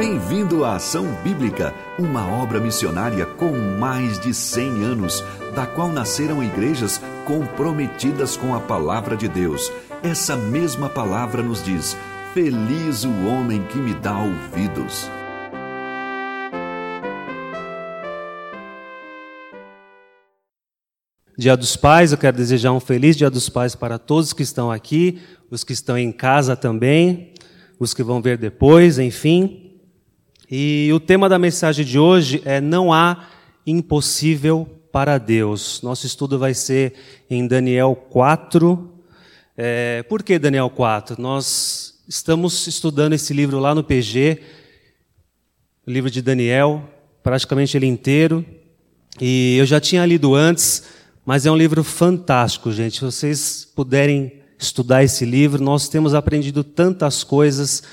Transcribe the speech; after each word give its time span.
Bem-vindo 0.00 0.64
à 0.64 0.76
Ação 0.76 1.04
Bíblica, 1.22 1.74
uma 1.98 2.26
obra 2.26 2.58
missionária 2.58 3.26
com 3.26 3.52
mais 3.78 4.18
de 4.18 4.32
100 4.32 4.82
anos, 4.82 5.22
da 5.54 5.66
qual 5.66 5.92
nasceram 5.92 6.42
igrejas 6.42 6.98
comprometidas 7.26 8.34
com 8.34 8.54
a 8.54 8.60
palavra 8.60 9.14
de 9.14 9.28
Deus. 9.28 9.70
Essa 10.02 10.38
mesma 10.38 10.88
palavra 10.88 11.42
nos 11.42 11.62
diz: 11.62 11.98
Feliz 12.32 13.04
o 13.04 13.26
homem 13.26 13.62
que 13.64 13.76
me 13.76 13.92
dá 13.92 14.18
ouvidos. 14.18 15.06
Dia 21.36 21.54
dos 21.58 21.76
Pais, 21.76 22.12
eu 22.12 22.16
quero 22.16 22.38
desejar 22.38 22.72
um 22.72 22.80
feliz 22.80 23.18
Dia 23.18 23.28
dos 23.28 23.50
Pais 23.50 23.74
para 23.74 23.98
todos 23.98 24.32
que 24.32 24.42
estão 24.42 24.72
aqui, 24.72 25.20
os 25.50 25.62
que 25.62 25.74
estão 25.74 25.98
em 25.98 26.10
casa 26.10 26.56
também, 26.56 27.34
os 27.78 27.92
que 27.92 28.02
vão 28.02 28.22
ver 28.22 28.38
depois, 28.38 28.98
enfim. 28.98 29.69
E 30.52 30.90
o 30.92 30.98
tema 30.98 31.28
da 31.28 31.38
mensagem 31.38 31.84
de 31.84 31.96
hoje 31.96 32.42
é 32.44 32.60
Não 32.60 32.92
há 32.92 33.28
impossível 33.64 34.68
para 34.90 35.16
Deus. 35.16 35.80
Nosso 35.80 36.06
estudo 36.06 36.40
vai 36.40 36.54
ser 36.54 36.94
em 37.30 37.46
Daniel 37.46 37.94
4. 37.94 38.92
É, 39.56 40.02
por 40.08 40.24
que 40.24 40.40
Daniel 40.40 40.68
4? 40.68 41.22
Nós 41.22 42.02
estamos 42.08 42.66
estudando 42.66 43.12
esse 43.12 43.32
livro 43.32 43.60
lá 43.60 43.76
no 43.76 43.84
PG, 43.84 44.40
o 45.86 45.90
livro 45.92 46.10
de 46.10 46.20
Daniel, 46.20 46.82
praticamente 47.22 47.76
ele 47.76 47.86
inteiro. 47.86 48.44
E 49.20 49.56
eu 49.56 49.66
já 49.66 49.78
tinha 49.78 50.04
lido 50.04 50.34
antes, 50.34 50.82
mas 51.24 51.46
é 51.46 51.50
um 51.52 51.56
livro 51.56 51.84
fantástico, 51.84 52.72
gente. 52.72 52.96
Se 52.96 53.04
vocês 53.04 53.68
puderem 53.76 54.32
estudar 54.58 55.04
esse 55.04 55.24
livro, 55.24 55.62
nós 55.62 55.88
temos 55.88 56.12
aprendido 56.12 56.64
tantas 56.64 57.22
coisas 57.22 57.84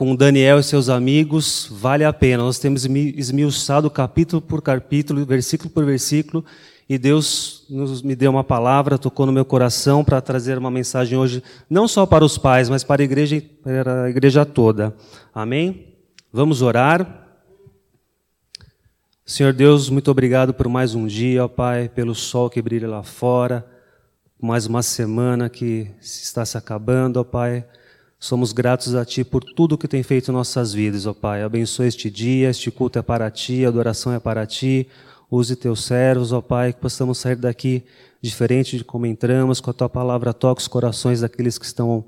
com 0.00 0.16
Daniel 0.16 0.58
e 0.58 0.62
seus 0.62 0.88
amigos, 0.88 1.68
vale 1.70 2.04
a 2.04 2.10
pena. 2.10 2.42
Nós 2.42 2.58
temos 2.58 2.86
esmiuçado 2.86 3.90
capítulo 3.90 4.40
por 4.40 4.62
capítulo, 4.62 5.26
versículo 5.26 5.68
por 5.68 5.84
versículo, 5.84 6.42
e 6.88 6.96
Deus 6.96 7.66
nos, 7.68 8.00
me 8.00 8.16
deu 8.16 8.30
uma 8.30 8.42
palavra, 8.42 8.96
tocou 8.96 9.26
no 9.26 9.32
meu 9.32 9.44
coração 9.44 10.02
para 10.02 10.18
trazer 10.22 10.56
uma 10.56 10.70
mensagem 10.70 11.18
hoje, 11.18 11.42
não 11.68 11.86
só 11.86 12.06
para 12.06 12.24
os 12.24 12.38
pais, 12.38 12.70
mas 12.70 12.82
para 12.82 13.02
a 13.02 13.04
igreja, 13.04 13.42
para 13.62 14.04
a 14.04 14.08
igreja 14.08 14.46
toda. 14.46 14.96
Amém? 15.34 15.98
Vamos 16.32 16.62
orar. 16.62 17.28
Senhor 19.26 19.52
Deus, 19.52 19.90
muito 19.90 20.10
obrigado 20.10 20.54
por 20.54 20.66
mais 20.66 20.94
um 20.94 21.06
dia, 21.06 21.44
ó 21.44 21.48
Pai, 21.48 21.90
pelo 21.90 22.14
sol 22.14 22.48
que 22.48 22.62
brilha 22.62 22.88
lá 22.88 23.02
fora, 23.02 23.66
mais 24.40 24.64
uma 24.64 24.82
semana 24.82 25.50
que 25.50 25.90
está 26.00 26.42
se 26.46 26.56
acabando, 26.56 27.18
ó 27.18 27.22
Pai. 27.22 27.66
Somos 28.22 28.52
gratos 28.52 28.94
a 28.94 29.02
Ti 29.02 29.24
por 29.24 29.42
tudo 29.42 29.78
que 29.78 29.88
tem 29.88 30.02
feito 30.02 30.30
em 30.30 30.34
nossas 30.34 30.74
vidas, 30.74 31.06
ó 31.06 31.14
Pai. 31.14 31.42
Abençoe 31.42 31.86
este 31.86 32.10
dia, 32.10 32.50
este 32.50 32.70
culto 32.70 32.98
é 32.98 33.02
para 33.02 33.30
Ti, 33.30 33.64
a 33.64 33.68
adoração 33.68 34.12
é 34.12 34.20
para 34.20 34.46
Ti. 34.46 34.86
Use 35.30 35.56
Teus 35.56 35.84
servos, 35.84 36.30
ó 36.30 36.42
Pai, 36.42 36.74
que 36.74 36.80
possamos 36.80 37.16
sair 37.16 37.36
daqui 37.36 37.82
diferente 38.20 38.76
de 38.76 38.84
como 38.84 39.06
entramos, 39.06 39.58
com 39.58 39.70
a 39.70 39.72
Tua 39.72 39.88
palavra 39.88 40.34
toque 40.34 40.60
os 40.60 40.68
corações 40.68 41.22
daqueles 41.22 41.56
que 41.56 41.64
estão 41.64 42.04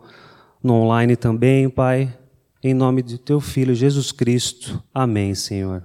no 0.62 0.74
online 0.74 1.16
também, 1.16 1.70
Pai. 1.70 2.14
Em 2.62 2.74
nome 2.74 3.02
de 3.02 3.16
Teu 3.16 3.40
Filho, 3.40 3.74
Jesus 3.74 4.12
Cristo. 4.12 4.84
Amém, 4.92 5.34
Senhor. 5.34 5.82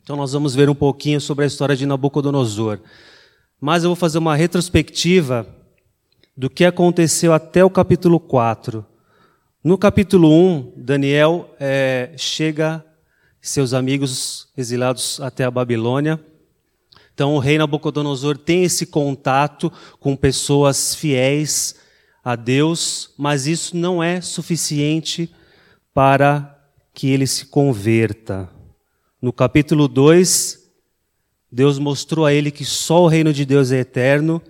Então 0.00 0.14
nós 0.14 0.32
vamos 0.32 0.54
ver 0.54 0.70
um 0.70 0.76
pouquinho 0.76 1.20
sobre 1.20 1.44
a 1.44 1.48
história 1.48 1.74
de 1.74 1.86
Nabucodonosor. 1.86 2.78
Mas 3.60 3.82
eu 3.82 3.90
vou 3.90 3.96
fazer 3.96 4.18
uma 4.18 4.36
retrospectiva 4.36 5.44
do 6.36 6.48
que 6.48 6.64
aconteceu 6.64 7.32
até 7.32 7.64
o 7.64 7.68
capítulo 7.68 8.20
4 8.20 8.86
no 9.62 9.76
capítulo 9.76 10.32
1, 10.32 10.72
Daniel 10.74 11.54
é, 11.60 12.12
chega 12.16 12.82
seus 13.42 13.74
amigos 13.74 14.48
exilados 14.56 15.20
até 15.20 15.44
a 15.44 15.50
Babilônia. 15.50 16.18
Então, 17.12 17.34
o 17.34 17.38
rei 17.38 17.58
Nabucodonosor 17.58 18.38
tem 18.38 18.64
esse 18.64 18.86
contato 18.86 19.70
com 19.98 20.16
pessoas 20.16 20.94
fiéis 20.94 21.74
a 22.24 22.36
Deus, 22.36 23.12
mas 23.18 23.46
isso 23.46 23.76
não 23.76 24.02
é 24.02 24.22
suficiente 24.22 25.30
para 25.92 26.58
que 26.94 27.10
ele 27.10 27.26
se 27.26 27.44
converta. 27.44 28.48
No 29.20 29.30
capítulo 29.30 29.88
2, 29.88 30.58
Deus 31.52 31.78
mostrou 31.78 32.24
a 32.24 32.32
ele 32.32 32.50
que 32.50 32.64
só 32.64 33.02
o 33.02 33.08
reino 33.08 33.30
de 33.30 33.44
Deus 33.44 33.72
é 33.72 33.80
eterno 33.80 34.40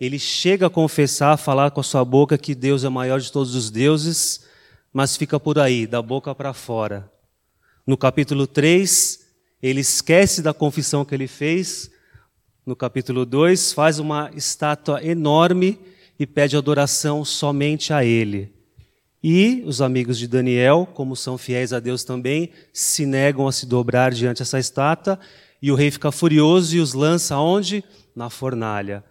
ele 0.00 0.18
chega 0.18 0.66
a 0.66 0.70
confessar, 0.70 1.32
a 1.34 1.36
falar 1.36 1.70
com 1.72 1.80
a 1.80 1.84
sua 1.84 2.04
boca 2.04 2.38
que 2.38 2.54
Deus 2.54 2.84
é 2.84 2.88
maior 2.88 3.20
de 3.20 3.30
todos 3.30 3.54
os 3.54 3.70
deuses, 3.70 4.46
mas 4.90 5.14
fica 5.16 5.38
por 5.38 5.58
aí, 5.58 5.86
da 5.86 6.00
boca 6.00 6.34
para 6.34 6.54
fora. 6.54 7.12
No 7.86 7.98
capítulo 7.98 8.46
3, 8.46 9.20
ele 9.62 9.80
esquece 9.80 10.40
da 10.40 10.54
confissão 10.54 11.04
que 11.04 11.14
ele 11.14 11.28
fez. 11.28 11.90
No 12.64 12.74
capítulo 12.74 13.26
2, 13.26 13.74
faz 13.74 13.98
uma 13.98 14.30
estátua 14.34 15.04
enorme 15.04 15.78
e 16.18 16.26
pede 16.26 16.56
adoração 16.56 17.22
somente 17.22 17.92
a 17.92 18.02
ele. 18.02 18.54
E 19.22 19.62
os 19.66 19.82
amigos 19.82 20.18
de 20.18 20.26
Daniel, 20.26 20.88
como 20.94 21.14
são 21.14 21.36
fiéis 21.36 21.74
a 21.74 21.78
Deus 21.78 22.04
também, 22.04 22.50
se 22.72 23.04
negam 23.04 23.46
a 23.46 23.52
se 23.52 23.66
dobrar 23.66 24.12
diante 24.12 24.38
dessa 24.38 24.58
estátua, 24.58 25.20
e 25.60 25.70
o 25.70 25.74
rei 25.74 25.90
fica 25.90 26.10
furioso 26.10 26.74
e 26.74 26.80
os 26.80 26.94
lança 26.94 27.36
onde? 27.36 27.84
Na 28.16 28.30
fornalha. 28.30 29.04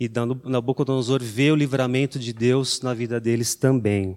E 0.00 0.08
Nabucodonosor 0.44 1.20
vê 1.22 1.50
o 1.50 1.56
livramento 1.56 2.18
de 2.18 2.32
Deus 2.32 2.80
na 2.82 2.94
vida 2.94 3.20
deles 3.20 3.54
também. 3.56 4.16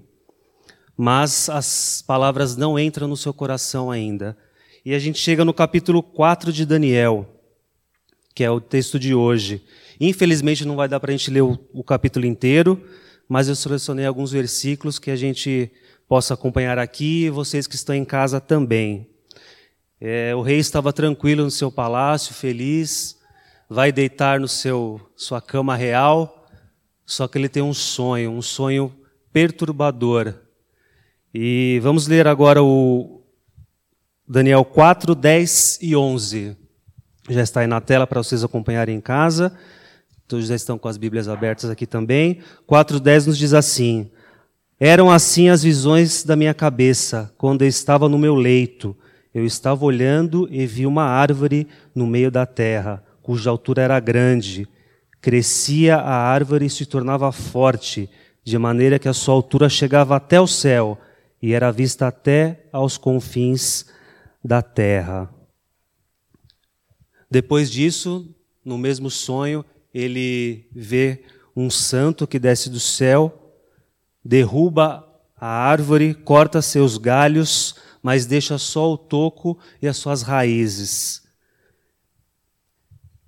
Mas 0.95 1.49
as 1.49 2.03
palavras 2.05 2.55
não 2.55 2.77
entram 2.77 3.07
no 3.07 3.17
seu 3.17 3.33
coração 3.33 3.89
ainda. 3.89 4.37
E 4.85 4.93
a 4.93 4.99
gente 4.99 5.17
chega 5.17 5.43
no 5.43 5.53
capítulo 5.53 6.03
4 6.03 6.53
de 6.53 6.65
Daniel, 6.65 7.27
que 8.35 8.43
é 8.43 8.51
o 8.51 8.61
texto 8.61 8.99
de 8.99 9.15
hoje. 9.15 9.63
Infelizmente 9.99 10.65
não 10.65 10.75
vai 10.75 10.87
dar 10.87 10.99
para 10.99 11.11
a 11.11 11.17
gente 11.17 11.31
ler 11.31 11.41
o, 11.41 11.57
o 11.73 11.83
capítulo 11.83 12.25
inteiro, 12.25 12.83
mas 13.27 13.47
eu 13.47 13.55
selecionei 13.55 14.05
alguns 14.05 14.31
versículos 14.31 14.99
que 14.99 15.09
a 15.09 15.15
gente 15.15 15.71
possa 16.07 16.33
acompanhar 16.33 16.77
aqui 16.77 17.25
e 17.25 17.29
vocês 17.29 17.65
que 17.65 17.75
estão 17.75 17.95
em 17.95 18.05
casa 18.05 18.39
também. 18.39 19.07
É, 19.99 20.35
o 20.35 20.41
rei 20.41 20.57
estava 20.57 20.91
tranquilo 20.91 21.43
no 21.43 21.51
seu 21.51 21.71
palácio, 21.71 22.33
feliz, 22.33 23.20
vai 23.73 23.89
deitar 23.89 24.37
no 24.37 24.49
seu 24.49 24.99
sua 25.15 25.39
cama 25.39 25.77
real, 25.77 26.45
só 27.05 27.25
que 27.25 27.37
ele 27.37 27.47
tem 27.47 27.63
um 27.63 27.73
sonho, 27.73 28.29
um 28.29 28.41
sonho 28.41 28.93
perturbador. 29.31 30.33
E 31.33 31.79
vamos 31.81 32.05
ler 32.05 32.27
agora 32.27 32.61
o 32.61 33.21
Daniel 34.27 34.65
4, 34.65 35.15
10 35.15 35.79
e 35.81 35.95
11. 35.95 36.57
Já 37.29 37.41
está 37.41 37.61
aí 37.61 37.67
na 37.67 37.79
tela 37.79 38.05
para 38.05 38.21
vocês 38.21 38.43
acompanharem 38.43 38.97
em 38.97 38.99
casa. 38.99 39.57
Todos 40.27 40.47
já 40.47 40.55
estão 40.55 40.77
com 40.77 40.89
as 40.89 40.97
Bíblias 40.97 41.29
abertas 41.29 41.69
aqui 41.69 41.85
também. 41.85 42.41
4:10 42.67 43.27
nos 43.27 43.37
diz 43.37 43.53
assim: 43.53 44.11
Eram 44.77 45.09
assim 45.09 45.47
as 45.47 45.63
visões 45.63 46.25
da 46.25 46.35
minha 46.35 46.53
cabeça, 46.53 47.33
quando 47.37 47.61
eu 47.61 47.69
estava 47.69 48.09
no 48.09 48.19
meu 48.19 48.35
leito. 48.35 48.93
Eu 49.33 49.45
estava 49.45 49.85
olhando 49.85 50.45
e 50.51 50.65
vi 50.65 50.85
uma 50.85 51.05
árvore 51.05 51.69
no 51.95 52.05
meio 52.05 52.29
da 52.29 52.45
terra 52.45 53.01
cuja 53.21 53.49
altura 53.49 53.81
era 53.81 53.99
grande. 53.99 54.67
Crescia 55.19 55.97
a 55.97 56.15
árvore 56.15 56.65
e 56.65 56.69
se 56.69 56.85
tornava 56.85 57.31
forte, 57.31 58.09
de 58.43 58.57
maneira 58.57 58.97
que 58.97 59.07
a 59.07 59.13
sua 59.13 59.35
altura 59.35 59.69
chegava 59.69 60.15
até 60.15 60.41
o 60.41 60.47
céu 60.47 60.97
e 61.41 61.53
era 61.53 61.71
vista 61.71 62.07
até 62.07 62.65
aos 62.71 62.97
confins 62.97 63.85
da 64.43 64.61
terra. 64.61 65.29
Depois 67.29 67.71
disso, 67.71 68.33
no 68.63 68.77
mesmo 68.77 69.09
sonho, 69.09 69.63
ele 69.93 70.67
vê 70.71 71.23
um 71.55 71.69
santo 71.69 72.27
que 72.27 72.39
desce 72.39 72.69
do 72.69 72.79
céu, 72.79 73.55
derruba 74.23 75.07
a 75.35 75.47
árvore, 75.47 76.13
corta 76.13 76.61
seus 76.61 76.97
galhos, 76.97 77.75
mas 78.01 78.25
deixa 78.25 78.57
só 78.57 78.91
o 78.91 78.97
toco 78.97 79.57
e 79.81 79.87
as 79.87 79.97
suas 79.97 80.21
raízes. 80.21 81.20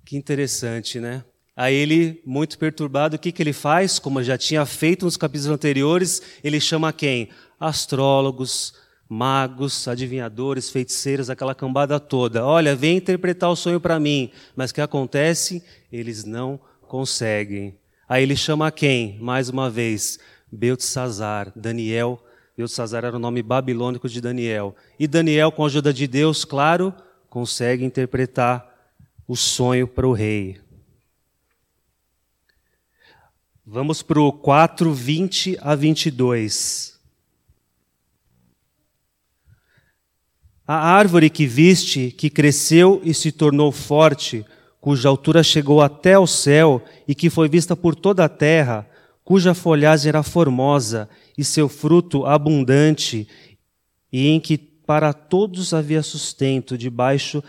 Que 0.04 0.16
interessante, 0.16 1.00
né? 1.00 1.24
Aí 1.56 1.74
ele, 1.74 2.20
muito 2.26 2.58
perturbado, 2.58 3.16
o 3.16 3.18
que, 3.18 3.32
que 3.32 3.42
ele 3.42 3.52
faz? 3.52 3.98
Como 3.98 4.22
já 4.22 4.36
tinha 4.36 4.66
feito 4.66 5.04
nos 5.04 5.16
capítulos 5.16 5.50
anteriores, 5.50 6.20
ele 6.42 6.60
chama 6.60 6.92
quem? 6.92 7.30
Astrólogos, 7.58 8.74
magos, 9.08 9.86
adivinhadores, 9.86 10.68
feiticeiros, 10.68 11.30
aquela 11.30 11.54
cambada 11.54 12.00
toda. 12.00 12.44
Olha, 12.44 12.74
vem 12.74 12.96
interpretar 12.96 13.50
o 13.50 13.56
sonho 13.56 13.80
para 13.80 14.00
mim. 14.00 14.30
Mas 14.56 14.70
o 14.70 14.74
que 14.74 14.80
acontece? 14.80 15.62
Eles 15.92 16.24
não 16.24 16.60
conseguem. 16.88 17.78
Aí 18.08 18.24
ele 18.24 18.36
chama 18.36 18.70
quem? 18.70 19.18
Mais 19.20 19.48
uma 19.48 19.70
vez, 19.70 20.18
Beltesazar, 20.50 21.52
Daniel. 21.56 22.22
Beltesazar 22.58 23.04
era 23.04 23.16
o 23.16 23.20
nome 23.20 23.42
babilônico 23.42 24.08
de 24.08 24.20
Daniel. 24.20 24.74
E 24.98 25.06
Daniel, 25.06 25.50
com 25.50 25.62
a 25.62 25.66
ajuda 25.66 25.94
de 25.94 26.06
Deus, 26.06 26.44
claro, 26.44 26.92
consegue 27.30 27.84
interpretar 27.84 28.73
o 29.26 29.36
sonho 29.36 29.88
para 29.88 30.06
o 30.06 30.12
rei. 30.12 30.60
Vamos 33.66 34.02
para 34.02 34.20
o 34.20 34.30
4, 34.30 34.92
20 34.92 35.58
a 35.60 35.74
22. 35.74 37.00
A 40.66 40.76
árvore 40.76 41.30
que 41.30 41.46
viste, 41.46 42.10
que 42.10 42.28
cresceu 42.28 43.00
e 43.04 43.14
se 43.14 43.32
tornou 43.32 43.72
forte, 43.72 44.44
cuja 44.80 45.08
altura 45.08 45.42
chegou 45.42 45.80
até 45.80 46.18
o 46.18 46.26
céu 46.26 46.82
e 47.08 47.14
que 47.14 47.30
foi 47.30 47.48
vista 47.48 47.74
por 47.74 47.94
toda 47.94 48.24
a 48.24 48.28
terra, 48.28 48.86
cuja 49.24 49.54
folhagem 49.54 50.10
era 50.10 50.22
formosa 50.22 51.08
e 51.36 51.42
seu 51.42 51.68
fruto 51.68 52.26
abundante, 52.26 53.26
e 54.12 54.28
em 54.28 54.38
que 54.38 54.58
para 54.58 55.14
todos 55.14 55.72
havia 55.72 56.02
sustento, 56.02 56.76
debaixo 56.76 57.42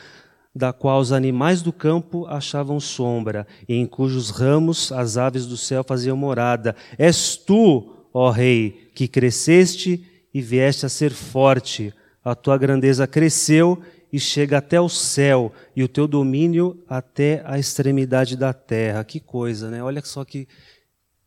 da 0.56 0.72
qual 0.72 1.02
os 1.02 1.12
animais 1.12 1.62
do 1.62 1.74
campo 1.74 2.26
achavam 2.28 2.80
sombra, 2.80 3.46
e 3.68 3.76
em 3.76 3.86
cujos 3.86 4.30
ramos 4.30 4.92
as 4.92 5.18
aves 5.18 5.46
do 5.46 5.58
céu 5.58 5.84
faziam 5.84 6.16
morada. 6.16 6.76
És 6.98 7.36
tu, 7.36 8.08
ó 8.14 8.30
Rei, 8.30 8.90
que 8.96 9.08
cresceste 9.08 10.06
e 10.34 10.42
vieste 10.42 10.86
a 10.86 10.90
ser 10.90 11.12
forte 11.12 11.94
a 12.26 12.34
tua 12.34 12.58
grandeza 12.58 13.06
cresceu 13.06 13.80
e 14.12 14.20
chega 14.20 14.58
até 14.58 14.82
o 14.82 14.90
céu, 14.90 15.54
e 15.76 15.84
o 15.84 15.88
teu 15.88 16.08
domínio 16.08 16.84
até 16.90 17.44
a 17.46 17.60
extremidade 17.60 18.36
da 18.36 18.52
terra. 18.52 19.04
Que 19.04 19.20
coisa, 19.20 19.70
né? 19.70 19.84
Olha 19.84 20.02
só 20.04 20.26
que, 20.26 20.48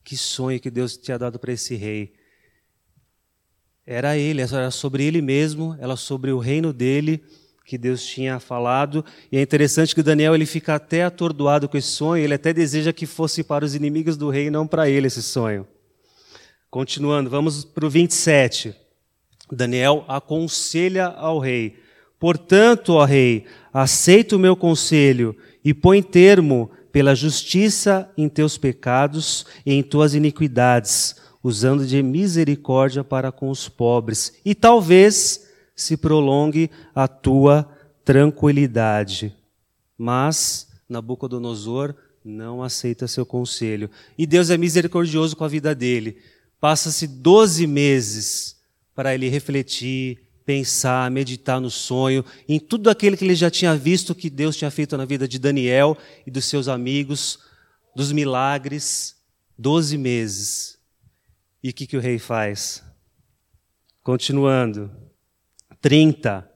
que 0.03 0.17
sonho 0.17 0.59
que 0.59 0.71
Deus 0.71 0.97
tinha 0.97 1.17
dado 1.17 1.39
para 1.39 1.53
esse 1.53 1.77
rei. 1.77 2.15
Era 3.87 4.17
ele, 4.17 4.43
era 4.43 4.71
sobre 4.73 5.05
ele 5.05 5.23
mesmo, 5.23 5.77
era 5.79 5.95
sobre 5.95 6.33
o 6.33 6.39
reino 6.39 6.73
dele 6.73 7.23
que 7.69 7.77
Deus 7.77 8.03
tinha 8.03 8.41
falado. 8.41 9.05
E 9.31 9.37
é 9.37 9.43
interessante 9.43 9.95
que 9.95 10.03
Daniel 10.03 10.35
ele 10.35 10.47
fica 10.47 10.75
até 10.75 11.05
atordoado 11.05 11.69
com 11.69 11.77
esse 11.77 11.89
sonho, 11.89 12.25
ele 12.25 12.33
até 12.33 12.51
deseja 12.51 12.95
que 12.95 13.05
fosse 13.05 13.45
para 13.45 13.63
os 13.63 13.75
inimigos 13.75 14.17
do 14.17 14.31
rei, 14.31 14.49
não 14.49 14.67
para 14.67 14.89
ele 14.89 15.07
esse 15.07 15.23
sonho. 15.23 15.69
Continuando, 16.71 17.29
vamos 17.29 17.67
para 17.67 17.85
o 17.85 17.91
27. 17.91 18.75
Daniel 19.53 20.03
aconselha 20.09 21.09
ao 21.09 21.39
rei: 21.39 21.77
Portanto, 22.19 22.95
ó 22.95 23.05
rei, 23.05 23.45
aceita 23.71 24.35
o 24.35 24.39
meu 24.39 24.57
conselho 24.57 25.37
e 25.63 25.75
põe 25.75 26.03
termo 26.03 26.71
pela 26.91 27.15
justiça 27.15 28.11
em 28.17 28.31
teus 28.31 28.57
pecados 28.57 29.45
e 29.67 29.75
em 29.75 29.83
tuas 29.83 30.15
iniquidades, 30.15 31.17
usando 31.45 31.87
de 31.87 32.03
misericórdia 32.03 33.05
para 33.05 33.31
com 33.31 33.51
os 33.51 33.69
pobres, 33.69 34.33
e 34.43 34.55
talvez 34.55 35.48
se 35.83 35.97
prolongue 35.97 36.71
a 36.95 37.07
tua 37.07 37.69
tranquilidade. 38.05 39.35
Mas 39.97 40.69
Nabucodonosor 40.89 41.95
não 42.25 42.63
aceita 42.63 43.07
seu 43.07 43.25
conselho. 43.25 43.91
E 44.17 44.27
Deus 44.27 44.51
é 44.51 44.57
misericordioso 44.57 45.37
com 45.37 45.45
a 45.45 45.49
vida 45.49 45.75
dele. 45.75 46.19
Passa-se 46.61 47.07
doze 47.07 47.67
meses 47.67 48.57
para 48.95 49.15
ele 49.15 49.29
refletir, 49.29 50.19
pensar, 50.45 51.11
meditar 51.11 51.61
no 51.61 51.71
sonho, 51.71 52.25
em 52.49 52.59
tudo 52.59 52.91
aquilo 52.91 53.17
que 53.17 53.25
ele 53.25 53.35
já 53.35 53.51
tinha 53.51 53.77
visto 53.77 54.15
que 54.15 54.29
Deus 54.29 54.57
tinha 54.57 54.71
feito 54.71 54.97
na 54.97 55.05
vida 55.05 55.29
de 55.29 55.39
Daniel 55.39 55.97
e 56.27 56.31
dos 56.31 56.47
seus 56.47 56.69
amigos, 56.69 57.39
dos 57.95 58.11
milagres. 58.11 59.17
Doze 59.57 59.99
meses. 59.99 60.79
E 61.63 61.71
o 61.71 61.75
que, 61.75 61.87
que 61.87 61.97
o 61.97 62.01
rei 62.01 62.19
faz? 62.19 62.83
Continuando. 64.03 65.08
30. 65.81 66.49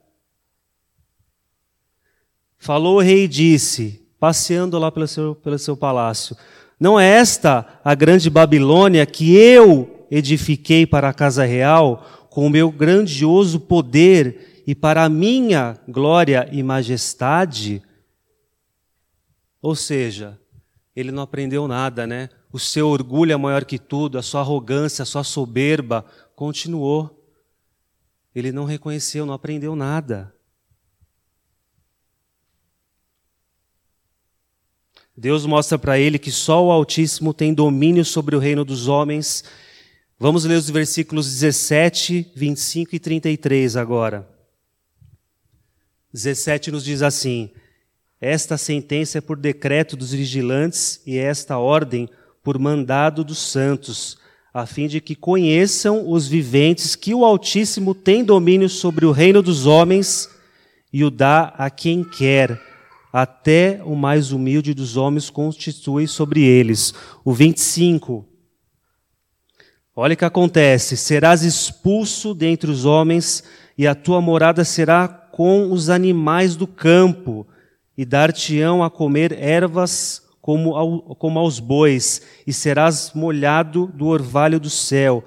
Falou 2.59 2.97
o 2.97 3.01
rei 3.01 3.25
e 3.25 3.29
disse, 3.29 4.07
passeando 4.19 4.79
lá 4.79 4.91
pelo 4.91 5.09
seu, 5.09 5.35
pelo 5.35 5.59
seu 5.59 5.77
palácio: 5.77 6.37
Não 6.79 6.99
é 6.99 7.07
esta 7.07 7.81
a 7.85 7.95
grande 7.95 8.31
Babilônia 8.31 9.05
que 9.07 9.35
eu 9.37 10.07
edifiquei 10.11 10.87
para 10.87 11.09
a 11.09 11.15
casa 11.15 11.45
real? 11.45 12.23
com 12.33 12.47
o 12.47 12.51
meu 12.51 12.73
grandioso 12.73 13.61
poder 13.61 14.63
e 14.67 14.75
para 14.75 15.05
a 15.05 15.09
minha 15.09 15.79
glória 15.87 16.49
e 16.51 16.63
majestade. 16.63 17.83
Ou 19.61 19.77
seja, 19.77 20.41
ele 20.97 21.13
não 21.13 21.23
aprendeu 21.23 21.69
nada, 21.69 22.07
né? 22.07 22.31
O 22.51 22.59
seu 22.59 22.89
orgulho 22.89 23.33
é 23.33 23.37
maior 23.37 23.67
que 23.67 23.79
tudo, 23.79 24.17
a 24.17 24.23
sua 24.23 24.41
arrogância, 24.41 25.03
a 25.03 25.07
sua 25.07 25.23
soberba 25.23 26.07
continuou. 26.35 27.22
Ele 28.35 28.53
não 28.53 28.65
reconheceu, 28.65 29.27
não 29.27 29.35
aprendeu 29.35 29.77
nada. 29.77 30.35
Deus 35.17 35.45
mostra 35.45 35.79
para 35.79 35.99
ele 35.99 36.19
que 36.19 36.33
só 36.33 36.65
o 36.65 36.71
Altíssimo 36.71 37.35
tem 37.35 37.53
domínio 37.53 38.05
sobre 38.05 38.35
o 38.35 38.39
reino 38.39 38.65
dos 38.65 38.89
homens 38.89 39.45
Vamos 40.23 40.45
ler 40.45 40.55
os 40.55 40.71
versículos 40.71 41.29
17, 41.29 42.31
25 42.33 42.95
e 42.95 43.01
33 43.01 43.77
agora. 43.77 44.25
17 46.13 46.71
nos 46.71 46.85
diz 46.85 47.03
assim: 47.03 47.51
Esta 48.21 48.57
sentença 48.57 49.19
é 49.19 49.21
por 49.21 49.37
decreto 49.37 49.97
dos 49.97 50.13
vigilantes 50.13 51.03
e 51.05 51.19
esta 51.19 51.59
ordem 51.59 52.09
por 52.41 52.57
mandado 52.57 53.25
dos 53.25 53.39
santos, 53.39 54.17
a 54.53 54.67
fim 54.67 54.87
de 54.87 55.01
que 55.01 55.15
conheçam 55.15 56.11
os 56.11 56.29
viventes 56.29 56.95
que 56.95 57.15
o 57.15 57.25
Altíssimo 57.25 57.95
tem 57.95 58.23
domínio 58.23 58.69
sobre 58.69 59.07
o 59.07 59.11
reino 59.11 59.41
dos 59.41 59.65
homens 59.65 60.29
e 60.93 61.03
o 61.05 61.11
dá 61.11 61.55
a 61.57 61.71
quem 61.71 62.05
quer. 62.05 62.61
Até 63.11 63.81
o 63.85 63.95
mais 63.95 64.31
humilde 64.31 64.75
dos 64.75 64.97
homens 64.97 65.31
constitui 65.31 66.07
sobre 66.07 66.43
eles. 66.43 66.95
O 67.25 67.33
25. 67.33 68.27
Olha 69.95 70.15
o 70.15 70.17
que 70.17 70.25
acontece: 70.25 70.97
serás 70.97 71.43
expulso 71.43 72.35
dentre 72.35 72.71
os 72.71 72.87
homens, 72.87 73.45
e 73.77 73.87
a 73.87 73.95
tua 73.95 74.21
morada 74.21 74.65
será 74.65 75.07
com 75.07 75.71
os 75.71 75.91
animais 75.91 76.57
do 76.57 76.67
campo, 76.67 77.47
e 77.97 78.05
dar-te-ão 78.05 78.83
a 78.83 78.91
comer 78.91 79.33
ervas 79.33 80.22
como, 80.43 80.75
ao, 80.75 81.15
como 81.15 81.39
aos 81.39 81.61
bois, 81.61 82.21
e 82.45 82.53
serás 82.53 83.13
molhado 83.15 83.87
do 83.87 84.07
orvalho 84.07 84.59
do 84.59 84.69
céu. 84.69 85.25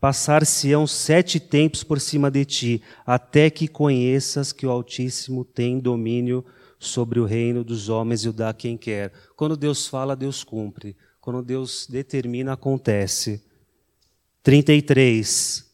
Passar-se-ão 0.00 0.86
sete 0.86 1.38
tempos 1.38 1.84
por 1.84 2.00
cima 2.00 2.30
de 2.30 2.44
ti, 2.46 2.82
até 3.04 3.50
que 3.50 3.68
conheças 3.68 4.52
que 4.52 4.66
o 4.66 4.70
Altíssimo 4.70 5.44
tem 5.44 5.78
domínio 5.78 6.42
sobre 6.78 7.20
o 7.20 7.26
reino 7.26 7.62
dos 7.62 7.90
homens 7.90 8.24
e 8.24 8.30
o 8.30 8.32
dá 8.32 8.48
a 8.48 8.54
quem 8.54 8.78
quer. 8.78 9.12
Quando 9.36 9.56
Deus 9.56 9.86
fala, 9.86 10.16
Deus 10.16 10.42
cumpre. 10.42 10.96
Quando 11.20 11.42
Deus 11.42 11.86
determina, 11.86 12.54
acontece. 12.54 13.44
33. 14.42 15.66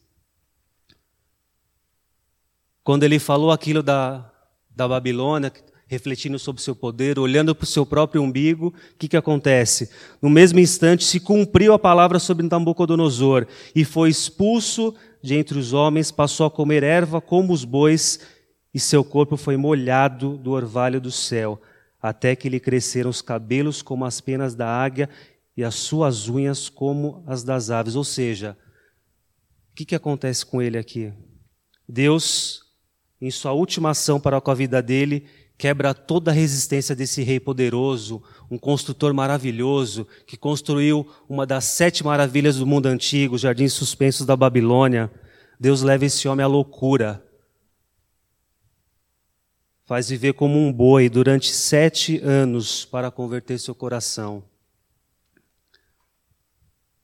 Quando 2.83 3.03
ele 3.03 3.19
falou 3.19 3.51
aquilo 3.51 3.81
da, 3.81 4.29
da 4.69 4.87
Babilônia, 4.87 5.53
refletindo 5.93 6.37
sobre 6.37 6.59
o 6.59 6.63
seu 6.63 6.75
poder, 6.75 7.17
olhando 7.19 7.53
para 7.55 7.63
o 7.63 7.67
seu 7.67 7.85
próprio 7.85 8.21
umbigo, 8.21 8.67
o 8.67 8.97
que, 8.97 9.07
que 9.07 9.17
acontece? 9.17 9.89
No 10.21 10.29
mesmo 10.29 10.59
instante 10.59 11.03
se 11.03 11.19
cumpriu 11.19 11.73
a 11.73 11.79
palavra 11.79 12.19
sobre 12.19 12.45
Nabucodonosor 12.45 13.47
e 13.75 13.85
foi 13.85 14.09
expulso 14.09 14.93
de 15.21 15.35
entre 15.35 15.57
os 15.57 15.71
homens, 15.71 16.11
passou 16.11 16.45
a 16.45 16.51
comer 16.51 16.83
erva 16.83 17.21
como 17.21 17.53
os 17.53 17.63
bois 17.63 18.19
e 18.73 18.79
seu 18.79 19.03
corpo 19.03 19.37
foi 19.37 19.55
molhado 19.55 20.37
do 20.37 20.51
orvalho 20.51 20.99
do 20.99 21.11
céu, 21.11 21.61
até 22.01 22.35
que 22.35 22.49
lhe 22.49 22.59
cresceram 22.59 23.09
os 23.09 23.21
cabelos 23.21 23.81
como 23.81 24.03
as 24.03 24.19
penas 24.19 24.55
da 24.55 24.67
águia 24.67 25.07
e 25.55 25.63
as 25.63 25.75
suas 25.75 26.27
unhas 26.27 26.67
como 26.67 27.23
as 27.27 27.43
das 27.43 27.69
aves. 27.69 27.95
Ou 27.95 28.03
seja, 28.03 28.57
o 29.71 29.75
que, 29.75 29.85
que 29.85 29.95
acontece 29.95 30.45
com 30.45 30.61
ele 30.61 30.77
aqui? 30.77 31.13
Deus, 31.87 32.63
em 33.21 33.29
sua 33.29 33.53
última 33.53 33.91
ação 33.91 34.19
para 34.19 34.41
com 34.41 34.51
a 34.51 34.55
vida 34.55 34.81
dele, 34.81 35.25
quebra 35.57 35.93
toda 35.93 36.31
a 36.31 36.33
resistência 36.33 36.95
desse 36.95 37.23
rei 37.23 37.39
poderoso, 37.39 38.21
um 38.49 38.57
construtor 38.57 39.13
maravilhoso, 39.13 40.07
que 40.25 40.35
construiu 40.35 41.07
uma 41.29 41.45
das 41.45 41.65
sete 41.65 42.03
maravilhas 42.03 42.57
do 42.57 42.65
mundo 42.65 42.87
antigo, 42.87 43.35
os 43.35 43.41
jardins 43.41 43.73
suspensos 43.73 44.25
da 44.25 44.35
Babilônia. 44.35 45.11
Deus 45.59 45.81
leva 45.81 46.05
esse 46.05 46.27
homem 46.27 46.43
à 46.43 46.47
loucura. 46.47 47.23
Faz 49.85 50.09
viver 50.09 50.33
como 50.33 50.57
um 50.57 50.71
boi 50.71 51.09
durante 51.09 51.53
sete 51.53 52.17
anos 52.19 52.85
para 52.85 53.11
converter 53.11 53.59
seu 53.59 53.75
coração. 53.75 54.43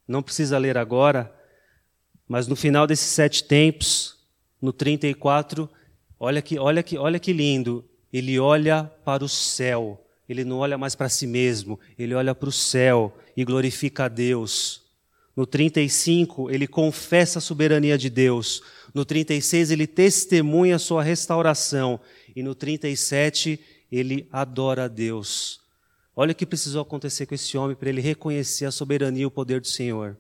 Não 0.07 0.23
precisa 0.23 0.57
ler 0.57 0.77
agora, 0.77 1.33
mas 2.27 2.47
no 2.47 2.55
final 2.55 2.85
desses 2.85 3.09
sete 3.09 3.43
tempos, 3.43 4.17
no 4.61 4.71
34, 4.71 5.69
olha 6.19 6.41
que, 6.41 6.59
olha 6.59 6.83
que, 6.83 6.97
olha 6.97 7.19
que 7.19 7.33
lindo. 7.33 7.88
Ele 8.11 8.39
olha 8.39 8.83
para 9.05 9.23
o 9.23 9.29
céu. 9.29 10.03
Ele 10.27 10.43
não 10.43 10.59
olha 10.59 10.77
mais 10.77 10.93
para 10.93 11.09
si 11.09 11.25
mesmo, 11.25 11.79
ele 11.97 12.13
olha 12.13 12.35
para 12.35 12.49
o 12.49 12.51
céu 12.51 13.17
e 13.35 13.43
glorifica 13.43 14.05
a 14.05 14.07
Deus. 14.07 14.83
No 15.35 15.47
35, 15.47 16.51
ele 16.51 16.67
confessa 16.67 17.39
a 17.39 17.41
soberania 17.41 17.97
de 17.97 18.09
Deus. 18.09 18.61
No 18.93 19.03
36, 19.03 19.71
ele 19.71 19.87
testemunha 19.87 20.75
a 20.75 20.79
sua 20.79 21.01
restauração. 21.01 21.99
E 22.35 22.43
no 22.43 22.53
37, 22.53 23.59
ele 23.91 24.27
adora 24.31 24.85
a 24.85 24.87
Deus. 24.87 25.61
Olha 26.15 26.33
o 26.33 26.35
que 26.35 26.45
precisou 26.45 26.81
acontecer 26.81 27.25
com 27.25 27.33
esse 27.33 27.57
homem 27.57 27.75
para 27.75 27.89
ele 27.89 28.01
reconhecer 28.01 28.65
a 28.65 28.71
soberania 28.71 29.23
e 29.23 29.25
o 29.25 29.31
poder 29.31 29.61
do 29.61 29.67
Senhor. 29.67 30.17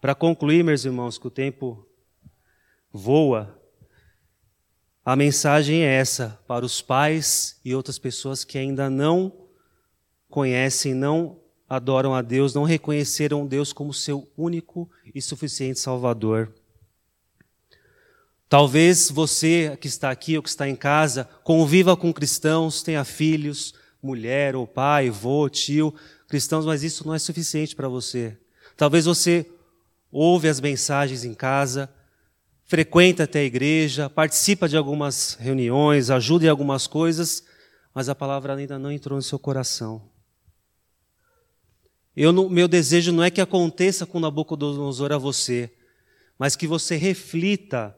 Para 0.00 0.14
concluir, 0.14 0.62
meus 0.62 0.84
irmãos, 0.84 1.16
que 1.16 1.26
o 1.26 1.30
tempo 1.30 1.88
voa, 2.92 3.58
A 5.04 5.14
mensagem 5.14 5.82
é 5.82 5.96
essa 5.96 6.40
para 6.46 6.64
os 6.64 6.80
pais 6.80 7.60
e 7.62 7.74
outras 7.74 7.98
pessoas 7.98 8.42
que 8.42 8.56
ainda 8.56 8.88
não 8.88 9.30
conhecem, 10.30 10.94
não 10.94 11.38
adoram 11.68 12.14
a 12.14 12.22
Deus, 12.22 12.54
não 12.54 12.64
reconheceram 12.64 13.46
Deus 13.46 13.70
como 13.70 13.92
seu 13.92 14.26
único 14.34 14.90
e 15.14 15.20
suficiente 15.20 15.78
Salvador. 15.78 16.50
Talvez 18.48 19.10
você 19.10 19.76
que 19.78 19.88
está 19.88 20.10
aqui 20.10 20.38
ou 20.38 20.42
que 20.42 20.48
está 20.48 20.66
em 20.66 20.76
casa 20.76 21.28
conviva 21.42 21.94
com 21.98 22.10
cristãos, 22.10 22.82
tenha 22.82 23.04
filhos, 23.04 23.74
mulher 24.02 24.56
ou 24.56 24.66
pai, 24.66 25.10
vô, 25.10 25.50
tio, 25.50 25.94
cristãos, 26.28 26.64
mas 26.64 26.82
isso 26.82 27.06
não 27.06 27.12
é 27.12 27.18
suficiente 27.18 27.76
para 27.76 27.88
você. 27.88 28.38
Talvez 28.74 29.04
você 29.04 29.46
ouve 30.10 30.48
as 30.48 30.62
mensagens 30.62 31.24
em 31.24 31.34
casa, 31.34 31.92
frequenta 32.64 33.24
até 33.24 33.40
a 33.40 33.44
igreja, 33.44 34.10
participa 34.10 34.68
de 34.68 34.76
algumas 34.76 35.34
reuniões, 35.34 36.10
ajuda 36.10 36.46
em 36.46 36.48
algumas 36.48 36.86
coisas, 36.86 37.44
mas 37.94 38.08
a 38.08 38.14
palavra 38.14 38.54
ainda 38.54 38.78
não 38.78 38.90
entrou 38.90 39.16
no 39.16 39.22
seu 39.22 39.38
coração. 39.38 40.10
Eu, 42.16 42.32
meu 42.48 42.68
desejo 42.68 43.12
não 43.12 43.24
é 43.24 43.30
que 43.30 43.40
aconteça 43.40 44.06
com 44.06 44.20
Nabucodonosor 44.20 45.12
a 45.12 45.18
você, 45.18 45.72
mas 46.38 46.54
que 46.54 46.66
você 46.66 46.96
reflita 46.96 47.96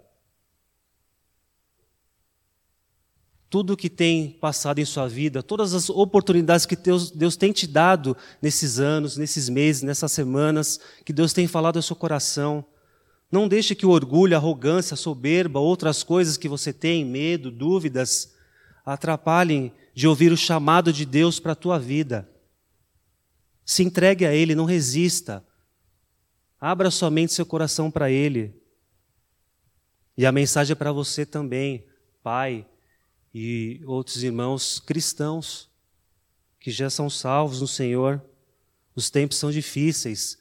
tudo 3.49 3.76
que 3.76 3.88
tem 3.88 4.30
passado 4.30 4.80
em 4.80 4.85
sua 4.85 5.08
vida, 5.08 5.42
todas 5.42 5.73
as 5.73 5.88
oportunidades 5.88 6.66
que 6.66 6.76
Deus, 6.76 7.11
Deus 7.11 7.37
tem 7.37 7.52
te 7.52 7.66
dado 7.66 8.16
nesses 8.42 8.78
anos, 8.78 9.16
nesses 9.16 9.49
meses, 9.49 9.82
nessas 9.82 10.12
semanas, 10.12 10.80
que 11.04 11.12
Deus 11.12 11.32
tem 11.32 11.46
falado 11.46 11.76
ao 11.76 11.82
seu 11.82 11.96
coração. 11.96 12.64
Não 13.30 13.49
deixe 13.49 13.75
que 13.75 13.85
o 13.85 13.90
orgulho, 13.90 14.35
a 14.35 14.38
arrogância, 14.38 14.95
a 14.95 14.97
soberba, 14.97 15.59
outras 15.59 16.02
coisas 16.02 16.37
que 16.37 16.49
você 16.49 16.73
tem, 16.73 17.04
medo, 17.04 17.50
dúvidas, 17.50 18.35
atrapalhem 18.85 19.73
de 19.95 20.06
ouvir 20.06 20.30
o 20.30 20.37
chamado 20.37 20.92
de 20.92 21.04
Deus 21.04 21.40
para 21.40 21.52
a 21.52 21.56
tua 21.56 21.78
vida. 21.78 22.28
Se 23.64 23.83
entregue 23.83 24.25
a 24.25 24.33
Ele, 24.33 24.54
não 24.54 24.64
resista. 24.64 25.45
Abra 26.61 26.90
somente 26.90 27.33
seu 27.33 27.45
coração 27.45 27.90
para 27.90 28.11
Ele. 28.11 28.54
E 30.16 30.25
a 30.25 30.33
mensagem 30.33 30.73
é 30.73 30.76
para 30.76 30.92
você 30.92 31.26
também, 31.26 31.85
pai 32.23 32.66
e 33.35 33.83
outros 33.85 34.23
irmãos 34.23 34.80
cristãos 34.80 35.68
que 36.59 36.71
já 36.71 36.88
são 36.88 37.11
salvos 37.11 37.61
no 37.61 37.68
Senhor. 37.68 38.23
Os 38.95 39.11
tempos 39.11 39.37
são 39.37 39.50
difíceis, 39.50 40.38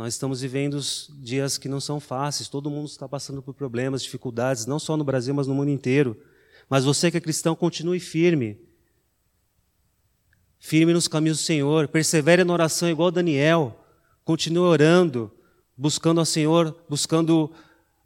nós 0.00 0.14
estamos 0.14 0.40
vivendo 0.40 0.80
dias 1.18 1.58
que 1.58 1.68
não 1.68 1.78
são 1.78 2.00
fáceis, 2.00 2.48
todo 2.48 2.70
mundo 2.70 2.86
está 2.86 3.06
passando 3.06 3.42
por 3.42 3.52
problemas, 3.52 4.02
dificuldades, 4.02 4.64
não 4.64 4.78
só 4.78 4.96
no 4.96 5.04
Brasil, 5.04 5.34
mas 5.34 5.46
no 5.46 5.54
mundo 5.54 5.68
inteiro. 5.68 6.16
Mas 6.70 6.86
você 6.86 7.10
que 7.10 7.18
é 7.18 7.20
cristão, 7.20 7.54
continue 7.54 8.00
firme. 8.00 8.58
Firme 10.58 10.94
nos 10.94 11.06
caminhos 11.06 11.36
do 11.36 11.42
Senhor, 11.42 11.86
persevere 11.86 12.44
na 12.44 12.52
oração 12.54 12.88
igual 12.88 13.10
Daniel. 13.10 13.78
Continue 14.24 14.62
orando, 14.62 15.30
buscando 15.76 16.18
ao 16.18 16.24
Senhor, 16.24 16.74
buscando 16.88 17.52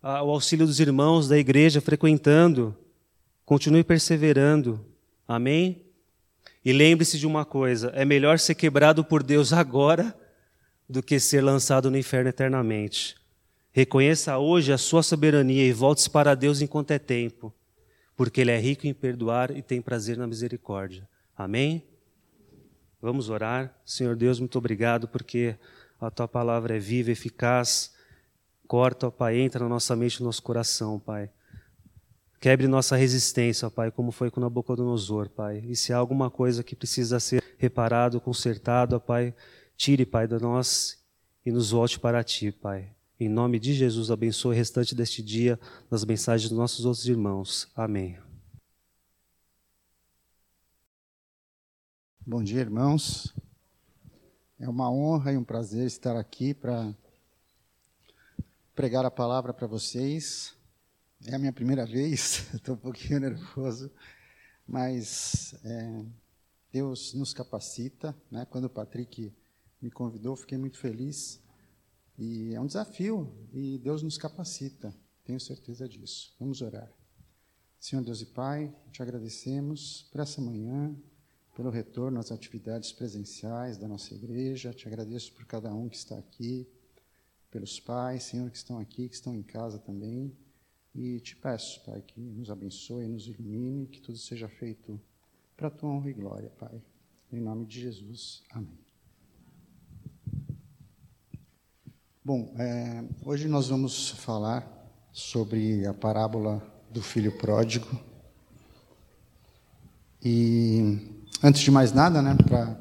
o 0.02 0.30
auxílio 0.32 0.66
dos 0.66 0.80
irmãos 0.80 1.28
da 1.28 1.38
igreja, 1.38 1.80
frequentando. 1.80 2.76
Continue 3.44 3.84
perseverando. 3.84 4.84
Amém? 5.28 5.84
E 6.64 6.72
lembre-se 6.72 7.20
de 7.20 7.26
uma 7.26 7.44
coisa: 7.44 7.92
é 7.94 8.04
melhor 8.04 8.40
ser 8.40 8.56
quebrado 8.56 9.04
por 9.04 9.22
Deus 9.22 9.52
agora 9.54 10.12
do 10.88 11.02
que 11.02 11.18
ser 11.18 11.40
lançado 11.40 11.90
no 11.90 11.98
inferno 11.98 12.28
eternamente. 12.28 13.16
Reconheça 13.72 14.38
hoje 14.38 14.72
a 14.72 14.78
sua 14.78 15.02
soberania 15.02 15.66
e 15.66 15.72
volte-se 15.72 16.08
para 16.08 16.34
Deus 16.34 16.60
enquanto 16.60 16.92
é 16.92 16.98
tempo, 16.98 17.52
porque 18.16 18.40
Ele 18.40 18.52
é 18.52 18.58
rico 18.58 18.86
em 18.86 18.94
perdoar 18.94 19.50
e 19.50 19.62
tem 19.62 19.82
prazer 19.82 20.16
na 20.16 20.26
misericórdia. 20.26 21.08
Amém? 21.36 21.82
Vamos 23.02 23.28
orar. 23.28 23.74
Senhor 23.84 24.14
Deus, 24.14 24.38
muito 24.38 24.56
obrigado, 24.56 25.08
porque 25.08 25.56
a 26.00 26.10
tua 26.10 26.28
palavra 26.28 26.76
é 26.76 26.78
viva, 26.78 27.10
eficaz, 27.10 27.92
corta, 28.66 29.08
ó 29.08 29.10
Pai, 29.10 29.38
entra 29.38 29.62
na 29.64 29.68
nossa 29.68 29.96
mente 29.96 30.16
e 30.16 30.20
no 30.20 30.26
nosso 30.26 30.42
coração, 30.42 30.98
Pai. 30.98 31.30
Quebre 32.40 32.66
nossa 32.66 32.94
resistência, 32.94 33.66
ó 33.66 33.70
Pai, 33.70 33.90
como 33.90 34.12
foi 34.12 34.30
com 34.30 34.40
Nabucodonosor, 34.40 35.28
Pai. 35.30 35.64
E 35.66 35.74
se 35.74 35.92
há 35.92 35.96
alguma 35.96 36.30
coisa 36.30 36.62
que 36.62 36.76
precisa 36.76 37.18
ser 37.18 37.42
reparado, 37.58 38.20
consertado, 38.20 38.96
ó 38.96 38.98
Pai, 38.98 39.34
Tire, 39.76 40.06
Pai, 40.06 40.26
de 40.26 40.38
nós 40.38 41.02
e 41.44 41.50
nos 41.50 41.70
volte 41.70 41.98
para 41.98 42.22
Ti, 42.22 42.52
Pai. 42.52 42.94
Em 43.18 43.28
nome 43.28 43.58
de 43.58 43.74
Jesus, 43.74 44.10
abençoe 44.10 44.54
o 44.54 44.56
restante 44.56 44.94
deste 44.94 45.22
dia 45.22 45.58
nas 45.90 46.04
mensagens 46.04 46.48
dos 46.48 46.58
nossos 46.58 46.84
outros 46.84 47.06
irmãos. 47.06 47.68
Amém. 47.74 48.18
Bom 52.26 52.42
dia, 52.42 52.60
irmãos. 52.60 53.34
É 54.58 54.68
uma 54.68 54.90
honra 54.90 55.32
e 55.32 55.36
um 55.36 55.44
prazer 55.44 55.86
estar 55.86 56.16
aqui 56.16 56.54
para 56.54 56.94
pregar 58.74 59.04
a 59.04 59.10
palavra 59.10 59.52
para 59.52 59.66
vocês. 59.66 60.56
É 61.26 61.34
a 61.34 61.38
minha 61.38 61.52
primeira 61.52 61.84
vez, 61.84 62.48
estou 62.54 62.74
um 62.74 62.78
pouquinho 62.78 63.20
nervoso, 63.20 63.90
mas 64.66 65.54
é, 65.64 66.04
Deus 66.72 67.12
nos 67.14 67.34
capacita. 67.34 68.16
Né? 68.30 68.46
Quando 68.50 68.64
o 68.64 68.70
Patrick 68.70 69.32
me 69.84 69.90
convidou, 69.90 70.34
fiquei 70.34 70.56
muito 70.56 70.78
feliz. 70.78 71.40
E 72.16 72.54
é 72.54 72.60
um 72.60 72.66
desafio 72.66 73.30
e 73.52 73.78
Deus 73.78 74.02
nos 74.02 74.16
capacita, 74.16 74.94
tenho 75.24 75.38
certeza 75.38 75.88
disso. 75.88 76.34
Vamos 76.38 76.62
orar. 76.62 76.90
Senhor 77.78 78.02
Deus 78.02 78.22
e 78.22 78.26
Pai, 78.26 78.74
te 78.90 79.02
agradecemos 79.02 80.08
por 80.10 80.20
essa 80.20 80.40
manhã, 80.40 80.96
pelo 81.54 81.70
retorno 81.70 82.18
às 82.18 82.32
atividades 82.32 82.92
presenciais 82.92 83.76
da 83.76 83.86
nossa 83.86 84.14
igreja. 84.14 84.72
Te 84.72 84.88
agradeço 84.88 85.34
por 85.34 85.44
cada 85.44 85.72
um 85.74 85.88
que 85.88 85.96
está 85.96 86.16
aqui, 86.18 86.66
pelos 87.50 87.78
pais, 87.78 88.22
Senhor, 88.24 88.50
que 88.50 88.56
estão 88.56 88.78
aqui, 88.78 89.08
que 89.08 89.14
estão 89.14 89.34
em 89.34 89.42
casa 89.42 89.78
também. 89.78 90.34
E 90.94 91.20
te 91.20 91.36
peço, 91.36 91.84
Pai, 91.84 92.00
que 92.00 92.20
nos 92.20 92.50
abençoe, 92.50 93.06
nos 93.06 93.26
ilumine, 93.26 93.86
que 93.86 94.00
tudo 94.00 94.16
seja 94.16 94.48
feito 94.48 94.98
para 95.56 95.68
a 95.68 95.70
tua 95.70 95.90
honra 95.90 96.10
e 96.10 96.14
glória, 96.14 96.50
Pai. 96.50 96.82
Em 97.30 97.40
nome 97.40 97.66
de 97.66 97.80
Jesus. 97.80 98.42
Amém. 98.50 98.83
Bom, 102.26 102.54
é, 102.58 103.04
hoje 103.22 103.46
nós 103.48 103.68
vamos 103.68 104.08
falar 104.08 104.66
sobre 105.12 105.86
a 105.86 105.92
parábola 105.92 106.62
do 106.90 107.02
filho 107.02 107.30
pródigo. 107.30 107.86
E 110.24 111.00
antes 111.42 111.60
de 111.60 111.70
mais 111.70 111.92
nada, 111.92 112.22
né, 112.22 112.34
para 112.34 112.80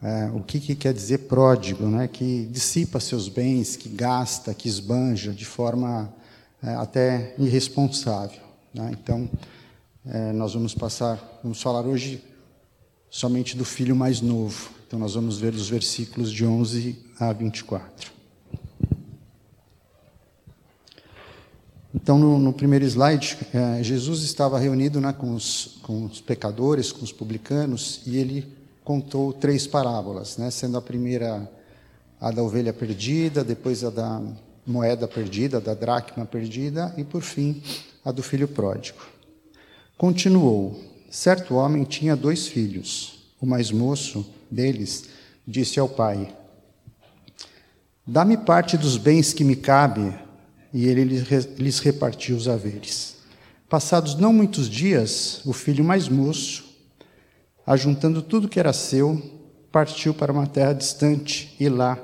é, 0.00 0.30
o 0.30 0.40
que, 0.40 0.60
que, 0.60 0.76
quer 0.76 0.94
dizer 0.94 1.26
pródigo, 1.26 1.88
né, 1.88 2.06
que 2.06 2.46
dissipa 2.46 3.00
seus 3.00 3.28
bens, 3.28 3.74
que 3.74 3.88
gasta, 3.88 4.54
que 4.54 4.68
esbanja 4.68 5.32
de 5.32 5.44
forma 5.44 6.14
é, 6.62 6.76
até 6.76 7.34
irresponsável. 7.36 8.40
Né? 8.72 8.92
Então, 8.92 9.28
é, 10.06 10.32
nós 10.32 10.54
vamos 10.54 10.76
passar, 10.76 11.40
vamos 11.42 11.60
falar 11.60 11.84
hoje 11.84 12.22
somente 13.10 13.56
do 13.56 13.64
filho 13.64 13.96
mais 13.96 14.20
novo. 14.20 14.70
Então, 14.86 14.96
nós 14.96 15.16
vamos 15.16 15.38
ver 15.38 15.54
os 15.54 15.68
versículos 15.68 16.30
de 16.30 16.46
11 16.46 17.04
a 17.18 17.32
24. 17.32 18.14
Então, 21.94 22.18
no, 22.18 22.38
no 22.40 22.52
primeiro 22.52 22.84
slide, 22.84 23.38
é, 23.54 23.80
Jesus 23.80 24.22
estava 24.22 24.58
reunido 24.58 25.00
né, 25.00 25.12
com, 25.12 25.32
os, 25.32 25.78
com, 25.82 26.06
os, 26.06 26.20
pecadores, 26.20 26.90
com 26.90 27.04
os 27.04 27.12
publicanos, 27.12 28.00
e 28.04 28.16
ele 28.16 28.52
contou 28.82 29.32
três 29.32 29.64
parábolas, 29.64 30.36
né, 30.36 30.50
sendo 30.50 30.76
a 30.76 30.82
primeira 30.82 31.48
a 32.20 32.30
da 32.30 32.42
ovelha 32.42 32.72
perdida, 32.72 33.44
depois 33.44 33.84
a 33.84 33.90
da 33.90 34.20
moeda 34.66 35.06
perdida, 35.06 35.60
da 35.60 35.74
dracma 35.74 36.24
perdida, 36.24 36.92
e 36.96 37.04
por 37.04 37.22
fim 37.22 37.62
a 38.04 38.10
do 38.10 38.22
filho 38.22 38.48
pródigo. 38.48 38.98
Continuou: 39.96 40.82
certo 41.10 41.54
homem 41.54 41.84
tinha 41.84 42.16
dois 42.16 42.48
filhos. 42.48 43.24
O 43.40 43.46
mais 43.46 43.70
moço 43.70 44.26
deles 44.50 45.04
disse 45.46 45.78
ao 45.78 45.88
pai: 45.88 46.34
Dá-me 48.06 48.36
parte 48.38 48.76
dos 48.76 48.96
bens 48.96 49.32
que 49.32 49.44
me 49.44 49.54
cabe 49.54 50.14
e 50.74 50.88
ele 50.88 51.04
lhes 51.04 51.78
repartiu 51.78 52.36
os 52.36 52.48
haveres. 52.48 53.14
Passados 53.68 54.16
não 54.16 54.32
muitos 54.32 54.68
dias, 54.68 55.40
o 55.46 55.52
filho 55.52 55.84
mais 55.84 56.08
moço, 56.08 56.64
ajuntando 57.64 58.20
tudo 58.20 58.48
que 58.48 58.58
era 58.58 58.72
seu, 58.72 59.22
partiu 59.70 60.12
para 60.12 60.32
uma 60.32 60.48
terra 60.48 60.72
distante 60.72 61.54
e 61.60 61.68
lá 61.68 61.96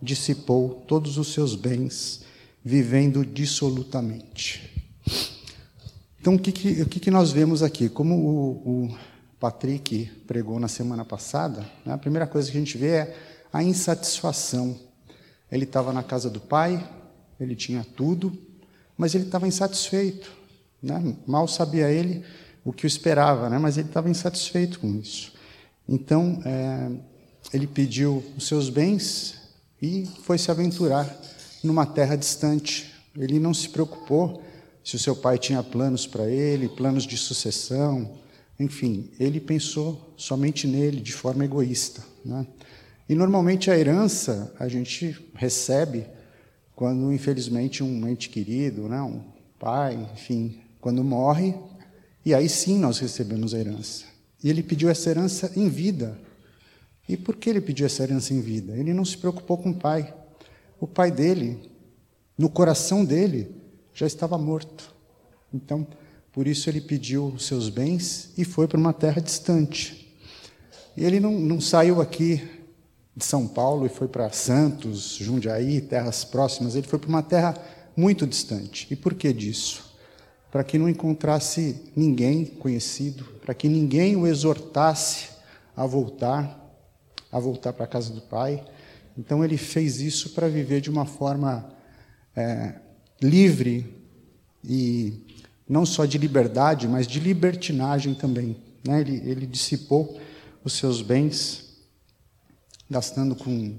dissipou 0.00 0.84
todos 0.86 1.16
os 1.16 1.32
seus 1.32 1.54
bens, 1.54 2.22
vivendo 2.62 3.24
dissolutamente. 3.24 4.76
Então, 6.20 6.34
o 6.34 6.38
que, 6.38 6.52
que, 6.52 6.82
o 6.82 6.86
que, 6.86 7.00
que 7.00 7.10
nós 7.10 7.32
vemos 7.32 7.62
aqui? 7.62 7.88
Como 7.88 8.14
o, 8.14 8.84
o 8.90 8.98
Patrick 9.40 10.04
pregou 10.26 10.60
na 10.60 10.68
semana 10.68 11.04
passada, 11.04 11.66
né, 11.84 11.94
a 11.94 11.98
primeira 11.98 12.26
coisa 12.26 12.50
que 12.50 12.56
a 12.58 12.60
gente 12.60 12.76
vê 12.76 12.88
é 12.88 13.16
a 13.50 13.62
insatisfação. 13.62 14.78
Ele 15.50 15.64
estava 15.64 15.92
na 15.94 16.02
casa 16.02 16.28
do 16.28 16.40
pai, 16.40 16.86
ele 17.40 17.54
tinha 17.54 17.84
tudo, 17.96 18.36
mas 18.96 19.14
ele 19.14 19.24
estava 19.24 19.46
insatisfeito. 19.46 20.30
Né? 20.82 21.16
Mal 21.26 21.46
sabia 21.48 21.90
ele 21.90 22.24
o 22.64 22.72
que 22.72 22.84
o 22.84 22.86
esperava, 22.86 23.48
né? 23.48 23.58
mas 23.58 23.78
ele 23.78 23.88
estava 23.88 24.10
insatisfeito 24.10 24.80
com 24.80 24.94
isso. 24.96 25.32
Então, 25.88 26.42
é, 26.44 26.90
ele 27.52 27.66
pediu 27.66 28.22
os 28.36 28.46
seus 28.46 28.68
bens 28.68 29.36
e 29.80 30.06
foi 30.22 30.36
se 30.38 30.50
aventurar 30.50 31.08
numa 31.62 31.86
terra 31.86 32.16
distante. 32.16 32.92
Ele 33.16 33.38
não 33.38 33.54
se 33.54 33.68
preocupou 33.68 34.42
se 34.84 34.96
o 34.96 34.98
seu 34.98 35.16
pai 35.16 35.38
tinha 35.38 35.62
planos 35.62 36.06
para 36.06 36.28
ele, 36.28 36.68
planos 36.68 37.04
de 37.04 37.16
sucessão, 37.16 38.18
enfim, 38.58 39.10
ele 39.20 39.38
pensou 39.38 40.12
somente 40.16 40.66
nele 40.66 41.00
de 41.00 41.12
forma 41.12 41.44
egoísta. 41.44 42.02
Né? 42.24 42.46
E 43.08 43.14
normalmente 43.14 43.70
a 43.70 43.78
herança 43.78 44.52
a 44.58 44.66
gente 44.68 45.16
recebe 45.34 46.04
quando, 46.78 47.12
infelizmente, 47.12 47.82
um 47.82 48.06
ente 48.06 48.28
querido, 48.28 48.88
né, 48.88 49.02
um 49.02 49.20
pai, 49.58 49.98
enfim, 50.14 50.60
quando 50.80 51.02
morre, 51.02 51.52
e 52.24 52.32
aí 52.32 52.48
sim 52.48 52.78
nós 52.78 53.00
recebemos 53.00 53.52
a 53.52 53.58
herança. 53.58 54.04
E 54.44 54.48
ele 54.48 54.62
pediu 54.62 54.88
essa 54.88 55.10
herança 55.10 55.50
em 55.56 55.68
vida. 55.68 56.16
E 57.08 57.16
por 57.16 57.34
que 57.34 57.50
ele 57.50 57.60
pediu 57.60 57.84
essa 57.84 58.04
herança 58.04 58.32
em 58.32 58.40
vida? 58.40 58.76
Ele 58.76 58.94
não 58.94 59.04
se 59.04 59.18
preocupou 59.18 59.58
com 59.58 59.70
o 59.70 59.74
pai. 59.74 60.14
O 60.78 60.86
pai 60.86 61.10
dele, 61.10 61.58
no 62.38 62.48
coração 62.48 63.04
dele, 63.04 63.50
já 63.92 64.06
estava 64.06 64.38
morto. 64.38 64.94
Então, 65.52 65.84
por 66.30 66.46
isso 66.46 66.70
ele 66.70 66.80
pediu 66.80 67.26
os 67.26 67.44
seus 67.44 67.68
bens 67.68 68.32
e 68.38 68.44
foi 68.44 68.68
para 68.68 68.78
uma 68.78 68.92
terra 68.92 69.20
distante. 69.20 70.16
E 70.96 71.04
ele 71.04 71.18
não, 71.18 71.40
não 71.40 71.60
saiu 71.60 72.00
aqui 72.00 72.48
de 73.18 73.24
São 73.24 73.48
Paulo 73.48 73.84
e 73.84 73.88
foi 73.88 74.06
para 74.06 74.30
Santos, 74.30 75.16
Jundiaí, 75.20 75.80
terras 75.80 76.24
próximas, 76.24 76.76
ele 76.76 76.86
foi 76.86 77.00
para 77.00 77.08
uma 77.08 77.22
terra 77.22 77.56
muito 77.96 78.24
distante. 78.24 78.86
E 78.92 78.94
por 78.94 79.12
que 79.14 79.32
disso? 79.32 79.92
Para 80.52 80.62
que 80.62 80.78
não 80.78 80.88
encontrasse 80.88 81.90
ninguém 81.96 82.44
conhecido, 82.44 83.24
para 83.44 83.54
que 83.54 83.68
ninguém 83.68 84.14
o 84.14 84.24
exortasse 84.24 85.30
a 85.76 85.84
voltar, 85.84 86.64
a 87.32 87.40
voltar 87.40 87.72
para 87.72 87.86
a 87.86 87.88
casa 87.88 88.12
do 88.12 88.20
Pai. 88.20 88.64
Então 89.18 89.44
ele 89.44 89.56
fez 89.56 90.00
isso 90.00 90.30
para 90.30 90.46
viver 90.46 90.80
de 90.80 90.88
uma 90.88 91.04
forma 91.04 91.68
é, 92.36 92.76
livre 93.20 94.00
e 94.62 95.26
não 95.68 95.84
só 95.84 96.04
de 96.04 96.18
liberdade, 96.18 96.86
mas 96.86 97.04
de 97.04 97.18
libertinagem 97.18 98.14
também. 98.14 98.56
Né? 98.86 99.00
Ele, 99.00 99.16
ele 99.28 99.46
dissipou 99.46 100.20
os 100.62 100.74
seus 100.74 101.02
bens 101.02 101.67
gastando 102.90 103.34
com, 103.34 103.76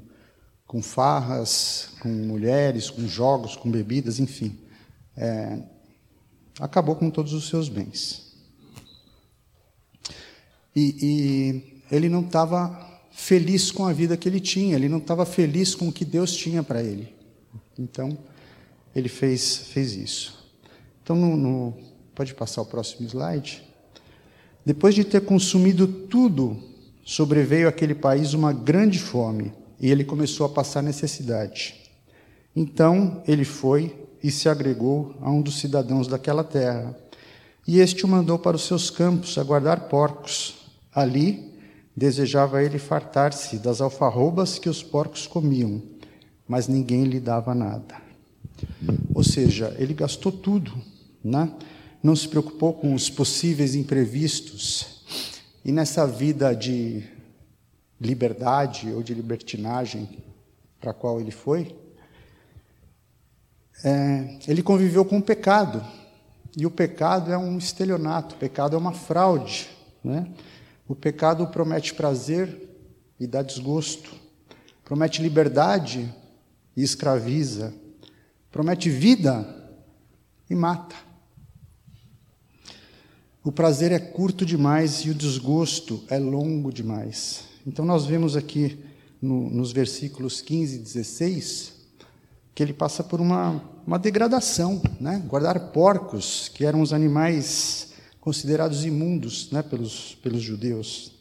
com 0.66 0.82
farras, 0.82 1.90
com 2.00 2.10
mulheres, 2.10 2.90
com 2.90 3.08
jogos, 3.08 3.56
com 3.56 3.70
bebidas, 3.72 4.20
enfim. 4.20 4.58
É, 5.18 5.60
acabou 6.60 6.96
com 6.96 7.10
todos 7.10 7.34
os 7.34 7.48
seus 7.48 7.70
bens. 7.70 8.34
E, 10.76 10.96
e 11.02 11.96
ele 11.96 12.10
não 12.10 12.22
estava 12.22 12.88
feliz 13.12 13.72
com 13.72 13.86
a 13.86 13.94
vida 13.94 14.16
que 14.16 14.30
ele 14.30 14.40
tinha, 14.40 14.76
ele 14.76 14.88
não 14.88 15.00
estava 15.00 15.26
feliz 15.26 15.76
com 15.76 15.90
o 15.90 15.92
que 15.92 16.06
Deus 16.06 16.36
tinha 16.36 16.64
para 16.64 16.82
ele. 16.82 17.14
Então, 17.78 18.18
ele 18.96 19.10
fez, 19.10 19.58
fez 19.58 19.94
isso. 19.94 20.52
Então, 21.04 21.16
no, 21.16 21.36
no, 21.36 21.74
pode 22.14 22.34
passar 22.34 22.62
o 22.62 22.66
próximo 22.66 23.08
slide. 23.08 23.64
Depois 24.66 24.94
de 24.94 25.04
ter 25.04 25.22
consumido 25.22 25.88
tudo 25.88 26.69
sobreveio 27.10 27.68
àquele 27.68 27.96
país 27.96 28.36
uma 28.36 28.54
grande 28.54 29.00
fome 29.00 29.52
e 29.80 29.90
ele 29.90 30.04
começou 30.04 30.46
a 30.46 30.50
passar 30.50 30.84
necessidade. 30.84 31.74
Então 32.56 33.24
ele 33.28 33.44
foi 33.44 34.08
e 34.22 34.30
se 34.30 34.48
agregou 34.48 35.16
a 35.20 35.32
um 35.32 35.42
dos 35.42 35.60
cidadãos 35.60 36.08
daquela 36.08 36.44
terra. 36.44 36.96
E 37.68 37.80
este 37.80 38.06
o 38.06 38.08
mandou 38.08 38.38
para 38.38 38.56
os 38.56 38.62
seus 38.62 38.92
campos 38.92 39.40
a 39.40 39.44
guardar 39.44 39.90
porcos. 39.90 40.58
Ali 40.94 41.52
desejava 41.98 42.62
ele 42.62 42.78
fartar-se 42.78 43.58
das 43.58 43.82
alfarrobas 43.82 44.60
que 44.60 44.70
os 44.70 44.84
porcos 44.84 45.26
comiam, 45.26 45.82
mas 46.48 46.68
ninguém 46.68 47.06
lhe 47.06 47.20
dava 47.20 47.56
nada. 47.56 47.96
Ou 49.16 49.24
seja, 49.24 49.76
ele 49.80 49.96
gastou 49.96 50.32
tudo, 50.32 50.72
né? 51.24 51.52
não 52.04 52.16
se 52.16 52.28
preocupou 52.28 52.74
com 52.74 52.94
os 52.94 53.10
possíveis 53.10 53.74
imprevistos, 53.74 54.99
e 55.64 55.72
nessa 55.72 56.08
vida 56.08 56.56
de 56.56 57.04
liberdade 58.00 58.92
ou 58.92 59.04
de 59.04 59.14
libertinagem 59.14 60.24
para 60.80 60.92
a 60.92 60.94
qual 60.94 61.20
ele 61.20 61.32
foi, 61.32 61.76
é, 63.84 64.40
ele 64.48 64.64
conviveu 64.64 65.04
com 65.04 65.18
o 65.18 65.22
pecado. 65.22 65.86
E 66.56 66.66
o 66.66 66.72
pecado 66.72 67.32
é 67.32 67.38
um 67.38 67.58
estelionato, 67.58 68.36
o 68.36 68.38
pecado 68.38 68.76
é 68.76 68.80
uma 68.80 68.94
fraude. 68.94 69.70
Né? 70.04 70.32
O 70.88 70.96
pecado 70.96 71.48
promete 71.48 71.94
prazer 71.94 72.70
e 73.20 73.28
dá 73.28 73.42
desgosto, 73.42 74.16
promete 74.84 75.22
liberdade 75.22 76.14
e 76.76 76.82
escraviza, 76.82 77.74
promete 78.52 78.90
vida 78.90 79.46
e 80.50 80.56
mata. 80.56 81.09
O 83.42 83.54
prazer 83.54 83.94
é 83.94 84.00
curto 84.00 84.46
demais 84.46 85.06
e 85.06 85.12
o 85.12 85.16
desgosto 85.16 86.04
é 86.10 86.20
longo 86.20 86.74
demais. 86.74 87.46
Então, 87.66 87.86
nós 87.86 88.06
vemos 88.06 88.36
aqui 88.36 88.78
no, 89.22 89.50
nos 89.50 89.72
versículos 89.72 90.42
15 90.42 90.76
e 90.76 90.80
16 90.80 91.80
que 92.54 92.62
ele 92.62 92.74
passa 92.74 93.02
por 93.02 93.22
uma, 93.22 93.64
uma 93.88 93.98
degradação. 93.98 94.82
Né? 95.00 95.24
Guardar 95.26 95.72
porcos, 95.72 96.52
que 96.54 96.66
eram 96.66 96.82
os 96.82 96.92
animais 96.92 97.94
considerados 98.20 98.84
imundos 98.84 99.50
né, 99.52 99.64
pelos, 99.64 100.16
pelos 100.16 100.42
judeus. 100.42 101.14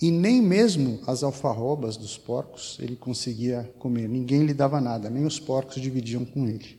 E 0.00 0.10
nem 0.10 0.42
mesmo 0.42 1.00
as 1.06 1.22
alfarrobas 1.22 1.96
dos 1.96 2.18
porcos 2.18 2.76
ele 2.82 2.96
conseguia 2.96 3.72
comer, 3.78 4.06
ninguém 4.06 4.44
lhe 4.44 4.52
dava 4.52 4.78
nada, 4.78 5.08
nem 5.08 5.24
os 5.24 5.40
porcos 5.40 5.80
dividiam 5.80 6.22
com 6.22 6.46
ele. 6.46 6.78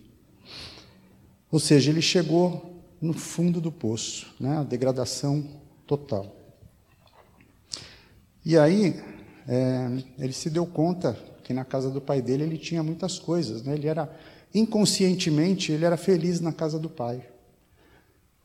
Ou 1.51 1.59
seja, 1.59 1.89
ele 1.89 2.01
chegou 2.01 2.76
no 3.01 3.13
fundo 3.13 3.61
do 3.61 3.71
poço, 3.71 4.33
né? 4.39 4.57
a 4.57 4.63
degradação 4.63 5.45
total. 5.85 6.35
E 8.43 8.57
aí, 8.57 9.01
é, 9.47 9.87
ele 10.17 10.33
se 10.33 10.49
deu 10.49 10.65
conta 10.65 11.17
que 11.43 11.53
na 11.53 11.63
casa 11.63 11.89
do 11.89 12.01
pai 12.01 12.21
dele 12.21 12.43
ele 12.43 12.57
tinha 12.57 12.81
muitas 12.81 13.19
coisas, 13.19 13.63
né? 13.63 13.75
ele 13.75 13.87
era, 13.87 14.11
inconscientemente, 14.53 15.71
ele 15.71 15.85
era 15.85 15.97
feliz 15.97 16.39
na 16.39 16.51
casa 16.51 16.79
do 16.79 16.89
pai. 16.89 17.23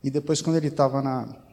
E 0.03 0.11
depois, 0.11 0.43
quando 0.43 0.57
ele 0.57 0.69
estava 0.69 1.45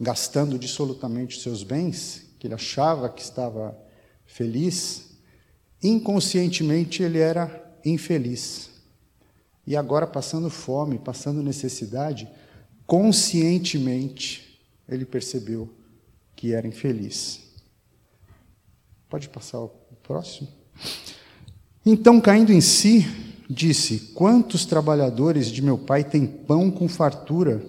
gastando 0.00 0.58
dissolutamente 0.58 1.36
os 1.36 1.42
seus 1.42 1.62
bens, 1.62 2.30
que 2.38 2.46
ele 2.46 2.54
achava 2.54 3.08
que 3.08 3.20
estava 3.20 3.76
feliz, 4.24 5.10
inconscientemente 5.82 7.02
ele 7.02 7.18
era 7.18 7.74
infeliz 7.84 8.69
e 9.66 9.76
agora 9.76 10.06
passando 10.06 10.50
fome, 10.50 10.98
passando 10.98 11.42
necessidade, 11.42 12.28
conscientemente 12.86 14.60
ele 14.88 15.04
percebeu 15.04 15.68
que 16.34 16.52
era 16.52 16.66
infeliz. 16.66 17.40
Pode 19.08 19.28
passar 19.28 19.60
o 19.60 19.70
próximo? 20.02 20.48
Então, 21.84 22.20
caindo 22.20 22.52
em 22.52 22.60
si, 22.60 23.06
disse: 23.48 24.12
Quantos 24.14 24.64
trabalhadores 24.64 25.50
de 25.50 25.62
meu 25.62 25.78
pai 25.78 26.04
têm 26.04 26.26
pão 26.26 26.70
com 26.70 26.88
fartura 26.88 27.64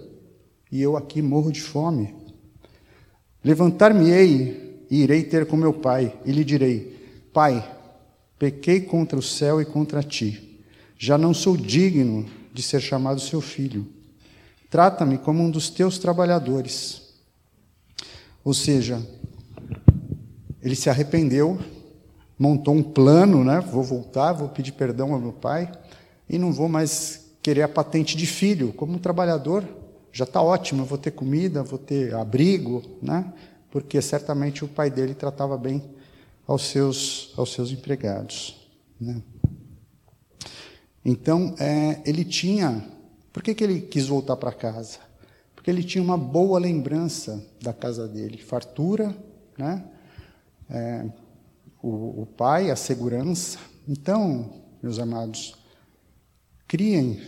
e 0.70 0.80
eu 0.80 0.96
aqui 0.96 1.20
morro 1.20 1.52
de 1.52 1.60
fome? 1.60 2.14
Levantar-me-ei 3.44 4.86
e 4.90 5.02
irei 5.02 5.24
ter 5.24 5.46
com 5.46 5.56
meu 5.56 5.72
pai 5.72 6.18
e 6.24 6.32
lhe 6.32 6.44
direi: 6.44 6.96
Pai, 7.32 7.76
pequei 8.38 8.80
contra 8.80 9.18
o 9.18 9.22
céu 9.22 9.60
e 9.60 9.64
contra 9.64 10.02
ti 10.02 10.51
já 11.02 11.18
não 11.18 11.34
sou 11.34 11.56
digno 11.56 12.24
de 12.54 12.62
ser 12.62 12.80
chamado 12.80 13.20
seu 13.20 13.40
filho. 13.40 13.88
Trata-me 14.70 15.18
como 15.18 15.42
um 15.42 15.50
dos 15.50 15.68
teus 15.68 15.98
trabalhadores. 15.98 17.14
Ou 18.44 18.54
seja, 18.54 19.04
ele 20.62 20.76
se 20.76 20.88
arrependeu, 20.88 21.58
montou 22.38 22.72
um 22.72 22.84
plano, 22.84 23.42
né? 23.42 23.58
Vou 23.58 23.82
voltar, 23.82 24.32
vou 24.32 24.48
pedir 24.48 24.70
perdão 24.70 25.12
ao 25.12 25.18
meu 25.18 25.32
pai 25.32 25.72
e 26.28 26.38
não 26.38 26.52
vou 26.52 26.68
mais 26.68 27.32
querer 27.42 27.62
a 27.62 27.68
patente 27.68 28.16
de 28.16 28.24
filho. 28.24 28.72
Como 28.72 28.96
trabalhador, 29.00 29.64
já 30.12 30.22
está 30.22 30.40
ótimo, 30.40 30.84
vou 30.84 30.98
ter 30.98 31.10
comida, 31.10 31.64
vou 31.64 31.80
ter 31.80 32.14
abrigo, 32.14 32.80
né? 33.02 33.32
Porque 33.72 34.00
certamente 34.00 34.64
o 34.64 34.68
pai 34.68 34.88
dele 34.88 35.14
tratava 35.14 35.58
bem 35.58 35.82
aos 36.46 36.62
seus, 36.68 37.34
aos 37.36 37.52
seus 37.52 37.72
empregados. 37.72 38.70
Né? 39.00 39.20
Então, 41.04 41.54
é, 41.58 42.00
ele 42.04 42.24
tinha. 42.24 42.88
Por 43.32 43.42
que, 43.42 43.54
que 43.54 43.64
ele 43.64 43.80
quis 43.80 44.06
voltar 44.06 44.36
para 44.36 44.52
casa? 44.52 44.98
Porque 45.54 45.70
ele 45.70 45.82
tinha 45.82 46.02
uma 46.02 46.18
boa 46.18 46.58
lembrança 46.58 47.44
da 47.60 47.72
casa 47.72 48.06
dele, 48.06 48.38
fartura, 48.38 49.16
né? 49.56 49.84
É, 50.68 51.06
o, 51.82 52.22
o 52.22 52.26
pai, 52.26 52.70
a 52.70 52.76
segurança. 52.76 53.58
Então, 53.86 54.62
meus 54.82 54.98
amados, 54.98 55.54
criem 56.66 57.20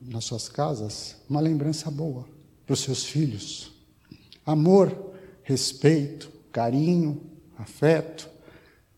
nas 0.00 0.24
suas 0.24 0.48
casas 0.48 1.16
uma 1.28 1.40
lembrança 1.40 1.90
boa 1.90 2.26
para 2.66 2.74
os 2.74 2.80
seus 2.80 3.04
filhos. 3.04 3.72
Amor, 4.44 5.14
respeito, 5.42 6.30
carinho, 6.52 7.20
afeto 7.56 8.28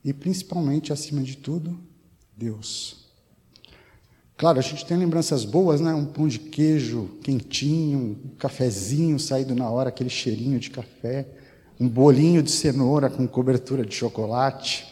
e 0.04 0.12
principalmente, 0.12 0.92
acima 0.92 1.22
de 1.22 1.36
tudo, 1.36 1.78
Deus. 2.36 3.05
Claro, 4.37 4.59
a 4.59 4.62
gente 4.62 4.85
tem 4.85 4.99
lembranças 4.99 5.46
boas, 5.46 5.81
né? 5.81 5.94
Um 5.94 6.05
pão 6.05 6.29
de 6.29 6.38
queijo 6.38 7.09
quentinho, 7.22 8.20
um 8.22 8.37
cafezinho 8.37 9.18
saído 9.18 9.55
na 9.55 9.70
hora, 9.70 9.88
aquele 9.88 10.11
cheirinho 10.11 10.59
de 10.59 10.70
café, 10.70 11.27
um 11.81 11.88
bolinho 11.88 12.42
de 12.42 12.51
cenoura 12.51 13.09
com 13.09 13.27
cobertura 13.27 13.85
de 13.85 13.94
chocolate. 13.94 14.87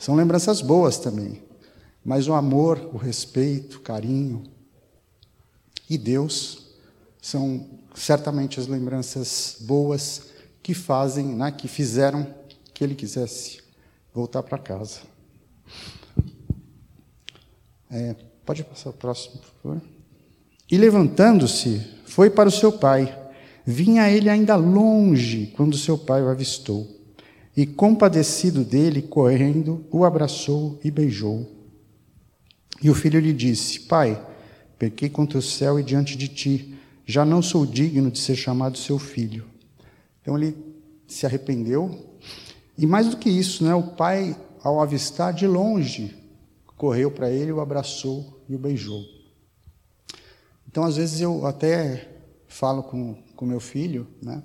São 0.00 0.16
lembranças 0.16 0.60
boas 0.60 0.98
também. 0.98 1.40
Mas 2.04 2.26
o 2.26 2.32
amor, 2.32 2.90
o 2.92 2.96
respeito, 2.96 3.76
o 3.76 3.80
carinho 3.80 4.42
e 5.88 5.96
Deus 5.96 6.74
são 7.22 7.68
certamente 7.94 8.58
as 8.58 8.66
lembranças 8.66 9.58
boas 9.60 10.22
que 10.62 10.74
fazem, 10.74 11.26
né, 11.26 11.52
que 11.52 11.68
fizeram 11.68 12.26
que 12.74 12.82
ele 12.82 12.94
quisesse 12.94 13.60
voltar 14.12 14.42
para 14.42 14.58
casa. 14.58 15.00
É, 17.90 18.14
pode 18.48 18.64
passar 18.64 18.88
o 18.88 18.94
próximo, 18.94 19.36
por 19.36 19.50
favor. 19.62 19.82
E 20.70 20.78
levantando-se, 20.78 21.82
foi 22.06 22.30
para 22.30 22.48
o 22.48 22.52
seu 22.52 22.72
pai. 22.72 23.14
Vinha 23.66 24.08
ele 24.08 24.30
ainda 24.30 24.56
longe 24.56 25.52
quando 25.54 25.76
seu 25.76 25.98
pai 25.98 26.22
o 26.22 26.30
avistou. 26.30 26.88
E 27.54 27.66
compadecido 27.66 28.64
dele, 28.64 29.02
correndo, 29.02 29.84
o 29.90 30.02
abraçou 30.02 30.80
e 30.82 30.90
beijou. 30.90 31.46
E 32.82 32.88
o 32.88 32.94
filho 32.94 33.20
lhe 33.20 33.34
disse: 33.34 33.80
Pai, 33.80 34.18
pequei 34.78 35.10
contra 35.10 35.38
o 35.38 35.42
céu 35.42 35.78
e 35.78 35.82
diante 35.82 36.16
de 36.16 36.28
ti, 36.28 36.74
já 37.04 37.26
não 37.26 37.42
sou 37.42 37.66
digno 37.66 38.10
de 38.10 38.18
ser 38.18 38.34
chamado 38.34 38.78
seu 38.78 38.98
filho. 38.98 39.44
Então 40.22 40.38
ele 40.38 40.56
se 41.06 41.26
arrependeu. 41.26 42.16
E 42.78 42.86
mais 42.86 43.08
do 43.08 43.18
que 43.18 43.28
isso, 43.28 43.62
né, 43.62 43.74
o 43.74 43.88
pai, 43.88 44.34
ao 44.62 44.80
avistar 44.80 45.34
de 45.34 45.46
longe, 45.46 46.16
correu 46.78 47.10
para 47.10 47.30
ele, 47.30 47.52
o 47.52 47.60
abraçou 47.60 48.37
e 48.48 48.54
o 48.54 48.58
beijou. 48.58 49.04
Então, 50.66 50.84
às 50.84 50.96
vezes, 50.96 51.20
eu 51.20 51.46
até 51.46 52.08
falo 52.46 52.82
com, 52.82 53.14
com 53.36 53.46
meu 53.46 53.60
filho, 53.60 54.06
né, 54.22 54.42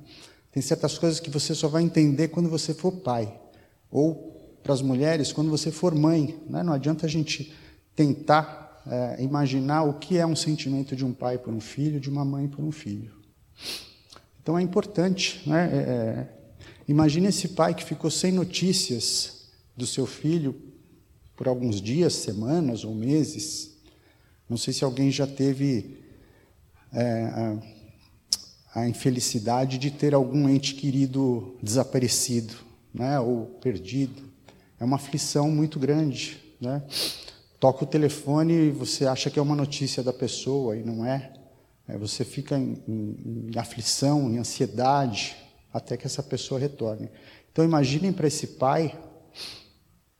tem 0.52 0.62
certas 0.62 0.98
coisas 0.98 1.20
que 1.20 1.30
você 1.30 1.56
só 1.56 1.68
vai 1.68 1.84
entender 1.84 2.28
quando 2.28 2.50
você 2.50 2.74
for 2.74 2.92
pai. 2.92 3.40
Ou, 3.90 4.58
para 4.62 4.74
as 4.74 4.82
mulheres, 4.82 5.32
quando 5.32 5.50
você 5.50 5.72
for 5.72 5.96
mãe. 5.96 6.40
Né, 6.48 6.64
não 6.64 6.74
adianta 6.74 7.06
a 7.06 7.10
gente 7.10 7.54
tentar 7.96 8.84
é, 8.86 9.24
imaginar 9.24 9.84
o 9.84 9.96
que 9.96 10.18
é 10.18 10.26
um 10.26 10.36
sentimento 10.36 10.96
de 10.96 11.04
um 11.04 11.14
pai 11.14 11.38
por 11.38 11.54
um 11.54 11.60
filho, 11.60 12.00
de 12.00 12.10
uma 12.10 12.24
mãe 12.24 12.48
por 12.48 12.64
um 12.64 12.72
filho. 12.72 13.12
Então, 14.42 14.58
é 14.58 14.62
importante 14.62 15.42
né, 15.50 15.70
é, 15.72 15.78
é 15.78 16.44
Imagine 16.88 17.28
esse 17.28 17.50
pai 17.50 17.74
que 17.74 17.84
ficou 17.84 18.12
sem 18.12 18.32
notícias 18.32 19.46
do 19.76 19.88
seu 19.88 20.06
filho 20.06 20.56
por 21.36 21.48
alguns 21.48 21.82
dias, 21.82 22.14
semanas 22.14 22.84
ou 22.84 22.94
meses. 22.94 23.73
Não 24.54 24.58
sei 24.58 24.72
se 24.72 24.84
alguém 24.84 25.10
já 25.10 25.26
teve 25.26 25.98
é, 26.94 27.24
a, 28.76 28.82
a, 28.82 28.88
infelicidade 28.88 29.80
de 29.80 29.90
ter 29.90 30.14
algum 30.14 30.48
ente 30.48 30.76
querido 30.76 31.58
desaparecido, 31.60 32.54
né, 32.94 33.20
ou 33.20 33.48
perdido. 33.48 34.22
É 34.80 34.84
uma 34.86 34.98
aflição 34.98 35.50
muito 35.50 35.80
grande, 35.80 36.40
né? 36.62 36.84
Toca 37.60 37.84
o 37.84 37.88
telefone 37.88 38.68
e 38.68 38.70
você 38.70 39.08
acha 39.08 39.32
que 39.32 39.40
é 39.40 39.42
uma 39.42 39.56
notícia 39.56 40.04
da 40.04 40.14
pessoa 40.14 40.78
e 40.78 40.84
não 40.84 41.04
é. 41.04 41.34
é 41.88 41.98
você 41.98 42.24
fica 42.24 42.56
em, 42.56 42.78
em, 42.88 43.50
em 43.52 43.58
aflição, 43.58 44.30
em 44.30 44.38
ansiedade, 44.38 45.36
até 45.74 45.98
que 45.98 46.06
essa 46.06 46.22
pessoa 46.22 46.60
retorne. 46.60 47.10
Então 47.52 47.66
imaginem 47.66 48.14
para 48.14 48.28
esse 48.28 48.46
pai 48.46 48.96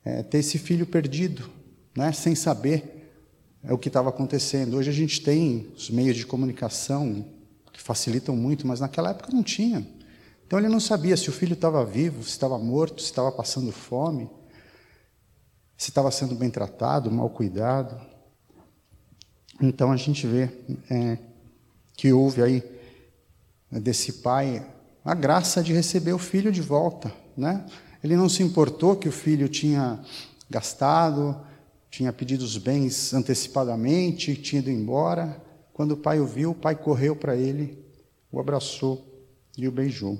é, 0.04 0.24
ter 0.24 0.40
esse 0.40 0.58
filho 0.58 0.88
perdido, 0.88 1.48
né, 1.96 2.12
sem 2.12 2.34
saber 2.34 3.03
é, 3.64 3.72
o 3.72 3.78
que 3.78 3.88
estava 3.88 4.10
acontecendo. 4.10 4.78
Hoje 4.78 4.90
a 4.90 4.94
gente 4.94 5.22
tem 5.22 5.72
os 5.76 5.90
meios 5.90 6.18
de 6.18 6.26
comunicação 6.26 7.26
que 7.72 7.82
facilitam 7.82 8.36
muito, 8.36 8.68
mas 8.68 8.80
naquela 8.80 9.12
época 9.12 9.32
não 9.32 9.42
tinha. 9.42 9.88
Então 10.46 10.60
ele 10.60 10.68
não 10.68 10.80
sabia 10.80 11.16
se 11.16 11.30
o 11.30 11.34
filho 11.34 11.54
estava 11.54 11.84
vivo, 11.86 12.24
se 12.24 12.30
estava 12.30 12.58
morto, 12.60 13.02
se 13.02 13.08
estava 13.08 13.32
passando 13.32 13.72
fome, 13.72 14.30
se 15.78 15.90
estava 15.90 16.12
sendo 16.12 16.36
bem 16.36 16.50
tratado, 16.50 17.10
mal 17.10 17.30
cuidado. 17.30 18.00
Então 19.62 19.92
a 19.92 19.98
gente 19.98 20.28
vê 20.28 20.50
é, 20.90 21.18
que 21.96 22.12
houve 22.12 22.42
aí 22.42 22.64
desse 23.72 24.14
pai 24.14 24.66
a 25.04 25.14
graça 25.14 25.64
de 25.64 25.74
receber 25.74 26.14
o 26.14 26.20
filho 26.20 26.52
de 26.52 26.62
volta. 26.62 27.12
Né? 27.36 27.66
Ele 28.04 28.16
não 28.16 28.30
se 28.30 28.44
importou 28.44 28.96
que 28.96 29.10
o 29.10 29.12
filho 29.12 29.50
tinha 29.50 30.00
gastado, 30.50 31.36
tinha 31.94 32.12
pedido 32.12 32.44
os 32.44 32.58
bens 32.58 33.14
antecipadamente, 33.14 34.36
tinha 34.36 34.60
ido 34.60 34.72
embora. 34.72 35.40
Quando 35.72 35.92
o 35.92 35.98
pai 35.98 36.20
o 36.20 36.26
viu, 36.26 36.50
o 36.50 36.56
pai 36.56 36.76
correu 36.76 37.16
para 37.16 37.36
ele, 37.36 37.78
o 38.32 38.40
abraçou 38.40 39.06
e 39.56 39.68
o 39.68 39.72
beijou. 39.72 40.20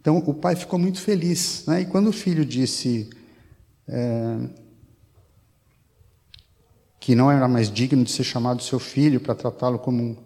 Então 0.00 0.18
o 0.18 0.32
pai 0.32 0.54
ficou 0.54 0.78
muito 0.78 1.00
feliz. 1.00 1.64
Né? 1.66 1.80
E 1.80 1.86
quando 1.86 2.06
o 2.06 2.12
filho 2.12 2.44
disse 2.44 3.10
é, 3.88 4.48
que 7.00 7.16
não 7.16 7.28
era 7.28 7.48
mais 7.48 7.68
digno 7.68 8.04
de 8.04 8.12
ser 8.12 8.22
chamado 8.22 8.62
seu 8.62 8.78
filho 8.78 9.20
para 9.20 9.34
tratá-lo 9.34 9.80
como 9.80 10.00
um 10.04 10.16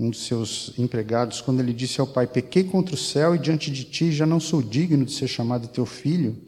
um 0.00 0.08
dos 0.08 0.24
seus 0.24 0.72
empregados, 0.78 1.42
quando 1.42 1.60
ele 1.60 1.74
disse 1.74 2.00
ao 2.00 2.06
pai: 2.06 2.26
Pequei 2.26 2.64
contra 2.64 2.94
o 2.94 2.98
céu 2.98 3.34
e 3.34 3.38
diante 3.38 3.70
de 3.70 3.84
ti 3.84 4.10
já 4.10 4.24
não 4.24 4.40
sou 4.40 4.62
digno 4.62 5.04
de 5.04 5.12
ser 5.12 5.28
chamado 5.28 5.68
teu 5.68 5.84
filho. 5.84 6.38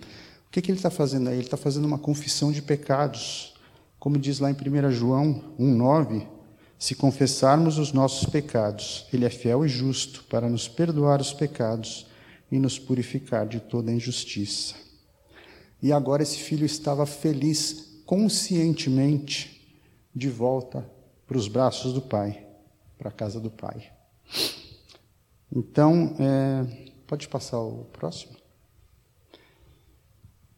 O 0.52 0.54
que, 0.54 0.60
que 0.60 0.70
ele 0.70 0.78
está 0.78 0.90
fazendo 0.90 1.30
aí? 1.30 1.36
Ele 1.36 1.44
está 1.44 1.56
fazendo 1.56 1.86
uma 1.86 1.98
confissão 1.98 2.52
de 2.52 2.60
pecados. 2.60 3.54
Como 3.98 4.18
diz 4.18 4.38
lá 4.38 4.50
em 4.50 4.54
1 4.54 4.90
João 4.90 5.42
1,9: 5.58 6.26
Se 6.78 6.94
confessarmos 6.94 7.78
os 7.78 7.92
nossos 7.92 8.28
pecados, 8.28 9.06
Ele 9.12 9.24
é 9.24 9.30
fiel 9.30 9.64
e 9.64 9.68
justo 9.68 10.24
para 10.28 10.48
nos 10.48 10.68
perdoar 10.68 11.20
os 11.20 11.32
pecados 11.32 12.06
e 12.50 12.58
nos 12.58 12.78
purificar 12.78 13.48
de 13.48 13.60
toda 13.60 13.90
injustiça. 13.90 14.74
E 15.80 15.90
agora 15.90 16.22
esse 16.22 16.36
filho 16.36 16.66
estava 16.66 17.06
feliz, 17.06 18.02
conscientemente, 18.04 19.74
de 20.14 20.28
volta 20.28 20.86
para 21.26 21.38
os 21.38 21.48
braços 21.48 21.94
do 21.94 22.02
pai 22.02 22.46
para 23.02 23.08
a 23.08 23.12
casa 23.12 23.40
do 23.40 23.50
Pai. 23.50 23.90
Então, 25.50 26.14
é, 26.20 26.92
pode 27.04 27.26
passar 27.26 27.58
o 27.58 27.84
próximo? 27.86 28.36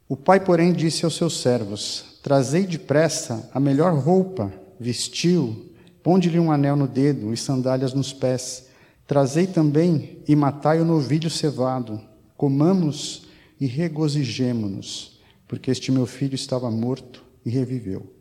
O 0.08 0.16
pai, 0.16 0.40
porém, 0.40 0.72
disse 0.72 1.04
aos 1.04 1.16
seus 1.16 1.40
servos: 1.40 2.18
Trazei 2.22 2.66
depressa 2.66 3.48
a 3.52 3.60
melhor 3.60 3.94
roupa, 3.98 4.52
vestiu, 4.78 5.72
ponde-lhe 6.02 6.38
um 6.38 6.52
anel 6.52 6.76
no 6.76 6.86
dedo 6.86 7.32
e 7.32 7.36
sandálias 7.36 7.92
nos 7.92 8.12
pés. 8.12 8.66
Trazei 9.06 9.46
também 9.46 10.18
e 10.26 10.34
matai 10.34 10.80
o 10.80 10.84
novilho 10.84 11.30
cevado. 11.30 12.00
Comamos 12.36 13.26
e 13.60 13.66
regozijemo-nos, 13.66 15.20
porque 15.46 15.70
este 15.70 15.92
meu 15.92 16.06
filho 16.06 16.34
estava 16.34 16.70
morto 16.70 17.22
e 17.44 17.50
reviveu. 17.50 18.12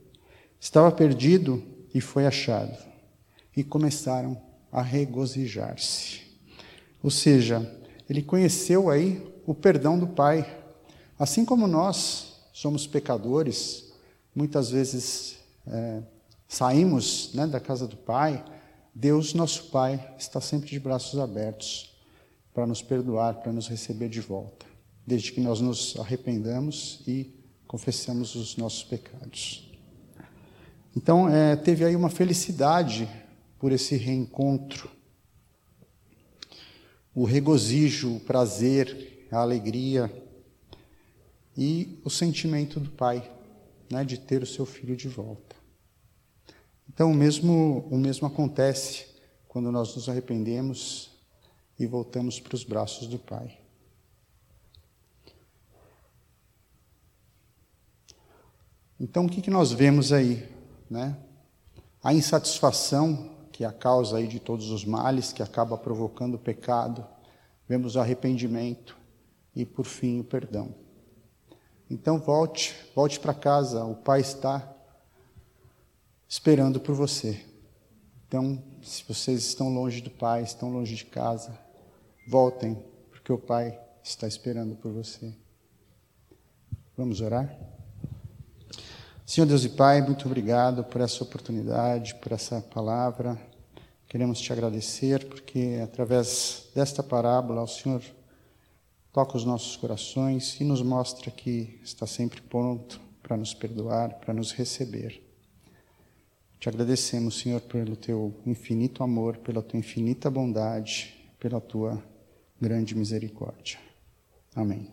Estava 0.59 0.91
perdido 0.91 1.63
e 1.93 1.99
foi 1.99 2.25
achado 2.25 2.77
e 3.55 3.63
começaram 3.63 4.41
a 4.71 4.81
regozijar-se. 4.81 6.21
Ou 7.01 7.11
seja, 7.11 7.69
ele 8.09 8.21
conheceu 8.21 8.89
aí 8.89 9.21
o 9.45 9.53
perdão 9.53 9.99
do 9.99 10.07
Pai. 10.07 10.62
Assim 11.17 11.45
como 11.45 11.67
nós 11.67 12.33
somos 12.51 12.87
pecadores, 12.87 13.93
muitas 14.35 14.71
vezes 14.71 15.37
é, 15.67 16.01
saímos 16.47 17.31
né, 17.33 17.45
da 17.45 17.59
casa 17.59 17.87
do 17.87 17.95
Pai, 17.95 18.43
Deus, 18.93 19.33
nosso 19.33 19.65
Pai, 19.65 20.15
está 20.17 20.41
sempre 20.41 20.69
de 20.69 20.79
braços 20.79 21.19
abertos 21.19 21.95
para 22.53 22.65
nos 22.65 22.81
perdoar, 22.81 23.35
para 23.35 23.51
nos 23.51 23.67
receber 23.67 24.09
de 24.09 24.21
volta, 24.21 24.65
desde 25.05 25.31
que 25.31 25.41
nós 25.41 25.59
nos 25.61 25.95
arrependamos 25.99 27.01
e 27.07 27.33
confessamos 27.67 28.35
os 28.35 28.57
nossos 28.57 28.83
pecados. 28.83 29.71
Então, 30.95 31.27
é, 31.27 31.55
teve 31.55 31.85
aí 31.85 31.95
uma 31.95 32.09
felicidade 32.09 33.09
por 33.59 33.71
esse 33.71 33.95
reencontro. 33.95 34.89
O 37.15 37.23
regozijo, 37.23 38.15
o 38.15 38.19
prazer, 38.19 39.27
a 39.31 39.39
alegria 39.39 40.22
e 41.55 41.99
o 42.03 42.09
sentimento 42.09 42.79
do 42.79 42.89
pai, 42.89 43.31
né, 43.91 44.03
de 44.03 44.17
ter 44.17 44.41
o 44.41 44.45
seu 44.47 44.65
filho 44.65 44.95
de 44.95 45.07
volta. 45.07 45.55
Então, 46.89 47.11
o 47.11 47.13
mesmo, 47.13 47.87
o 47.89 47.97
mesmo 47.97 48.27
acontece 48.27 49.05
quando 49.47 49.71
nós 49.71 49.95
nos 49.95 50.09
arrependemos 50.09 51.11
e 51.79 51.85
voltamos 51.85 52.39
para 52.39 52.55
os 52.55 52.63
braços 52.63 53.07
do 53.07 53.17
Pai. 53.17 53.59
Então, 58.99 59.25
o 59.25 59.29
que, 59.29 59.41
que 59.41 59.49
nós 59.49 59.71
vemos 59.71 60.11
aí? 60.11 60.47
Né? 60.89 61.17
a 62.03 62.13
insatisfação, 62.13 63.29
que 63.51 63.63
é 63.63 63.67
a 63.67 63.71
causa 63.71 64.17
aí 64.17 64.27
de 64.27 64.39
todos 64.39 64.69
os 64.69 64.83
males, 64.83 65.31
que 65.31 65.41
acaba 65.41 65.77
provocando 65.77 66.35
o 66.35 66.39
pecado, 66.39 67.05
vemos 67.67 67.95
o 67.95 67.99
arrependimento 67.99 68.97
e, 69.55 69.65
por 69.65 69.85
fim, 69.85 70.19
o 70.19 70.23
perdão. 70.23 70.75
Então 71.89 72.19
volte, 72.19 72.75
volte 72.95 73.19
para 73.19 73.33
casa, 73.33 73.83
o 73.83 73.95
Pai 73.95 74.21
está 74.21 74.67
esperando 76.27 76.79
por 76.79 76.95
você. 76.95 77.43
Então, 78.27 78.61
se 78.81 79.03
vocês 79.07 79.45
estão 79.45 79.69
longe 79.71 80.01
do 80.01 80.09
Pai, 80.09 80.41
estão 80.41 80.71
longe 80.71 80.95
de 80.95 81.05
casa, 81.05 81.55
voltem, 82.27 82.75
porque 83.11 83.31
o 83.31 83.37
Pai 83.37 83.79
está 84.03 84.27
esperando 84.27 84.75
por 84.75 84.91
você. 84.91 85.33
Vamos 86.97 87.21
orar? 87.21 87.55
Senhor 89.25 89.45
Deus 89.45 89.63
e 89.63 89.69
Pai, 89.69 90.01
muito 90.01 90.25
obrigado 90.25 90.83
por 90.83 91.01
essa 91.01 91.23
oportunidade, 91.23 92.15
por 92.15 92.31
essa 92.31 92.61
palavra. 92.61 93.39
Queremos 94.07 94.39
te 94.39 94.51
agradecer 94.51 95.25
porque 95.25 95.79
através 95.83 96.69
desta 96.75 97.01
parábola 97.01 97.63
o 97.63 97.67
Senhor 97.67 98.03
toca 99.13 99.37
os 99.37 99.45
nossos 99.45 99.75
corações 99.75 100.59
e 100.59 100.63
nos 100.63 100.81
mostra 100.81 101.29
que 101.29 101.79
está 101.83 102.07
sempre 102.07 102.41
pronto 102.41 102.99
para 103.21 103.37
nos 103.37 103.53
perdoar, 103.53 104.15
para 104.15 104.33
nos 104.33 104.51
receber. 104.51 105.21
Te 106.59 106.67
agradecemos, 106.67 107.37
Senhor, 107.37 107.61
pelo 107.61 107.95
teu 107.95 108.33
infinito 108.45 109.03
amor, 109.03 109.37
pela 109.37 109.61
tua 109.61 109.79
infinita 109.79 110.31
bondade, 110.31 111.13
pela 111.39 111.61
tua 111.61 112.03
grande 112.59 112.95
misericórdia. 112.95 113.77
Amém. 114.55 114.89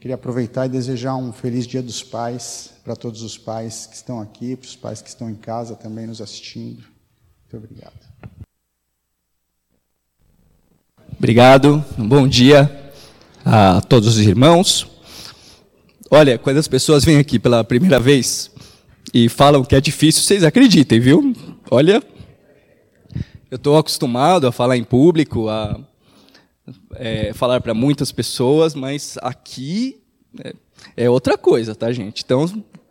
Queria 0.00 0.14
aproveitar 0.14 0.66
e 0.66 0.70
desejar 0.70 1.16
um 1.16 1.32
feliz 1.32 1.66
Dia 1.66 1.82
dos 1.82 2.02
Pais 2.02 2.72
para 2.82 2.96
todos 2.96 3.22
os 3.22 3.36
pais 3.36 3.86
que 3.86 3.96
estão 3.96 4.20
aqui, 4.20 4.56
para 4.56 4.66
os 4.66 4.76
pais 4.76 5.02
que 5.02 5.08
estão 5.08 5.28
em 5.28 5.34
casa 5.34 5.74
também 5.74 6.06
nos 6.06 6.20
assistindo. 6.20 6.84
Muito 7.42 7.56
obrigado. 7.56 8.06
Obrigado. 11.18 11.84
Um 11.98 12.08
bom 12.08 12.28
dia 12.28 12.85
a 13.46 13.80
todos 13.80 14.08
os 14.08 14.18
irmãos. 14.18 14.88
Olha, 16.10 16.36
quando 16.36 16.56
as 16.56 16.66
pessoas 16.66 17.04
vêm 17.04 17.18
aqui 17.18 17.38
pela 17.38 17.62
primeira 17.62 18.00
vez, 18.00 18.50
e 19.14 19.28
falam 19.28 19.64
que 19.64 19.76
é 19.76 19.80
difícil, 19.80 20.22
vocês 20.22 20.42
acreditem, 20.42 20.98
viu? 20.98 21.32
Olha, 21.70 22.02
eu 23.48 23.54
estou 23.54 23.78
acostumado 23.78 24.48
a 24.48 24.52
falar 24.52 24.76
em 24.76 24.82
público, 24.82 25.48
a 25.48 25.78
é, 26.96 27.32
falar 27.32 27.60
para 27.60 27.72
muitas 27.72 28.10
pessoas, 28.10 28.74
mas 28.74 29.16
aqui 29.22 30.00
é, 30.42 30.54
é, 30.96 31.10
outra 31.10 31.38
coisa, 31.38 31.72
tá, 31.72 31.92
gente? 31.92 32.24
Então, 32.24 32.46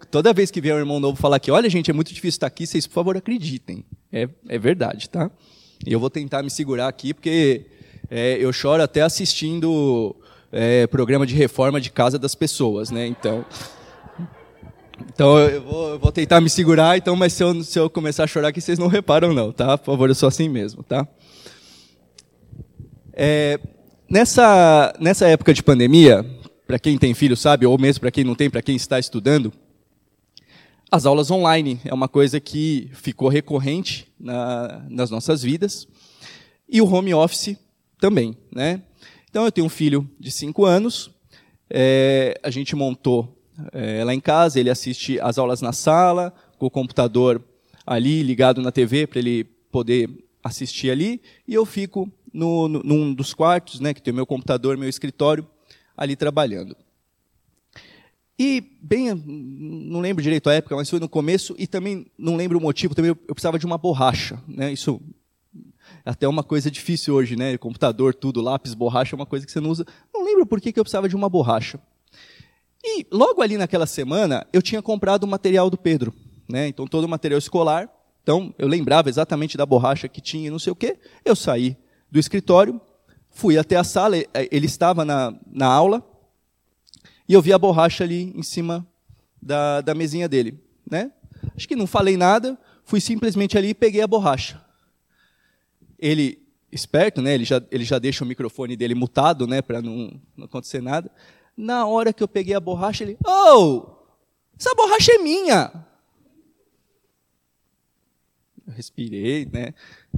toda 0.10 0.34
vez 0.34 0.50
que 0.50 0.62
vier 0.62 0.74
um 0.76 0.80
irmão 0.80 1.02
novo 1.02 1.18
falar 1.18 1.40
que, 1.40 1.52
olha, 1.52 1.70
gente, 1.70 1.92
é 1.92 1.94
muito 1.94 2.14
difícil 2.14 2.38
estar 2.38 2.48
aqui, 2.48 2.66
vocês, 2.66 2.88
por 2.88 2.94
favor, 2.94 3.18
acreditem. 3.18 3.84
É, 4.10 4.30
é 4.48 4.58
verdade, 4.58 5.10
tá? 5.10 5.30
E 5.86 5.92
eu 5.92 6.00
vou 6.00 6.10
tentar 6.10 6.42
me 6.42 6.50
segurar 6.50 6.88
aqui, 6.88 7.14
porque 7.14 7.66
é, 8.10 8.38
eu 8.40 8.54
choro 8.54 8.82
até 8.82 9.02
assistindo 9.02 10.16
é, 10.58 10.88
programa 10.88 11.28
de 11.28 11.36
reforma 11.36 11.82
de 11.82 11.92
casa 11.92 12.18
das 12.18 12.34
pessoas, 12.34 12.90
né? 12.90 13.06
Então. 13.06 13.46
Então 15.14 15.38
eu 15.38 15.62
vou, 15.62 15.90
eu 15.90 16.00
vou, 16.00 16.12
tentar 16.14 16.40
me 16.40 16.50
segurar, 16.50 16.98
então, 16.98 17.18
mas 17.18 17.34
se 17.34 17.44
eu, 17.44 17.62
se 17.62 17.78
eu 17.78 17.90
começar 17.90 18.24
a 18.24 18.28
chorar 18.28 18.48
aqui, 18.48 18.62
vocês 18.62 18.80
não 18.80 18.88
reparam 18.88 19.34
não, 19.34 19.52
tá? 19.52 19.78
Por 19.78 19.88
favor, 19.88 20.10
eu 20.10 20.16
sou 20.16 20.28
assim 20.28 20.48
mesmo, 20.48 20.82
tá? 20.84 21.06
É, 23.12 23.60
nessa, 24.10 24.96
nessa 24.98 25.28
época 25.28 25.54
de 25.54 25.62
pandemia, 25.62 26.26
para 26.66 26.80
quem 26.80 26.98
tem 26.98 27.14
filho 27.14 27.36
sabe, 27.36 27.66
ou 27.66 27.78
mesmo 27.78 28.00
para 28.00 28.12
quem 28.12 28.24
não 28.24 28.36
tem, 28.36 28.50
para 28.50 28.62
quem 28.62 28.78
está 28.78 28.98
estudando, 28.98 29.52
as 30.90 31.06
aulas 31.06 31.30
online 31.30 31.82
é 31.84 31.94
uma 31.94 32.08
coisa 32.08 32.40
que 32.40 32.90
ficou 32.94 33.28
recorrente 33.28 34.08
na, 34.18 34.86
nas 34.90 35.10
nossas 35.10 35.44
vidas, 35.44 35.86
e 36.70 36.82
o 36.82 36.90
home 36.90 37.14
office 37.14 37.58
também, 38.00 38.38
né? 38.50 38.82
Então 39.36 39.44
eu 39.44 39.52
tenho 39.52 39.68
um 39.68 39.70
filho 39.70 40.10
de 40.18 40.32
5 40.32 40.64
anos, 40.64 41.12
é, 41.70 42.40
a 42.42 42.50
gente 42.50 42.74
montou 42.74 43.38
é, 43.74 44.02
lá 44.02 44.14
em 44.14 44.20
casa, 44.22 44.62
ele 44.62 44.70
assiste 44.70 45.20
as 45.20 45.38
aulas 45.38 45.60
na 45.60 45.74
sala, 45.74 46.34
com 46.58 46.68
o 46.68 46.72
computador 46.72 47.44
ali 47.86 48.24
ligado 48.24 48.62
na 48.62 48.72
TV 48.72 49.06
para 49.06 49.20
ele 49.20 49.44
poder 49.70 50.10
assistir 50.42 50.90
ali, 50.90 51.22
e 51.46 51.54
eu 51.54 51.66
fico 51.66 52.10
no, 52.32 52.70
no, 52.70 52.82
num 52.82 53.14
dos 53.14 53.34
quartos, 53.34 53.82
né, 53.82 53.94
que 53.94 54.02
tem 54.02 54.14
o 54.14 54.16
meu 54.16 54.26
computador, 54.26 54.78
meu 54.78 54.88
escritório, 54.88 55.46
ali 55.98 56.16
trabalhando. 56.16 56.74
E, 58.40 58.64
bem, 58.82 59.14
não 59.14 60.00
lembro 60.00 60.24
direito 60.24 60.50
a 60.50 60.54
época, 60.54 60.78
mas 60.78 60.90
foi 60.90 61.02
no 61.02 61.10
começo, 61.10 61.54
e 61.60 61.68
também 61.68 62.06
não 62.18 62.38
lembro 62.38 62.58
o 62.58 62.62
motivo, 62.62 62.96
também 62.96 63.10
eu, 63.10 63.18
eu 63.28 63.36
precisava 63.36 63.60
de 63.60 63.66
uma 63.66 63.78
borracha. 63.78 64.42
Né, 64.48 64.72
isso 64.72 65.02
até 66.06 66.28
uma 66.28 66.44
coisa 66.44 66.70
difícil 66.70 67.14
hoje, 67.14 67.36
né? 67.36 67.58
Computador, 67.58 68.14
tudo, 68.14 68.42
lápis, 68.42 68.74
borracha, 68.74 69.16
é 69.16 69.18
uma 69.18 69.26
coisa 69.26 69.46
que 69.46 69.52
você 69.52 69.60
não 69.60 69.70
usa. 69.70 69.86
Não 70.14 70.24
lembro 70.24 70.46
por 70.46 70.62
que, 70.62 70.70
eu 70.70 70.84
precisava 70.84 71.10
de 71.10 71.16
uma 71.16 71.30
borracha. 71.30 71.80
E 72.84 73.06
logo 73.12 73.42
ali 73.42 73.58
naquela 73.58 73.86
semana, 73.86 74.46
eu 74.54 74.62
tinha 74.62 74.82
comprado 74.82 75.24
o 75.24 75.28
material 75.28 75.70
do 75.70 75.78
Pedro. 75.78 76.14
Né? 76.48 76.68
Então, 76.68 76.86
todo 76.86 77.06
o 77.06 77.10
material 77.10 77.40
escolar. 77.40 77.90
Então, 78.22 78.54
eu 78.58 78.68
lembrava 78.68 79.10
exatamente 79.10 79.58
da 79.58 79.66
borracha 79.66 80.08
que 80.08 80.22
tinha 80.22 80.48
e 80.48 80.52
não 80.52 80.60
sei 80.60 80.72
o 80.72 80.76
quê. 80.76 80.98
Eu 81.24 81.36
saí 81.36 81.76
do 82.12 82.20
escritório, 82.20 82.80
fui 83.30 83.58
até 83.58 83.76
a 83.76 83.84
sala, 83.84 84.18
ele 84.52 84.66
estava 84.66 85.04
na, 85.04 85.34
na 85.52 85.68
aula, 85.68 86.04
e 87.28 87.34
eu 87.34 87.42
vi 87.42 87.52
a 87.52 87.58
borracha 87.58 88.04
ali 88.04 88.32
em 88.36 88.44
cima 88.44 88.86
da, 89.42 89.82
da 89.82 89.94
mesinha 89.94 90.30
dele. 90.30 90.60
Né? 90.90 91.12
Acho 91.56 91.68
que 91.68 91.76
não 91.76 91.88
falei 91.88 92.18
nada, 92.18 92.58
fui 92.84 93.02
simplesmente 93.02 93.58
ali 93.58 93.70
e 93.70 93.74
peguei 93.74 94.02
a 94.02 94.08
borracha. 94.08 94.64
Ele, 95.98 96.42
esperto, 96.72 97.22
né? 97.22 97.34
ele, 97.34 97.46
já, 97.46 97.62
ele 97.72 97.84
já 97.84 98.00
deixa 98.00 98.24
o 98.24 98.28
microfone 98.28 98.76
dele 98.76 98.96
mutado 98.96 99.48
né? 99.48 99.62
para 99.62 99.82
não, 99.82 100.20
não 100.36 100.46
acontecer 100.46 100.82
nada. 100.82 101.12
Na 101.56 101.86
hora 101.86 102.12
que 102.12 102.22
eu 102.22 102.28
peguei 102.28 102.54
a 102.54 102.60
borracha, 102.60 103.04
ele, 103.04 103.18
oh, 103.26 103.86
essa 104.60 104.74
borracha 104.76 105.14
é 105.14 105.18
minha. 105.18 105.86
Eu 108.68 108.74
respirei, 108.74 109.46
né? 109.46 109.74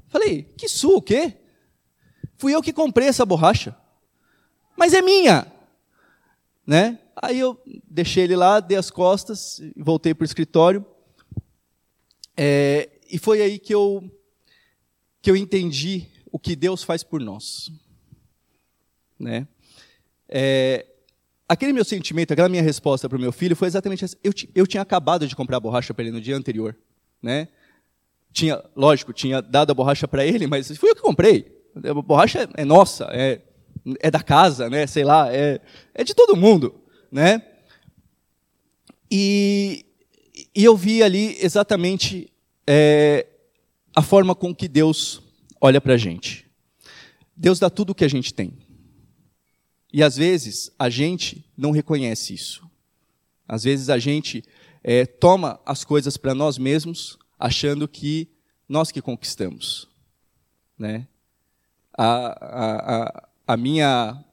Falei, 0.08 0.44
que 0.58 0.68
su, 0.70 0.96
o 0.96 1.02
quê? 1.02 1.38
Fui 2.38 2.56
eu 2.56 2.62
que 2.62 2.72
comprei 2.72 3.08
essa 3.08 3.26
borracha. 3.26 3.76
Mas 4.76 4.94
é 4.94 5.02
minha. 5.02 5.52
Né? 6.66 7.00
Aí 7.16 7.40
eu 7.40 7.60
deixei 7.90 8.24
ele 8.24 8.36
lá, 8.36 8.60
dei 8.60 8.78
as 8.78 8.92
costas, 8.92 9.62
voltei 9.76 10.14
para 10.14 10.24
o 10.24 10.26
escritório. 10.26 10.86
É, 12.36 12.90
e 13.12 13.18
foi 13.18 13.42
aí 13.42 13.58
que 13.58 13.74
eu, 13.74 14.04
que 15.28 15.32
eu 15.32 15.36
entendi 15.36 16.08
o 16.32 16.40
que 16.40 16.56
Deus 16.56 16.84
faz 16.84 17.04
por 17.04 17.20
nós. 17.20 17.70
Né? 19.20 19.46
É, 20.30 20.86
aquele 21.50 21.74
meu 21.74 21.84
sentimento, 21.84 22.32
aquela 22.32 22.48
minha 22.48 22.64
resposta 22.64 23.10
para 23.10 23.18
o 23.18 23.20
meu 23.20 23.34
filho 23.34 23.54
foi 23.54 23.68
exatamente 23.68 24.06
essa. 24.06 24.18
Eu, 24.24 24.32
eu 24.56 24.66
tinha 24.66 24.82
acabado 24.82 25.28
de 25.28 25.36
comprar 25.36 25.58
a 25.58 25.60
borracha 25.60 25.94
para 25.94 26.06
ele 26.06 26.14
no 26.14 26.22
dia 26.22 26.38
anterior. 26.38 26.78
Né? 27.22 27.50
Tinha, 28.32 28.64
lógico, 28.74 29.12
tinha 29.12 29.42
dado 29.42 29.70
a 29.70 29.74
borracha 29.74 30.08
para 30.08 30.26
ele, 30.26 30.48
mas 30.48 30.72
fui 30.78 30.92
eu 30.92 30.96
que 30.96 31.02
comprei. 31.02 31.62
A 31.76 31.94
borracha 31.94 32.50
é 32.54 32.64
nossa, 32.64 33.10
é, 33.12 33.42
é 34.00 34.10
da 34.10 34.24
casa, 34.24 34.70
né? 34.70 34.88
sei 34.88 35.04
lá, 35.04 35.30
é, 35.30 35.60
é 35.94 36.06
de 36.06 36.14
todo 36.14 36.38
mundo. 36.38 36.74
Né? 37.12 37.42
E, 39.12 39.86
e 40.56 40.64
eu 40.64 40.78
vi 40.78 41.04
ali 41.04 41.36
exatamente 41.42 42.32
é, 42.66 43.28
a 43.98 44.02
forma 44.04 44.36
com 44.36 44.54
que 44.54 44.68
Deus 44.68 45.24
olha 45.60 45.82
para 45.82 45.96
a 45.96 45.98
gente. 45.98 46.46
Deus 47.36 47.58
dá 47.58 47.68
tudo 47.68 47.90
o 47.90 47.96
que 47.96 48.06
a 48.06 48.08
gente 48.08 48.32
tem. 48.32 48.54
E 49.92 50.04
às 50.04 50.18
vezes 50.18 50.72
a 50.78 50.88
gente 50.88 51.44
não 51.58 51.72
reconhece 51.72 52.32
isso. 52.32 52.64
Às 53.48 53.64
vezes 53.64 53.90
a 53.90 53.98
gente 53.98 54.44
é, 54.84 55.04
toma 55.04 55.60
as 55.66 55.84
coisas 55.84 56.16
para 56.16 56.36
nós 56.36 56.60
mesmos, 56.60 57.18
achando 57.40 57.88
que 57.88 58.30
nós 58.70 58.92
que 58.92 59.02
conquistamos. 59.02 59.88
Né? 60.78 61.08
A, 61.92 63.08
a, 63.08 63.30
a 63.48 63.58
minha, 63.58 64.24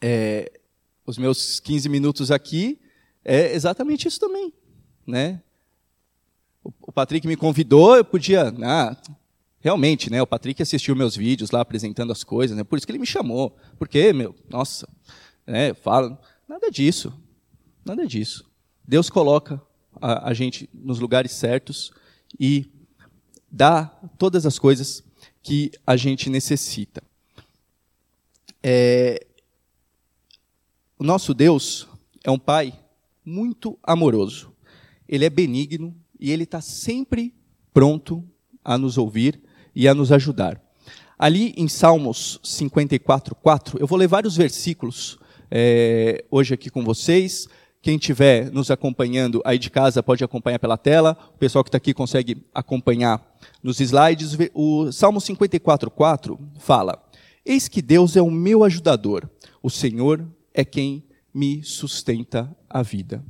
é, 0.00 0.52
os 1.04 1.18
meus 1.18 1.58
15 1.58 1.88
minutos 1.88 2.30
aqui 2.30 2.78
é 3.24 3.52
exatamente 3.56 4.06
isso 4.06 4.20
também. 4.20 4.52
Né? 5.04 5.42
Patrick 6.98 7.28
me 7.28 7.36
convidou, 7.36 7.96
eu 7.96 8.04
podia. 8.04 8.52
Ah, 8.60 8.96
Realmente, 9.60 10.10
né? 10.10 10.20
O 10.20 10.26
Patrick 10.26 10.60
assistiu 10.60 10.96
meus 10.96 11.16
vídeos 11.16 11.52
lá 11.52 11.60
apresentando 11.60 12.10
as 12.10 12.24
coisas, 12.24 12.56
né? 12.56 12.64
Por 12.64 12.76
isso 12.76 12.86
que 12.86 12.90
ele 12.90 12.98
me 12.98 13.06
chamou. 13.06 13.56
Porque, 13.78 14.12
meu, 14.12 14.34
nossa, 14.48 14.88
né? 15.46 15.74
Fala, 15.74 16.20
nada 16.48 16.70
disso, 16.70 17.12
nada 17.84 18.06
disso. 18.06 18.48
Deus 18.86 19.10
coloca 19.10 19.60
a, 20.00 20.30
a 20.30 20.34
gente 20.34 20.68
nos 20.74 20.98
lugares 20.98 21.32
certos 21.32 21.92
e 22.38 22.68
dá 23.50 23.86
todas 24.16 24.44
as 24.44 24.58
coisas 24.58 25.04
que 25.42 25.70
a 25.86 25.96
gente 25.96 26.30
necessita. 26.30 27.02
É, 28.62 29.24
o 30.98 31.04
nosso 31.04 31.32
Deus 31.32 31.86
é 32.24 32.30
um 32.30 32.38
Pai 32.38 32.76
muito 33.24 33.78
amoroso. 33.84 34.52
Ele 35.08 35.24
é 35.24 35.30
benigno 35.30 35.96
e 36.18 36.30
ele 36.30 36.44
está 36.44 36.60
sempre 36.60 37.34
pronto 37.72 38.24
a 38.64 38.76
nos 38.76 38.98
ouvir 38.98 39.40
e 39.74 39.86
a 39.86 39.94
nos 39.94 40.12
ajudar. 40.12 40.60
Ali 41.18 41.52
em 41.56 41.68
Salmos 41.68 42.40
54, 42.44 43.34
4, 43.34 43.78
eu 43.80 43.86
vou 43.86 43.98
ler 43.98 44.06
vários 44.06 44.36
versículos 44.36 45.18
é, 45.50 46.24
hoje 46.30 46.54
aqui 46.54 46.70
com 46.70 46.84
vocês. 46.84 47.48
Quem 47.80 47.96
estiver 47.96 48.50
nos 48.52 48.70
acompanhando 48.70 49.40
aí 49.44 49.58
de 49.58 49.70
casa 49.70 50.02
pode 50.02 50.22
acompanhar 50.22 50.58
pela 50.58 50.76
tela. 50.76 51.16
O 51.34 51.38
pessoal 51.38 51.64
que 51.64 51.68
está 51.68 51.78
aqui 51.78 51.94
consegue 51.94 52.44
acompanhar 52.54 53.24
nos 53.62 53.80
slides. 53.80 54.36
O 54.52 54.90
Salmo 54.92 55.20
54, 55.20 55.90
4 55.90 56.38
fala: 56.58 57.02
Eis 57.44 57.68
que 57.68 57.80
Deus 57.80 58.16
é 58.16 58.22
o 58.22 58.30
meu 58.30 58.64
ajudador, 58.64 59.28
o 59.62 59.70
Senhor 59.70 60.26
é 60.52 60.64
quem 60.64 61.04
me 61.32 61.62
sustenta 61.62 62.54
a 62.68 62.82
vida. 62.82 63.24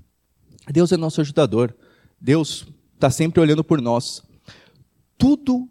Deus 0.70 0.92
é 0.92 0.96
nosso 0.96 1.20
ajudador. 1.20 1.74
Deus 2.20 2.66
está 2.98 3.10
sempre 3.10 3.40
olhando 3.40 3.62
por 3.62 3.80
nós. 3.80 4.24
Tudo 5.16 5.68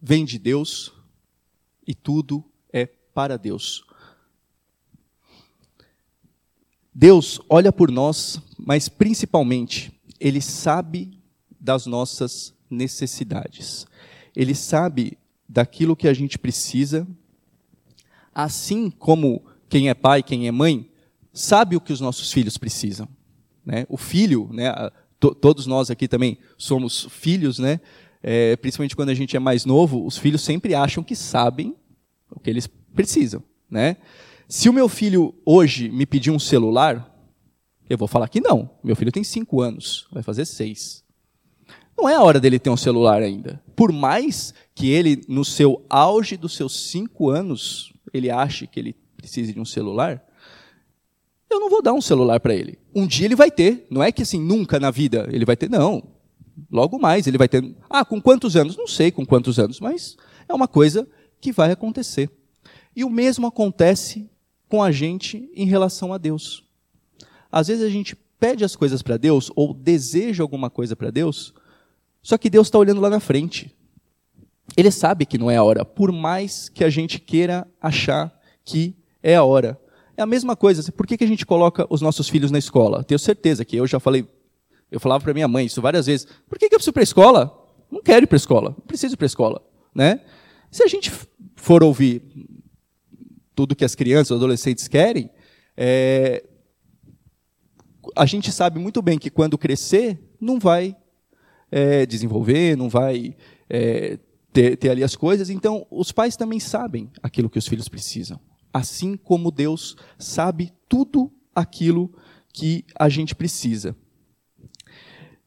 vem 0.00 0.26
de 0.26 0.38
Deus 0.38 0.92
e 1.86 1.94
tudo 1.94 2.44
é 2.70 2.84
para 2.84 3.38
Deus. 3.38 3.82
Deus 6.94 7.40
olha 7.48 7.72
por 7.72 7.90
nós, 7.90 8.40
mas 8.58 8.90
principalmente, 8.90 9.90
Ele 10.20 10.42
sabe 10.42 11.18
das 11.58 11.86
nossas 11.86 12.54
necessidades. 12.68 13.86
Ele 14.34 14.54
sabe 14.54 15.16
daquilo 15.48 15.96
que 15.96 16.08
a 16.08 16.12
gente 16.12 16.38
precisa, 16.38 17.08
assim 18.34 18.90
como 18.90 19.42
quem 19.66 19.88
é 19.88 19.94
pai, 19.94 20.22
quem 20.22 20.46
é 20.46 20.52
mãe, 20.52 20.90
sabe 21.32 21.74
o 21.74 21.80
que 21.80 21.92
os 21.92 22.02
nossos 22.02 22.30
filhos 22.30 22.58
precisam. 22.58 23.08
Né? 23.64 23.86
O 23.88 23.96
filho, 23.96 24.50
né, 24.52 24.66
to, 25.18 25.34
todos 25.34 25.66
nós 25.66 25.90
aqui 25.90 26.08
também 26.08 26.38
somos 26.56 27.06
filhos, 27.10 27.58
né? 27.58 27.80
É, 28.22 28.56
principalmente 28.56 28.96
quando 28.96 29.10
a 29.10 29.14
gente 29.14 29.36
é 29.36 29.38
mais 29.38 29.64
novo, 29.64 30.04
os 30.04 30.18
filhos 30.18 30.42
sempre 30.42 30.74
acham 30.74 31.02
que 31.04 31.14
sabem 31.14 31.76
o 32.30 32.40
que 32.40 32.50
eles 32.50 32.66
precisam. 32.66 33.42
Né? 33.70 33.96
Se 34.48 34.68
o 34.68 34.72
meu 34.72 34.88
filho 34.88 35.34
hoje 35.44 35.88
me 35.88 36.06
pedir 36.06 36.30
um 36.30 36.38
celular, 36.38 37.14
eu 37.88 37.96
vou 37.96 38.08
falar 38.08 38.28
que 38.28 38.40
não. 38.40 38.70
Meu 38.82 38.96
filho 38.96 39.12
tem 39.12 39.22
cinco 39.22 39.60
anos, 39.60 40.08
vai 40.10 40.22
fazer 40.22 40.44
seis. 40.44 41.04
Não 41.96 42.08
é 42.08 42.14
a 42.14 42.22
hora 42.22 42.40
dele 42.40 42.58
ter 42.58 42.68
um 42.70 42.76
celular 42.76 43.22
ainda. 43.22 43.62
Por 43.74 43.92
mais 43.92 44.52
que 44.74 44.90
ele, 44.90 45.22
no 45.28 45.44
seu 45.44 45.84
auge 45.88 46.36
dos 46.36 46.54
seus 46.54 46.90
cinco 46.90 47.30
anos, 47.30 47.92
ele 48.12 48.30
ache 48.30 48.66
que 48.66 48.80
ele 48.80 48.96
precise 49.16 49.52
de 49.52 49.60
um 49.60 49.64
celular, 49.64 50.25
eu 51.50 51.60
não 51.60 51.70
vou 51.70 51.82
dar 51.82 51.92
um 51.92 52.00
celular 52.00 52.40
para 52.40 52.54
ele. 52.54 52.78
Um 52.94 53.06
dia 53.06 53.26
ele 53.26 53.36
vai 53.36 53.50
ter. 53.50 53.86
Não 53.90 54.02
é 54.02 54.10
que 54.10 54.22
assim, 54.22 54.40
nunca 54.40 54.80
na 54.80 54.90
vida 54.90 55.28
ele 55.30 55.44
vai 55.44 55.56
ter, 55.56 55.70
não. 55.70 56.02
Logo 56.70 56.98
mais 56.98 57.26
ele 57.26 57.38
vai 57.38 57.48
ter. 57.48 57.74
Ah, 57.88 58.04
com 58.04 58.20
quantos 58.20 58.56
anos? 58.56 58.76
Não 58.76 58.86
sei 58.86 59.10
com 59.10 59.24
quantos 59.24 59.58
anos, 59.58 59.80
mas 59.80 60.16
é 60.48 60.54
uma 60.54 60.66
coisa 60.66 61.06
que 61.40 61.52
vai 61.52 61.70
acontecer. 61.70 62.30
E 62.94 63.04
o 63.04 63.10
mesmo 63.10 63.46
acontece 63.46 64.28
com 64.68 64.82
a 64.82 64.90
gente 64.90 65.50
em 65.54 65.66
relação 65.66 66.12
a 66.12 66.18
Deus. 66.18 66.64
Às 67.50 67.68
vezes 67.68 67.84
a 67.84 67.90
gente 67.90 68.16
pede 68.38 68.64
as 68.64 68.74
coisas 68.74 69.02
para 69.02 69.16
Deus 69.16 69.50
ou 69.54 69.72
deseja 69.72 70.42
alguma 70.42 70.68
coisa 70.68 70.96
para 70.96 71.10
Deus, 71.10 71.54
só 72.22 72.36
que 72.36 72.50
Deus 72.50 72.66
está 72.66 72.78
olhando 72.78 73.00
lá 73.00 73.08
na 73.08 73.20
frente. 73.20 73.70
Ele 74.76 74.90
sabe 74.90 75.24
que 75.24 75.38
não 75.38 75.50
é 75.50 75.56
a 75.56 75.62
hora, 75.62 75.84
por 75.84 76.10
mais 76.10 76.68
que 76.68 76.82
a 76.82 76.90
gente 76.90 77.20
queira 77.20 77.66
achar 77.80 78.36
que 78.64 78.96
é 79.22 79.36
a 79.36 79.44
hora. 79.44 79.80
É 80.16 80.22
a 80.22 80.26
mesma 80.26 80.56
coisa. 80.56 80.90
Por 80.92 81.06
que, 81.06 81.16
que 81.16 81.24
a 81.24 81.26
gente 81.26 81.44
coloca 81.44 81.86
os 81.90 82.00
nossos 82.00 82.28
filhos 82.28 82.50
na 82.50 82.58
escola? 82.58 83.04
Tenho 83.04 83.18
certeza 83.18 83.64
que 83.64 83.76
eu 83.76 83.86
já 83.86 84.00
falei, 84.00 84.26
eu 84.90 84.98
falava 84.98 85.22
para 85.22 85.34
minha 85.34 85.48
mãe 85.48 85.66
isso 85.66 85.82
várias 85.82 86.06
vezes. 86.06 86.26
Por 86.48 86.58
que, 86.58 86.68
que 86.68 86.74
eu 86.74 86.78
preciso 86.78 86.90
ir 86.90 86.94
para 86.94 87.02
a 87.02 87.04
escola? 87.04 87.68
Não 87.90 88.02
quero 88.02 88.24
ir 88.24 88.26
para 88.26 88.36
a 88.36 88.38
escola. 88.38 88.70
Não 88.70 88.86
preciso 88.86 89.14
ir 89.14 89.16
para 89.16 89.26
a 89.26 89.28
escola. 89.28 89.62
Né? 89.94 90.20
Se 90.70 90.82
a 90.82 90.86
gente 90.86 91.12
for 91.54 91.82
ouvir 91.82 92.22
tudo 93.54 93.76
que 93.76 93.84
as 93.84 93.94
crianças, 93.94 94.30
os 94.30 94.36
adolescentes 94.36 94.88
querem, 94.88 95.30
é, 95.76 96.44
a 98.14 98.24
gente 98.24 98.50
sabe 98.52 98.78
muito 98.78 99.02
bem 99.02 99.18
que 99.18 99.30
quando 99.30 99.58
crescer, 99.58 100.18
não 100.40 100.58
vai 100.58 100.96
é, 101.70 102.06
desenvolver, 102.06 102.76
não 102.76 102.88
vai 102.88 103.36
é, 103.68 104.18
ter, 104.52 104.76
ter 104.76 104.90
ali 104.90 105.02
as 105.02 105.14
coisas. 105.14 105.50
Então, 105.50 105.86
os 105.90 106.12
pais 106.12 106.36
também 106.36 106.60
sabem 106.60 107.10
aquilo 107.22 107.50
que 107.50 107.58
os 107.58 107.66
filhos 107.66 107.88
precisam. 107.88 108.40
Assim 108.76 109.16
como 109.16 109.50
Deus 109.50 109.96
sabe 110.18 110.70
tudo 110.86 111.32
aquilo 111.54 112.12
que 112.52 112.84
a 112.94 113.08
gente 113.08 113.34
precisa. 113.34 113.96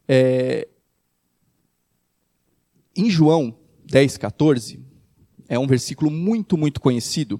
É, 0.07 0.67
em 2.95 3.07
João 3.07 3.55
10, 3.85 4.17
14, 4.17 4.83
é 5.47 5.59
um 5.59 5.67
versículo 5.67 6.09
muito, 6.09 6.57
muito 6.57 6.81
conhecido, 6.81 7.39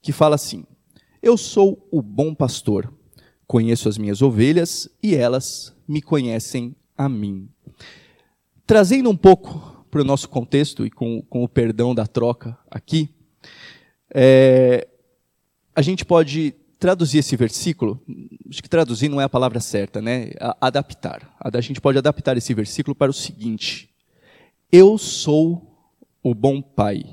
que 0.00 0.12
fala 0.12 0.34
assim: 0.34 0.64
Eu 1.22 1.36
sou 1.36 1.86
o 1.92 2.00
bom 2.00 2.34
pastor, 2.34 2.90
conheço 3.46 3.90
as 3.90 3.98
minhas 3.98 4.22
ovelhas 4.22 4.88
e 5.02 5.14
elas 5.14 5.76
me 5.86 6.00
conhecem 6.00 6.74
a 6.96 7.06
mim. 7.06 7.50
Trazendo 8.66 9.10
um 9.10 9.16
pouco 9.16 9.84
para 9.90 10.00
o 10.00 10.04
nosso 10.04 10.26
contexto 10.30 10.86
e 10.86 10.90
com, 10.90 11.20
com 11.20 11.44
o 11.44 11.48
perdão 11.48 11.94
da 11.94 12.06
troca 12.06 12.58
aqui, 12.70 13.14
é, 14.14 14.88
a 15.74 15.82
gente 15.82 16.04
pode 16.04 16.54
traduzir 16.78 17.18
esse 17.18 17.36
versículo, 17.36 18.02
acho 18.48 18.62
que 18.62 18.68
traduzir 18.68 19.08
não 19.08 19.20
é 19.20 19.24
a 19.24 19.28
palavra 19.28 19.60
certa, 19.60 20.02
né? 20.02 20.30
Adaptar. 20.60 21.34
A 21.40 21.60
gente 21.60 21.80
pode 21.80 21.98
adaptar 21.98 22.36
esse 22.36 22.52
versículo 22.52 22.94
para 22.94 23.10
o 23.10 23.14
seguinte: 23.14 23.88
Eu 24.70 24.98
sou 24.98 25.90
o 26.22 26.34
bom 26.34 26.60
pai, 26.60 27.04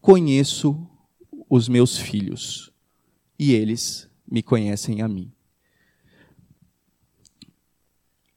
conheço 0.00 0.86
os 1.48 1.68
meus 1.68 1.96
filhos 1.96 2.70
e 3.38 3.54
eles 3.54 4.08
me 4.30 4.42
conhecem 4.42 5.00
a 5.00 5.08
mim. 5.08 5.32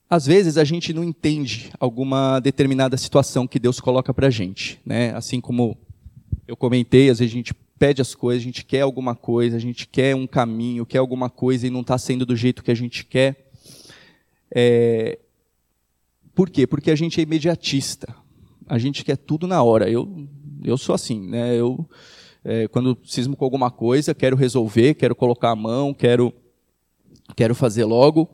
Às 0.10 0.26
vezes 0.26 0.58
a 0.58 0.64
gente 0.64 0.94
não 0.94 1.04
entende 1.04 1.72
alguma 1.80 2.40
determinada 2.40 2.98
situação 2.98 3.48
que 3.48 3.60
Deus 3.60 3.80
coloca 3.80 4.14
para 4.14 4.28
a 4.28 4.30
gente, 4.30 4.80
né? 4.86 5.14
Assim 5.16 5.40
como 5.40 5.78
eu 6.48 6.58
comentei, 6.58 7.10
às 7.10 7.20
vezes 7.20 7.34
a 7.34 7.38
gente 7.38 7.54
pede 7.82 8.00
as 8.00 8.14
coisas, 8.14 8.44
a 8.44 8.46
gente 8.46 8.64
quer 8.64 8.82
alguma 8.82 9.16
coisa, 9.16 9.58
a 9.58 9.60
gente 9.60 9.88
quer 9.88 10.16
um 10.16 10.28
caminho, 10.28 10.86
quer 10.86 11.00
alguma 11.00 11.32
coisa 11.32 11.66
e 11.66 11.72
não 11.72 11.82
está 11.82 11.98
sendo 11.98 12.28
do 12.28 12.36
jeito 12.36 12.64
que 12.64 12.70
a 12.70 12.76
gente 12.76 13.04
quer. 13.04 13.50
É... 14.54 15.18
Por 16.36 16.48
quê? 16.48 16.68
Porque 16.68 16.92
a 16.92 16.96
gente 16.96 17.20
é 17.20 17.24
imediatista. 17.24 18.16
A 18.68 18.78
gente 18.78 19.04
quer 19.04 19.18
tudo 19.18 19.48
na 19.48 19.64
hora. 19.64 19.90
Eu, 19.90 20.28
eu 20.64 20.78
sou 20.78 20.94
assim, 20.94 21.28
né? 21.28 21.56
Eu 21.56 21.90
é, 22.46 22.68
quando 22.68 22.96
cismo 23.04 23.36
com 23.36 23.46
alguma 23.46 23.72
coisa, 23.72 24.14
quero 24.14 24.36
resolver, 24.36 24.94
quero 24.94 25.16
colocar 25.16 25.50
a 25.50 25.56
mão, 25.56 25.92
quero, 25.92 26.32
quero 27.36 27.56
fazer 27.56 27.86
logo. 27.86 28.30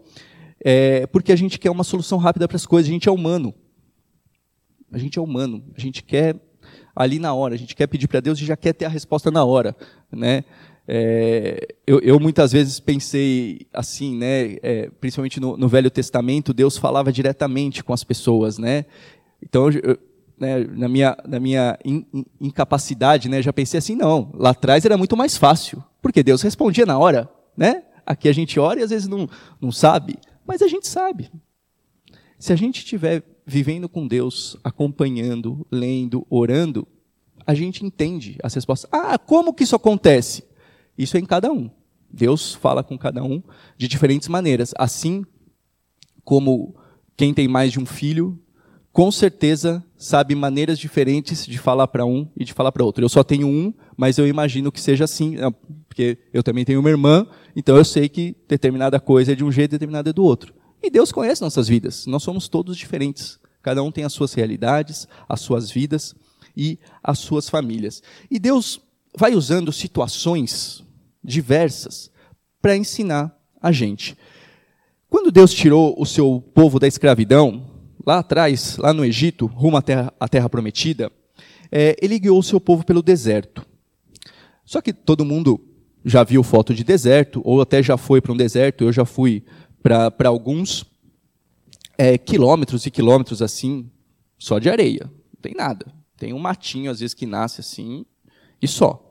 É, 0.60 1.08
porque 1.08 1.32
a 1.32 1.38
gente 1.38 1.58
quer 1.58 1.72
uma 1.72 1.86
solução 1.86 2.18
rápida 2.18 2.50
para 2.50 2.58
as 2.58 2.66
coisas, 2.66 2.90
a 2.90 2.94
gente 2.94 3.08
é 3.08 3.12
humano. 3.14 3.54
A 4.92 4.98
gente 4.98 5.18
é 5.18 5.22
humano, 5.22 5.64
a 5.74 5.80
gente 5.80 6.04
quer 6.04 6.36
ali 6.98 7.20
na 7.20 7.34
hora, 7.34 7.54
a 7.54 7.58
gente 7.58 7.76
quer 7.76 7.88
pedir 7.88 8.08
para 8.08 8.20
Deus 8.20 8.40
e 8.40 8.46
já 8.46 8.58
quer 8.58 8.74
ter 8.74 8.86
a 8.86 8.90
resposta 8.90 9.30
na 9.30 9.46
hora. 9.46 9.76
Né? 10.12 10.44
É, 10.88 11.68
eu, 11.86 12.00
eu, 12.00 12.20
muitas 12.20 12.52
vezes 12.52 12.80
pensei 12.80 13.68
assim, 13.72 14.18
né, 14.18 14.58
é, 14.64 14.90
principalmente 15.00 15.40
no, 15.40 15.56
no, 15.56 15.68
Velho 15.68 15.92
Testamento, 15.92 16.54
Deus 16.54 16.78
falava 16.78 17.12
diretamente 17.12 17.84
com 17.84 17.94
as 17.94 18.06
pessoas, 18.06 18.58
né? 18.58 18.86
Então 19.44 19.70
eu, 19.70 19.98
né, 20.40 20.60
na 20.64 20.88
minha, 20.88 21.18
na 21.28 21.40
minha 21.40 21.78
in, 21.84 22.06
in, 22.14 22.26
incapacidade, 22.40 23.28
né, 23.28 23.42
já 23.42 23.52
pensei 23.52 23.78
assim, 23.78 23.96
não, 23.96 24.32
lá 24.34 24.52
atrás 24.52 24.86
era 24.86 24.98
muito 24.98 25.18
mais 25.18 25.36
fácil, 25.36 25.84
porque 26.02 26.24
Deus 26.24 26.42
respondia 26.42 26.86
na 26.86 26.98
hora, 26.98 27.30
né? 27.56 27.84
Aqui 28.06 28.30
a 28.30 28.34
gente 28.34 28.58
ora 28.58 28.80
e 28.80 28.84
às 28.84 28.90
vezes 28.90 29.10
não, 29.10 29.30
não 29.60 29.71
sabe, 29.74 30.15
mas 30.46 30.62
a 30.62 30.67
gente 30.67 30.88
sabe. 30.88 31.30
Se 32.40 32.54
a 32.54 32.56
gente 32.56 32.78
estiver 32.78 33.24
vivendo 33.46 33.88
com 33.90 34.08
Deus, 34.08 34.58
acompanhando, 34.63 35.65
lendo, 35.71 36.26
orando, 36.30 36.88
a 37.48 37.54
gente 37.54 37.85
entende 37.85 38.37
as 38.43 38.54
respostas. 38.54 38.89
Ah, 38.91 39.17
como 39.17 39.54
que 39.54 39.63
isso 39.63 39.75
acontece? 39.75 40.43
Isso 40.98 41.15
é 41.15 41.19
em 41.21 41.25
cada 41.25 41.50
um. 41.52 41.69
Deus 42.12 42.54
fala 42.54 42.83
com 42.83 42.98
cada 42.98 43.23
um 43.23 43.41
de 43.77 43.87
diferentes 43.87 44.27
maneiras. 44.27 44.73
Assim 44.77 45.25
como 46.25 46.75
quem 47.15 47.33
tem 47.33 47.48
mais 47.48 47.71
de 47.71 47.79
um 47.79 47.85
filho 47.85 48.37
com 48.91 49.12
certeza 49.12 49.83
sabe 49.95 50.33
maneiras 50.33 50.79
diferentes 50.79 51.45
de 51.45 51.58
falar 51.58 51.87
para 51.87 52.04
um 52.04 52.27
e 52.35 52.43
de 52.43 52.52
falar 52.52 52.71
para 52.71 52.83
outro. 52.83 53.06
Eu 53.06 53.10
só 53.10 53.23
tenho 53.23 53.48
um, 53.48 53.71
mas 53.95 54.17
eu 54.17 54.27
imagino 54.27 54.71
que 54.71 54.81
seja 54.81 55.04
assim, 55.04 55.35
né, 55.35 55.54
porque 55.87 56.17
eu 56.33 56.41
também 56.41 56.65
tenho 56.65 56.79
uma 56.79 56.89
irmã, 56.89 57.27
então 57.56 57.77
eu 57.77 57.85
sei 57.85 58.10
que 58.10 58.35
determinada 58.48 59.00
coisa 59.00 59.33
é 59.33 59.35
de 59.35 59.43
um 59.43 59.52
jeito, 59.52 59.71
determinada 59.71 60.10
é 60.10 60.13
do 60.13 60.23
outro. 60.23 60.52
E 60.81 60.89
Deus 60.89 61.12
conhece 61.12 61.43
nossas 61.43 61.67
vidas. 61.67 62.08
Nós 62.08 62.23
somos 62.23 62.48
todos 62.48 62.75
diferentes. 62.75 63.39
Cada 63.62 63.83
um 63.83 63.91
tem 63.91 64.04
as 64.04 64.13
suas 64.13 64.33
realidades, 64.33 65.08
as 65.29 65.41
suas 65.41 65.69
vidas 65.69 66.15
e 66.58 66.80
as 67.04 67.20
suas 67.20 67.48
famílias. 67.48 68.02
E 68.30 68.40
Deus 68.40 68.82
vai 69.16 69.36
usando 69.36 69.72
situações 69.72 70.84
diversas 71.24 72.10
para 72.60 72.76
ensinar 72.76 73.38
a 73.62 73.72
gente. 73.72 74.18
Quando 75.08 75.32
Deus 75.32 75.54
tirou 75.54 75.96
o 75.98 76.06
seu 76.06 76.44
povo 76.54 76.80
da 76.80 76.88
escravidão, 76.88 77.66
lá 78.06 78.20
atrás, 78.20 78.78
lá 78.78 78.92
no 78.92 79.06
Egito, 79.06 79.46
rumo 79.46 79.78
à 79.78 79.82
Terra, 79.82 80.14
à 80.20 80.28
terra 80.28 80.50
Prometida, 80.50 81.12
é, 81.72 81.96
ele 82.02 82.18
guiou 82.20 82.40
o 82.40 82.44
seu 82.44 82.60
povo 82.60 82.86
pelo 82.86 83.02
deserto. 83.02 83.66
Só 84.66 84.82
que 84.82 84.92
todo 84.92 85.24
mundo 85.24 85.62
já 86.04 86.24
viu 86.24 86.42
foto 86.44 86.74
de 86.74 86.84
deserto, 86.84 87.42
ou 87.44 87.62
até 87.62 87.84
já 87.84 87.98
foi 87.98 88.22
para 88.22 88.34
um 88.34 88.38
deserto, 88.38 88.84
eu 88.84 88.92
já 88.92 89.06
fui 89.06 89.44
para 89.84 90.30
alguns 90.30 90.86
é, 91.98 92.18
quilômetros 92.18 92.86
e 92.86 92.92
quilômetros 92.92 93.42
assim, 93.42 93.90
só 94.38 94.60
de 94.60 94.70
areia, 94.70 95.04
não 95.06 95.42
tem 95.42 95.54
nada. 95.54 95.96
Tem 96.18 96.34
um 96.34 96.40
matinho, 96.40 96.92
às 96.92 97.00
vezes, 97.00 97.13
que 97.13 97.26
nasce 97.26 97.62
assim, 97.62 98.06
e 98.62 98.68
só. 98.68 99.04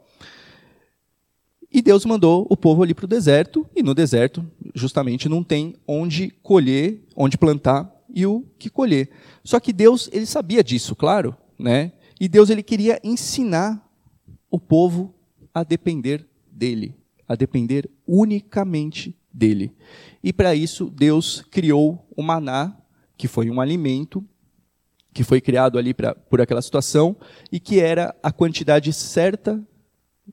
E 1.73 1.83
Deus 1.83 2.05
mandou 2.05 2.47
o 2.51 2.57
povo 2.57 2.83
ali 2.83 2.95
para 2.95 3.05
o 3.05 3.09
deserto, 3.09 3.69
e 3.75 3.83
no 3.83 3.95
deserto, 3.95 4.45
justamente, 4.75 5.29
não 5.29 5.43
tem 5.43 5.77
onde 5.87 6.31
colher, 6.43 7.05
onde 7.15 7.39
plantar 7.39 7.93
e 8.13 8.25
o 8.27 8.45
que 8.59 8.71
colher. 8.71 9.11
Só 9.45 9.61
que 9.61 9.73
Deus, 9.73 10.09
ele 10.13 10.27
sabia 10.27 10.65
disso, 10.65 10.97
claro, 10.97 11.37
né? 11.59 11.93
E 12.19 12.29
Deus 12.29 12.51
ele 12.51 12.63
queria 12.63 12.99
ensinar 13.05 13.87
o 14.51 14.59
povo 14.59 15.15
a 15.53 15.63
depender 15.63 16.27
dele, 16.51 16.95
a 17.29 17.35
depender 17.35 17.91
unicamente 18.07 19.15
dele. 19.33 19.73
E 20.25 20.33
para 20.33 20.55
isso 20.55 20.89
Deus 20.89 21.45
criou 21.51 22.07
o 22.17 22.23
maná, 22.23 22.75
que 23.19 23.29
foi 23.29 23.51
um 23.51 23.61
alimento 23.61 24.25
que 25.17 25.25
foi 25.25 25.41
criado 25.41 25.79
ali 25.79 25.95
pra, 25.95 26.15
por 26.15 26.43
aquela 26.43 26.61
situação 26.61 27.17
e 27.51 27.59
que 27.59 27.81
era 27.81 28.15
a 28.23 28.31
quantidade 28.31 28.93
certa 28.93 29.59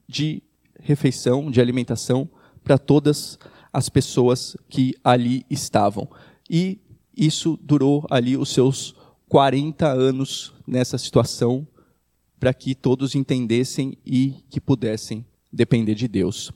de 0.06 0.44
refeição, 0.78 1.50
de 1.50 1.62
alimentação 1.62 2.30
para 2.62 2.78
todas 2.78 3.40
as 3.72 3.88
pessoas 3.88 4.58
que 4.68 4.94
ali 5.02 5.46
estavam. 5.50 6.10
E 6.50 6.82
isso 7.16 7.58
durou 7.64 8.06
ali 8.10 8.36
os 8.36 8.50
seus 8.50 8.94
40 9.30 9.88
anos 9.88 10.54
nessa 10.68 10.98
situação 10.98 11.66
para 12.38 12.54
que 12.54 12.76
todos 12.76 13.16
entendessem 13.16 13.98
e 14.06 14.44
que 14.50 14.60
pudessem 14.60 15.26
depender 15.50 15.96
de 15.96 16.10
Deus. 16.10 16.52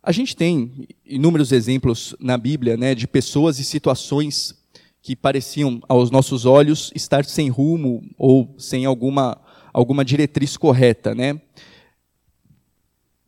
A 0.00 0.12
gente 0.12 0.36
tem 0.36 0.86
inúmeros 1.04 1.50
exemplos 1.50 2.14
na 2.20 2.38
Bíblia 2.38 2.76
né, 2.76 2.94
de 2.94 3.08
pessoas 3.08 3.58
e 3.58 3.64
situações 3.64 4.54
que 5.02 5.16
pareciam, 5.16 5.80
aos 5.88 6.10
nossos 6.10 6.44
olhos, 6.44 6.90
estar 6.94 7.24
sem 7.24 7.48
rumo 7.48 8.02
ou 8.18 8.54
sem 8.58 8.84
alguma, 8.84 9.40
alguma 9.72 10.04
diretriz 10.04 10.56
correta. 10.56 11.14
Né? 11.14 11.40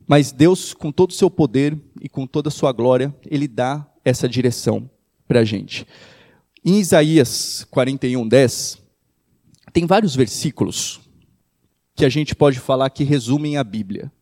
Mas 0.07 0.33
Deus, 0.33 0.75
com 0.75 0.93
todo 0.93 1.11
o 1.11 1.15
seu 1.15 1.31
poder 1.31 1.79
e 2.01 2.09
com 2.09 2.27
toda 2.27 2.49
a 2.49 2.53
sua 2.53 2.73
glória, 2.73 3.15
Ele 3.27 3.49
dá 3.49 3.87
essa 4.05 4.29
direção 4.29 4.91
para 5.27 5.41
a 5.41 5.45
gente. 5.45 5.87
Em 6.65 6.79
Isaías 6.79 7.67
41, 7.71 8.29
10, 8.29 8.79
tem 9.73 9.87
vários 9.87 10.15
versículos 10.15 11.01
que 11.95 12.05
a 12.05 12.09
gente 12.09 12.35
pode 12.35 12.59
falar 12.59 12.91
que 12.91 13.05
resumem 13.05 13.57
a 13.57 13.65
Bíblia. 13.65 14.13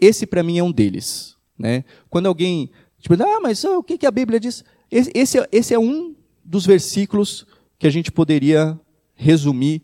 Esse, 0.00 0.26
para 0.26 0.42
mim, 0.42 0.58
é 0.58 0.62
um 0.62 0.72
deles. 0.72 1.36
Né? 1.58 1.84
Quando 2.08 2.26
alguém. 2.26 2.70
Tipo, 2.98 3.14
ah, 3.22 3.40
mas 3.40 3.64
oh, 3.64 3.78
o 3.78 3.82
que, 3.82 3.98
que 3.98 4.06
a 4.06 4.10
Bíblia 4.10 4.38
diz? 4.38 4.64
Esse, 4.90 5.10
esse, 5.14 5.38
é, 5.38 5.48
esse 5.52 5.74
é 5.74 5.78
um 5.78 6.14
dos 6.50 6.66
versículos 6.66 7.46
que 7.78 7.86
a 7.86 7.90
gente 7.90 8.10
poderia 8.10 8.78
resumir 9.14 9.82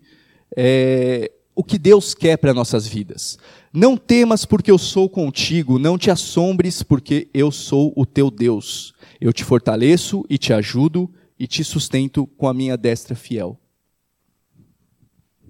é, 0.57 1.31
o 1.55 1.63
que 1.63 1.79
Deus 1.79 2.13
quer 2.13 2.37
para 2.37 2.53
nossas 2.53 2.89
vidas. 2.89 3.39
Não 3.73 3.97
temas, 3.97 4.45
porque 4.45 4.71
eu 4.71 4.77
sou 4.77 5.09
contigo, 5.09 5.79
não 5.79 5.97
te 5.97 6.11
assombres, 6.11 6.83
porque 6.83 7.29
eu 7.33 7.53
sou 7.53 7.93
o 7.95 8.05
teu 8.05 8.33
Deus. 8.33 8.93
Eu 9.21 9.33
te 9.33 9.45
fortaleço 9.45 10.25
e 10.29 10.37
te 10.37 10.53
ajudo 10.53 11.09
e 11.39 11.47
te 11.47 11.63
sustento 11.63 12.27
com 12.27 12.49
a 12.49 12.55
minha 12.55 12.77
destra 12.77 13.15
fiel. 13.15 13.57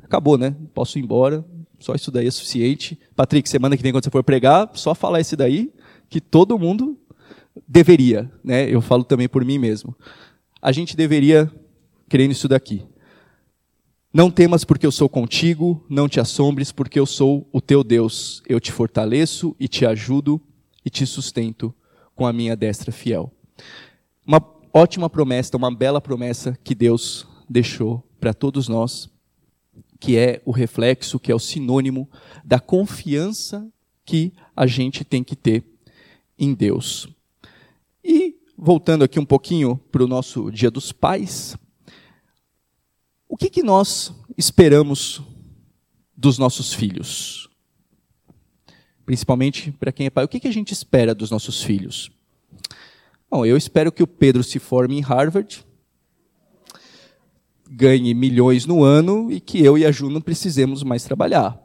Acabou, 0.02 0.36
né? 0.36 0.54
Posso 0.74 0.98
ir 0.98 1.02
embora. 1.02 1.42
Só 1.78 1.94
isso 1.94 2.10
daí 2.10 2.26
é 2.26 2.30
suficiente. 2.30 2.98
Patrick, 3.14 3.48
semana 3.48 3.74
que 3.74 3.82
vem, 3.82 3.90
quando 3.90 4.04
você 4.04 4.10
for 4.10 4.22
pregar, 4.22 4.70
só 4.74 4.94
falar 4.94 5.20
esse 5.20 5.34
daí, 5.34 5.72
que 6.10 6.20
todo 6.20 6.58
mundo 6.58 6.98
deveria, 7.66 8.30
né? 8.44 8.68
Eu 8.68 8.82
falo 8.82 9.02
também 9.02 9.28
por 9.28 9.44
mim 9.44 9.58
mesmo. 9.58 9.96
A 10.60 10.72
gente 10.72 10.96
deveria 10.96 11.50
crer 12.08 12.28
nisso 12.28 12.48
daqui. 12.48 12.84
Não 14.12 14.30
temas 14.30 14.64
porque 14.64 14.86
eu 14.86 14.92
sou 14.92 15.08
contigo, 15.08 15.84
não 15.88 16.08
te 16.08 16.18
assombres 16.18 16.72
porque 16.72 16.98
eu 16.98 17.06
sou 17.06 17.48
o 17.52 17.60
teu 17.60 17.84
Deus. 17.84 18.42
Eu 18.48 18.58
te 18.58 18.72
fortaleço 18.72 19.54
e 19.60 19.68
te 19.68 19.84
ajudo 19.84 20.40
e 20.84 20.90
te 20.90 21.06
sustento 21.06 21.74
com 22.14 22.26
a 22.26 22.32
minha 22.32 22.56
destra 22.56 22.90
fiel. 22.90 23.32
Uma 24.26 24.42
ótima 24.72 25.10
promessa, 25.10 25.56
uma 25.56 25.74
bela 25.74 26.00
promessa 26.00 26.58
que 26.64 26.74
Deus 26.74 27.26
deixou 27.48 28.02
para 28.18 28.32
todos 28.32 28.68
nós 28.68 29.10
que 29.98 30.16
é 30.16 30.40
o 30.44 30.50
reflexo, 30.50 31.18
que 31.18 31.32
é 31.32 31.34
o 31.34 31.38
sinônimo 31.38 32.08
da 32.44 32.60
confiança 32.60 33.66
que 34.04 34.32
a 34.54 34.66
gente 34.66 35.04
tem 35.04 35.24
que 35.24 35.34
ter 35.34 35.64
em 36.38 36.54
Deus. 36.54 37.08
Voltando 38.58 39.04
aqui 39.04 39.20
um 39.20 39.24
pouquinho 39.24 39.76
para 39.92 40.02
o 40.02 40.08
nosso 40.08 40.50
Dia 40.50 40.70
dos 40.70 40.90
Pais, 40.90 41.58
o 43.28 43.36
que, 43.36 43.50
que 43.50 43.62
nós 43.62 44.14
esperamos 44.34 45.20
dos 46.16 46.38
nossos 46.38 46.72
filhos? 46.72 47.50
Principalmente 49.04 49.70
para 49.72 49.92
quem 49.92 50.06
é 50.06 50.10
pai, 50.10 50.24
o 50.24 50.28
que, 50.28 50.40
que 50.40 50.48
a 50.48 50.52
gente 50.52 50.72
espera 50.72 51.14
dos 51.14 51.30
nossos 51.30 51.62
filhos? 51.62 52.10
Bom, 53.30 53.44
eu 53.44 53.58
espero 53.58 53.92
que 53.92 54.02
o 54.02 54.06
Pedro 54.06 54.42
se 54.42 54.58
forme 54.58 54.96
em 54.96 55.02
Harvard, 55.02 55.62
ganhe 57.68 58.14
milhões 58.14 58.64
no 58.64 58.82
ano 58.82 59.30
e 59.30 59.38
que 59.38 59.62
eu 59.62 59.76
e 59.76 59.84
a 59.84 59.92
Ju 59.92 60.08
não 60.08 60.22
precisemos 60.22 60.82
mais 60.82 61.04
trabalhar. 61.04 61.62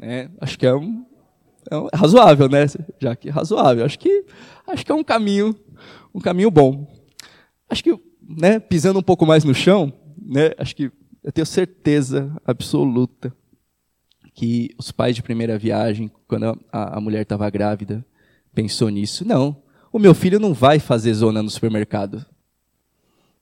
É, 0.00 0.28
acho 0.40 0.58
que 0.58 0.66
é, 0.66 0.74
um, 0.74 1.05
é 1.70 1.76
um, 1.76 1.88
razoável, 1.92 2.48
né? 2.48 2.66
Já 2.98 3.14
que 3.16 3.28
é 3.28 3.32
razoável. 3.32 3.84
Acho 3.84 3.98
que, 3.98 4.24
acho 4.66 4.84
que 4.84 4.92
é 4.92 4.94
um 4.94 5.04
caminho, 5.04 5.54
um 6.14 6.20
caminho 6.20 6.50
bom. 6.50 6.86
Acho 7.68 7.82
que, 7.82 7.98
né, 8.22 8.58
pisando 8.58 8.98
um 8.98 9.02
pouco 9.02 9.26
mais 9.26 9.44
no 9.44 9.54
chão, 9.54 9.92
né, 10.20 10.52
acho 10.58 10.74
que 10.74 10.90
eu 11.22 11.32
tenho 11.32 11.46
certeza 11.46 12.32
absoluta 12.44 13.34
que 14.32 14.70
os 14.78 14.92
pais 14.92 15.16
de 15.16 15.22
primeira 15.22 15.58
viagem, 15.58 16.10
quando 16.28 16.60
a, 16.70 16.98
a 16.98 17.00
mulher 17.00 17.22
estava 17.22 17.48
grávida, 17.48 18.04
pensou 18.54 18.88
nisso. 18.90 19.26
Não, 19.26 19.56
o 19.92 19.98
meu 19.98 20.14
filho 20.14 20.38
não 20.38 20.52
vai 20.52 20.78
fazer 20.78 21.14
zona 21.14 21.42
no 21.42 21.50
supermercado. 21.50 22.24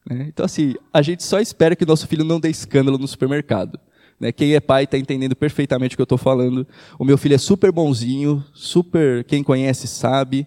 Né? 0.08 0.26
Então, 0.28 0.46
assim, 0.46 0.74
a 0.92 1.02
gente 1.02 1.22
só 1.22 1.40
espera 1.40 1.74
que 1.74 1.84
o 1.84 1.86
nosso 1.86 2.06
filho 2.06 2.24
não 2.24 2.38
dê 2.38 2.48
escândalo 2.48 2.96
no 2.96 3.08
supermercado. 3.08 3.78
Né? 4.18 4.32
Quem 4.32 4.54
é 4.54 4.60
pai 4.60 4.84
está 4.84 4.98
entendendo 4.98 5.34
perfeitamente 5.36 5.94
o 5.94 5.96
que 5.96 6.02
eu 6.02 6.04
estou 6.04 6.18
falando. 6.18 6.66
O 6.98 7.04
meu 7.04 7.18
filho 7.18 7.34
é 7.34 7.38
super 7.38 7.72
bonzinho, 7.72 8.44
super. 8.52 9.24
Quem 9.24 9.42
conhece 9.42 9.86
sabe. 9.86 10.46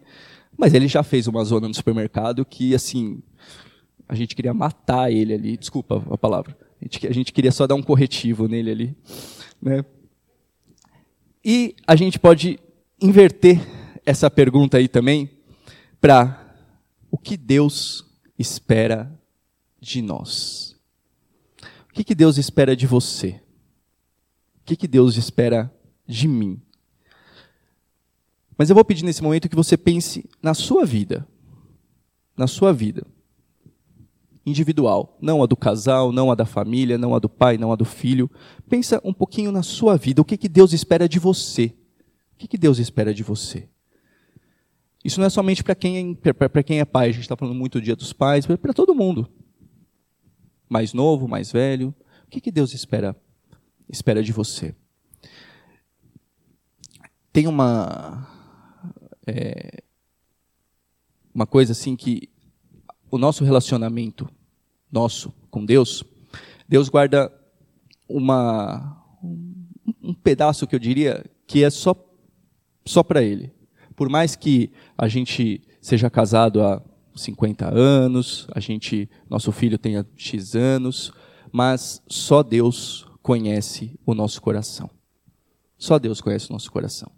Mas 0.57 0.74
ele 0.74 0.88
já 0.88 1.03
fez 1.03 1.28
uma 1.28 1.43
zona 1.43 1.68
no 1.68 1.74
supermercado 1.74 2.43
que, 2.43 2.74
assim, 2.74 3.22
a 4.09 4.15
gente 4.15 4.36
queria 4.36 4.53
matar 4.53 5.11
ele 5.11 5.34
ali. 5.34 5.57
Desculpa 5.57 6.03
a 6.09 6.18
palavra. 6.18 6.57
A 6.82 6.86
gente, 6.86 7.07
a 7.07 7.13
gente 7.13 7.34
queria 7.34 7.51
só 7.51 7.68
dar 7.68 7.76
um 7.76 7.84
corretivo 7.84 8.47
nele 8.47 8.72
ali. 8.72 8.97
Né? 9.61 9.84
E 11.43 11.76
a 11.86 11.95
gente 11.95 12.20
pode 12.20 12.59
inverter 13.01 13.59
essa 14.05 14.30
pergunta 14.30 14.78
aí 14.78 14.88
também 14.88 15.30
para 15.99 16.55
o 17.11 17.18
que 17.18 17.38
Deus 17.38 18.05
espera 18.38 19.11
de 19.80 20.01
nós. 20.01 20.76
O 21.89 21.93
que, 21.93 22.03
que 22.03 22.15
Deus 22.15 22.38
espera 22.38 22.76
de 22.76 22.86
você? 22.86 23.41
Que, 24.68 24.76
que 24.76 24.88
Deus 24.88 25.15
espera 25.15 25.74
de 26.05 26.28
mim? 26.28 26.61
Mas 28.57 28.70
eu 28.70 28.76
vou 28.76 28.84
pedir 28.84 29.05
nesse 29.05 29.24
momento 29.24 29.47
que 29.47 29.55
você 29.55 29.78
pense 29.78 30.30
na 30.43 30.53
sua 30.53 30.86
vida. 30.86 31.26
Na 32.36 32.47
sua 32.47 32.74
vida. 32.74 33.07
Individual. 34.45 35.18
Não 35.22 35.41
a 35.41 35.45
do 35.45 35.55
casal, 35.55 36.11
não 36.11 36.30
a 36.30 36.36
da 36.36 36.45
família, 36.45 36.97
não 36.97 37.15
a 37.15 37.20
do 37.20 37.30
pai, 37.30 37.57
não 37.57 37.72
a 37.72 37.78
do 37.78 37.86
filho. 37.86 38.30
Pensa 38.68 38.99
um 39.05 39.13
pouquinho 39.13 39.53
na 39.53 39.63
sua 39.63 39.95
vida. 39.95 40.22
O 40.22 40.26
que, 40.26 40.36
que 40.36 40.49
Deus 40.49 40.74
espera 40.74 41.07
de 41.07 41.18
você? 41.18 41.74
O 42.34 42.38
que, 42.38 42.45
que 42.45 42.57
Deus 42.57 42.78
espera 42.78 43.13
de 43.13 43.24
você? 43.24 43.70
Isso 45.01 45.18
não 45.22 45.28
é 45.28 45.30
somente 45.30 45.63
para 45.63 45.76
quem, 45.76 46.20
é, 46.22 46.63
quem 46.63 46.80
é 46.82 46.86
pai, 46.86 47.07
a 47.07 47.11
gente 47.13 47.22
está 47.22 47.38
falando 47.38 47.55
muito 47.55 47.80
do 47.80 47.84
dia 47.84 47.95
dos 47.95 48.11
pais, 48.11 48.45
para 48.45 48.74
todo 48.74 48.93
mundo 48.93 49.30
mais 50.68 50.93
novo, 50.93 51.26
mais 51.26 51.51
velho. 51.53 51.95
O 52.26 52.30
que, 52.30 52.41
que 52.41 52.51
Deus 52.51 52.74
espera, 52.74 53.15
espera 53.89 54.23
de 54.23 54.31
você? 54.31 54.75
Tem 57.31 57.47
uma 57.47 58.27
é, 59.25 59.83
uma 61.33 61.45
coisa 61.45 61.73
assim 61.73 61.95
que 61.95 62.29
o 63.11 63.17
nosso 63.17 63.43
relacionamento 63.43 64.27
nosso 64.91 65.33
com 65.49 65.65
Deus, 65.65 66.03
Deus 66.67 66.89
guarda 66.89 67.31
uma 68.07 69.03
um 70.01 70.13
pedaço 70.13 70.65
que 70.65 70.75
eu 70.75 70.79
diria 70.79 71.25
que 71.45 71.63
é 71.63 71.69
só 71.69 71.95
só 72.85 73.03
para 73.03 73.21
ele. 73.21 73.51
Por 73.95 74.09
mais 74.09 74.35
que 74.35 74.71
a 74.97 75.07
gente 75.07 75.61
seja 75.81 76.09
casado 76.09 76.61
há 76.61 76.81
50 77.15 77.73
anos, 77.73 78.47
a 78.53 78.59
gente, 78.59 79.09
nosso 79.29 79.51
filho 79.51 79.77
tenha 79.77 80.05
X 80.15 80.55
anos, 80.55 81.11
mas 81.51 82.01
só 82.07 82.43
Deus 82.43 83.06
conhece 83.28 83.99
o 84.05 84.13
nosso 84.13 84.41
coração. 84.41 84.89
Só 85.78 85.99
Deus 85.99 86.21
conhece 86.21 86.49
o 86.49 86.53
nosso 86.53 86.71
coração. 86.71 87.11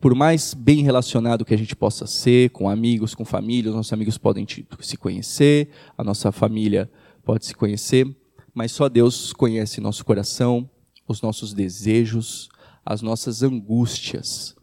Por 0.00 0.16
mais 0.16 0.52
bem 0.52 0.82
relacionado 0.82 1.44
que 1.44 1.54
a 1.54 1.56
gente 1.56 1.76
possa 1.76 2.08
ser, 2.08 2.50
com 2.50 2.68
amigos, 2.68 3.14
com 3.14 3.24
família, 3.24 3.70
os 3.70 3.76
nossos 3.76 3.92
amigos 3.92 4.18
podem 4.18 4.44
se 4.80 4.96
conhecer, 4.96 5.70
a 5.96 6.02
nossa 6.02 6.32
família 6.32 6.90
pode 7.24 7.46
se 7.46 7.54
conhecer, 7.54 8.04
mas 8.52 8.72
só 8.72 8.88
Deus 8.88 9.32
conhece 9.32 9.80
nosso 9.80 10.04
coração, 10.04 10.68
os 11.06 11.22
nossos 11.22 11.54
desejos, 11.54 12.48
as 12.84 13.00
nossas 13.00 13.44
angústias. 13.44 14.56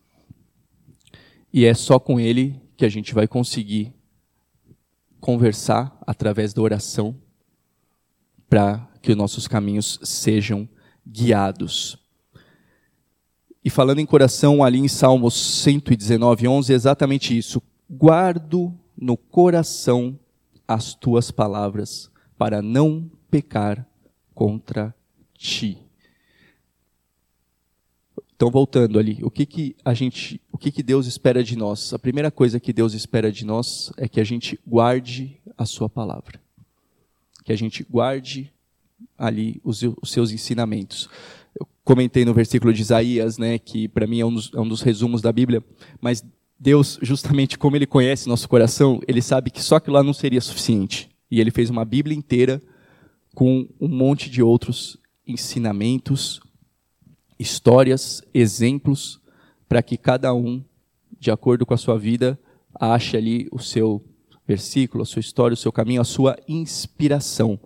E 1.54 1.64
é 1.64 1.74
só 1.74 1.98
com 2.00 2.20
Ele 2.20 2.62
que 2.76 2.84
a 2.84 2.90
gente 2.90 3.14
vai 3.14 3.30
conseguir 3.30 3.94
conversar 5.22 5.98
através 6.06 6.54
da 6.54 6.62
oração 6.62 7.16
para 8.54 8.88
que 9.02 9.10
os 9.10 9.18
nossos 9.18 9.48
caminhos 9.48 10.00
sejam 10.04 10.70
guiados. 11.08 11.98
E 13.66 13.70
falando 13.70 13.98
em 13.98 14.06
coração, 14.06 14.64
ali 14.64 14.78
em 14.78 14.88
Salmos 14.88 15.34
119, 15.34 16.48
11, 16.48 16.72
é 16.72 16.76
exatamente 16.76 17.36
isso. 17.36 17.60
Guardo 17.90 18.72
no 18.96 19.18
coração 19.18 20.20
as 20.68 20.94
tuas 20.94 21.32
palavras, 21.32 22.12
para 22.38 22.62
não 22.62 23.10
pecar 23.32 23.88
contra 24.36 24.94
ti. 25.36 25.80
Então, 28.36 28.52
voltando 28.52 29.00
ali, 29.00 29.18
o 29.24 29.32
que, 29.32 29.48
que 29.48 29.76
a 29.84 29.96
gente, 29.96 30.40
o 30.52 30.60
que, 30.60 30.72
que 30.72 30.84
Deus 30.84 31.08
espera 31.08 31.44
de 31.44 31.58
nós? 31.58 31.92
A 31.92 31.98
primeira 31.98 32.30
coisa 32.30 32.60
que 32.60 32.72
Deus 32.72 32.94
espera 32.94 33.32
de 33.32 33.48
nós 33.48 33.92
é 33.98 34.08
que 34.08 34.20
a 34.20 34.24
gente 34.24 34.60
guarde 34.64 35.42
a 35.58 35.66
sua 35.66 35.90
palavra. 35.90 36.43
Que 37.44 37.52
a 37.52 37.58
gente 37.58 37.84
guarde 37.84 38.52
ali 39.18 39.60
os, 39.64 39.84
os 40.02 40.12
seus 40.12 40.32
ensinamentos. 40.32 41.10
Eu 41.60 41.68
comentei 41.84 42.26
no 42.26 42.34
versículo 42.34 42.74
de 42.74 42.82
Isaías, 42.82 43.38
né, 43.38 43.60
que 43.60 43.88
para 43.88 44.08
mim 44.08 44.20
é 44.20 44.26
um, 44.26 44.34
dos, 44.34 44.52
é 44.54 44.60
um 44.60 44.68
dos 44.68 44.82
resumos 44.82 45.22
da 45.22 45.32
Bíblia, 45.32 45.64
mas 46.02 46.24
Deus, 46.60 46.98
justamente 47.02 47.58
como 47.58 47.76
Ele 47.76 47.86
conhece 47.86 48.30
nosso 48.30 48.48
coração, 48.48 49.02
Ele 49.08 49.22
sabe 49.22 49.52
que 49.52 49.62
só 49.62 49.76
aquilo 49.76 49.96
lá 49.96 50.04
não 50.04 50.14
seria 50.14 50.40
suficiente. 50.40 51.10
E 51.30 51.42
Ele 51.42 51.52
fez 51.52 51.70
uma 51.70 51.84
Bíblia 51.84 52.16
inteira 52.16 52.62
com 53.34 53.68
um 53.80 53.88
monte 53.88 54.30
de 54.30 54.42
outros 54.42 54.98
ensinamentos, 55.28 56.40
histórias, 57.40 58.22
exemplos, 58.34 59.20
para 59.68 59.82
que 59.82 59.98
cada 59.98 60.34
um, 60.34 60.64
de 61.20 61.32
acordo 61.32 61.66
com 61.66 61.74
a 61.74 61.78
sua 61.78 61.98
vida, 61.98 62.40
ache 62.74 63.18
ali 63.18 63.48
o 63.52 63.60
seu 63.60 64.04
versículo, 64.48 65.04
a 65.04 65.06
sua 65.06 65.20
história, 65.20 65.54
o 65.54 65.58
seu 65.58 65.72
caminho, 65.72 66.02
a 66.02 66.06
sua 66.06 66.38
inspiração. 66.48 67.60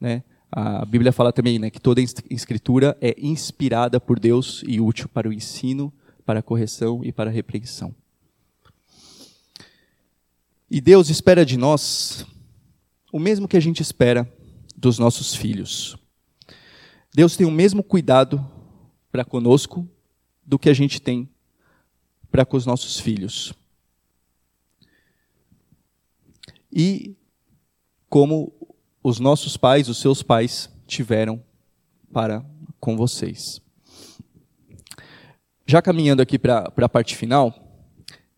Né? 0.00 0.22
A 0.50 0.84
Bíblia 0.84 1.12
fala 1.12 1.32
também 1.32 1.58
né, 1.58 1.70
que 1.70 1.80
toda 1.80 2.00
escritura 2.00 2.96
é 3.00 3.14
inspirada 3.18 4.00
por 4.00 4.18
Deus 4.18 4.62
e 4.66 4.80
útil 4.80 5.08
para 5.08 5.28
o 5.28 5.32
ensino, 5.32 5.92
para 6.24 6.40
a 6.40 6.42
correção 6.42 7.04
e 7.04 7.12
para 7.12 7.30
a 7.30 7.32
repreensão. 7.32 7.94
E 10.70 10.80
Deus 10.80 11.08
espera 11.08 11.44
de 11.44 11.56
nós 11.56 12.24
o 13.12 13.18
mesmo 13.18 13.48
que 13.48 13.56
a 13.56 13.60
gente 13.60 13.82
espera 13.82 14.32
dos 14.76 14.98
nossos 14.98 15.34
filhos. 15.34 15.96
Deus 17.12 17.36
tem 17.36 17.46
o 17.46 17.50
mesmo 17.50 17.82
cuidado 17.82 18.44
para 19.10 19.24
conosco 19.24 19.88
do 20.46 20.58
que 20.58 20.70
a 20.70 20.74
gente 20.74 21.00
tem 21.00 21.28
para 22.30 22.44
com 22.44 22.56
os 22.56 22.64
nossos 22.64 23.00
filhos. 23.00 23.52
E 26.72 27.16
como 28.08 28.52
os 29.02 29.18
nossos 29.18 29.56
pais, 29.56 29.88
os 29.88 29.98
seus 29.98 30.22
pais, 30.22 30.70
tiveram 30.86 31.42
para 32.12 32.44
com 32.78 32.96
vocês. 32.96 33.60
Já 35.66 35.80
caminhando 35.80 36.20
aqui 36.20 36.38
para 36.38 36.72
a 36.76 36.88
parte 36.88 37.16
final, 37.16 37.54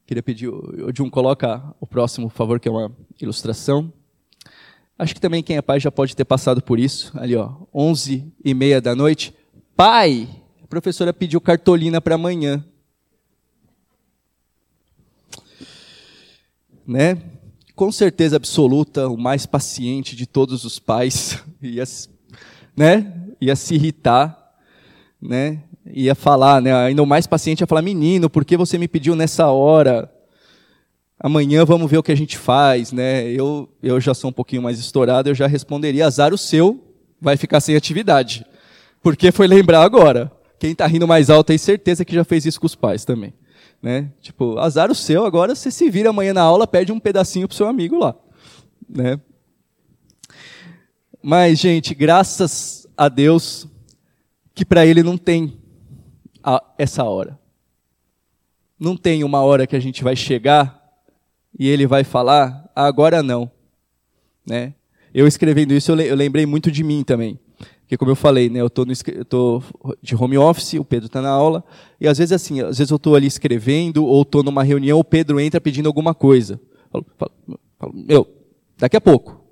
queria 0.06 0.22
pedir, 0.22 0.48
o 0.48 0.92
Jun, 0.94 1.08
coloca 1.08 1.74
o 1.80 1.86
próximo, 1.86 2.28
por 2.28 2.36
favor, 2.36 2.60
que 2.60 2.68
é 2.68 2.70
uma 2.70 2.94
ilustração. 3.20 3.92
Acho 4.98 5.14
que 5.14 5.20
também 5.20 5.42
quem 5.42 5.56
é 5.56 5.62
pai 5.62 5.80
já 5.80 5.90
pode 5.90 6.14
ter 6.14 6.24
passado 6.24 6.62
por 6.62 6.78
isso. 6.78 7.10
Ali, 7.18 7.34
ó, 7.34 7.54
11 7.74 8.32
e 8.44 8.54
meia 8.54 8.80
da 8.80 8.94
noite. 8.94 9.34
Pai, 9.74 10.28
professora 10.72 11.12
pediu 11.12 11.38
cartolina 11.38 12.00
para 12.00 12.14
amanhã. 12.14 12.64
Né? 16.86 17.22
Com 17.74 17.90
certeza 17.90 18.36
absoluta, 18.36 19.08
o 19.08 19.16
mais 19.16 19.46
paciente 19.46 20.14
de 20.14 20.26
todos 20.26 20.64
os 20.64 20.78
pais 20.78 21.42
ia, 21.62 21.84
né? 22.76 23.12
ia 23.40 23.56
se 23.56 23.74
irritar, 23.74 24.38
né? 25.20 25.62
ia 25.86 26.14
falar, 26.14 26.60
né? 26.60 26.72
ainda 26.74 27.02
o 27.02 27.06
mais 27.06 27.26
paciente 27.26 27.60
ia 27.60 27.66
falar, 27.66 27.82
menino, 27.82 28.30
por 28.30 28.44
que 28.44 28.56
você 28.56 28.78
me 28.78 28.86
pediu 28.86 29.16
nessa 29.16 29.48
hora? 29.48 30.10
Amanhã 31.18 31.64
vamos 31.64 31.90
ver 31.90 31.98
o 31.98 32.02
que 32.02 32.12
a 32.12 32.16
gente 32.16 32.36
faz, 32.36 32.90
né? 32.90 33.28
Eu, 33.28 33.68
eu 33.80 34.00
já 34.00 34.12
sou 34.12 34.30
um 34.30 34.32
pouquinho 34.32 34.60
mais 34.60 34.78
estourado, 34.78 35.28
eu 35.28 35.34
já 35.34 35.46
responderia, 35.46 36.06
azar 36.06 36.34
o 36.34 36.38
seu, 36.38 36.84
vai 37.20 37.36
ficar 37.36 37.60
sem 37.60 37.76
atividade. 37.76 38.44
Porque 39.00 39.30
foi 39.30 39.46
lembrar 39.46 39.82
agora. 39.82 40.32
Quem 40.58 40.72
está 40.72 40.86
rindo 40.86 41.06
mais 41.06 41.30
alto 41.30 41.52
aí, 41.52 41.58
certeza 41.58 42.04
que 42.04 42.14
já 42.14 42.24
fez 42.24 42.44
isso 42.44 42.60
com 42.60 42.66
os 42.66 42.74
pais 42.74 43.04
também. 43.04 43.32
Né? 43.82 44.12
Tipo, 44.20 44.58
azar 44.58 44.90
o 44.90 44.94
seu, 44.94 45.24
agora 45.26 45.56
você 45.56 45.70
se 45.70 45.90
vira 45.90 46.10
amanhã 46.10 46.32
na 46.32 46.42
aula, 46.42 46.68
pede 46.68 46.92
um 46.92 47.00
pedacinho 47.00 47.48
pro 47.48 47.56
seu 47.56 47.66
amigo 47.66 47.98
lá. 47.98 48.14
Né? 48.88 49.20
Mas, 51.20 51.58
gente, 51.58 51.94
graças 51.94 52.86
a 52.96 53.08
Deus 53.08 53.66
que 54.54 54.64
para 54.64 54.86
ele 54.86 55.02
não 55.02 55.18
tem 55.18 55.58
a, 56.42 56.62
essa 56.78 57.02
hora. 57.04 57.38
Não 58.78 58.96
tem 58.96 59.24
uma 59.24 59.40
hora 59.42 59.66
que 59.66 59.76
a 59.76 59.80
gente 59.80 60.04
vai 60.04 60.14
chegar 60.14 60.80
e 61.58 61.68
ele 61.68 61.86
vai 61.86 62.04
falar, 62.04 62.70
ah, 62.74 62.86
agora 62.86 63.22
não. 63.22 63.50
Né? 64.46 64.74
Eu 65.14 65.26
escrevendo 65.26 65.72
isso, 65.72 65.92
eu 65.92 66.16
lembrei 66.16 66.46
muito 66.46 66.70
de 66.70 66.82
mim 66.84 67.02
também. 67.02 67.38
Porque, 67.92 67.98
como 67.98 68.10
eu 68.10 68.16
falei, 68.16 68.48
né, 68.48 68.58
eu 68.58 68.68
estou 68.68 69.62
de 70.00 70.16
home 70.16 70.38
office, 70.38 70.72
o 70.80 70.84
Pedro 70.84 71.08
está 71.08 71.20
na 71.20 71.28
aula, 71.28 71.62
e 72.00 72.08
às 72.08 72.16
vezes 72.16 72.32
assim, 72.32 72.62
às 72.62 72.78
vezes 72.78 72.90
eu 72.90 72.96
estou 72.96 73.14
ali 73.14 73.26
escrevendo, 73.26 74.06
ou 74.06 74.22
estou 74.22 74.42
numa 74.42 74.62
reunião, 74.62 74.98
o 74.98 75.04
Pedro 75.04 75.38
entra 75.38 75.60
pedindo 75.60 75.88
alguma 75.88 76.14
coisa. 76.14 76.58
Falo, 76.90 77.04
falo, 77.18 77.32
falo, 77.78 77.92
meu, 77.94 78.26
daqui 78.78 78.96
a 78.96 79.00
pouco. 79.00 79.44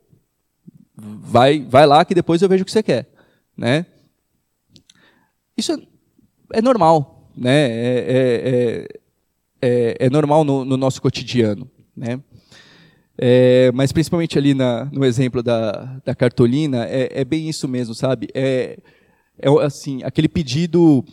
Vai, 0.96 1.60
vai 1.60 1.86
lá 1.86 2.02
que 2.02 2.14
depois 2.14 2.40
eu 2.40 2.48
vejo 2.48 2.62
o 2.62 2.64
que 2.64 2.72
você 2.72 2.82
quer. 2.82 3.12
Né? 3.54 3.84
Isso 5.54 5.72
é, 5.74 5.78
é 6.54 6.62
normal. 6.62 7.30
Né? 7.36 7.70
É, 7.70 8.06
é, 8.08 8.88
é, 9.60 9.96
é 10.06 10.08
normal 10.08 10.44
no, 10.44 10.64
no 10.64 10.78
nosso 10.78 11.02
cotidiano. 11.02 11.70
Né? 11.94 12.18
É, 13.22 13.70
mas 13.72 13.92
principalmente 13.92 14.38
ali 14.38 14.54
na, 14.54 14.86
no 14.86 15.04
exemplo 15.04 15.42
da, 15.42 16.00
da 16.02 16.14
cartolina, 16.14 16.86
é, 16.86 17.20
é, 17.20 17.22
bem 17.22 17.50
isso 17.50 17.68
mesmo, 17.68 17.94
sabe? 17.94 18.28
É, 18.32 18.78
é 19.38 19.48
assim, 19.62 20.02
aquele 20.02 20.26
pedido 20.26 21.04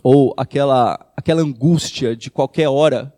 ou 0.00 0.32
aquela, 0.36 0.94
aquela 1.16 1.42
angústia 1.42 2.14
de 2.14 2.30
qualquer 2.30 2.68
hora, 2.68 3.12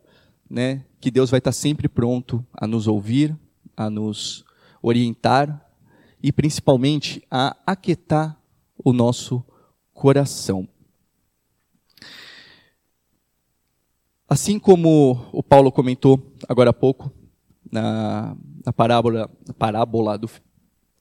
né? 0.48 0.82
Que 0.98 1.10
Deus 1.10 1.28
vai 1.28 1.36
estar 1.36 1.52
sempre 1.52 1.90
pronto 1.90 2.42
a 2.54 2.66
nos 2.66 2.88
ouvir, 2.88 3.36
a 3.76 3.90
nos 3.90 4.46
orientar 4.80 5.70
e 6.22 6.32
principalmente 6.32 7.22
a 7.30 7.54
aquietar 7.66 8.40
o 8.82 8.94
nosso 8.94 9.44
coração. 9.92 10.66
Assim 14.26 14.58
como 14.58 15.28
o 15.34 15.42
Paulo 15.42 15.70
comentou 15.70 16.34
agora 16.48 16.70
há 16.70 16.72
pouco, 16.72 17.12
na, 17.70 18.36
na 18.64 18.72
parábola, 18.72 19.30
na 19.46 19.54
parábola 19.54 20.18
do, 20.18 20.30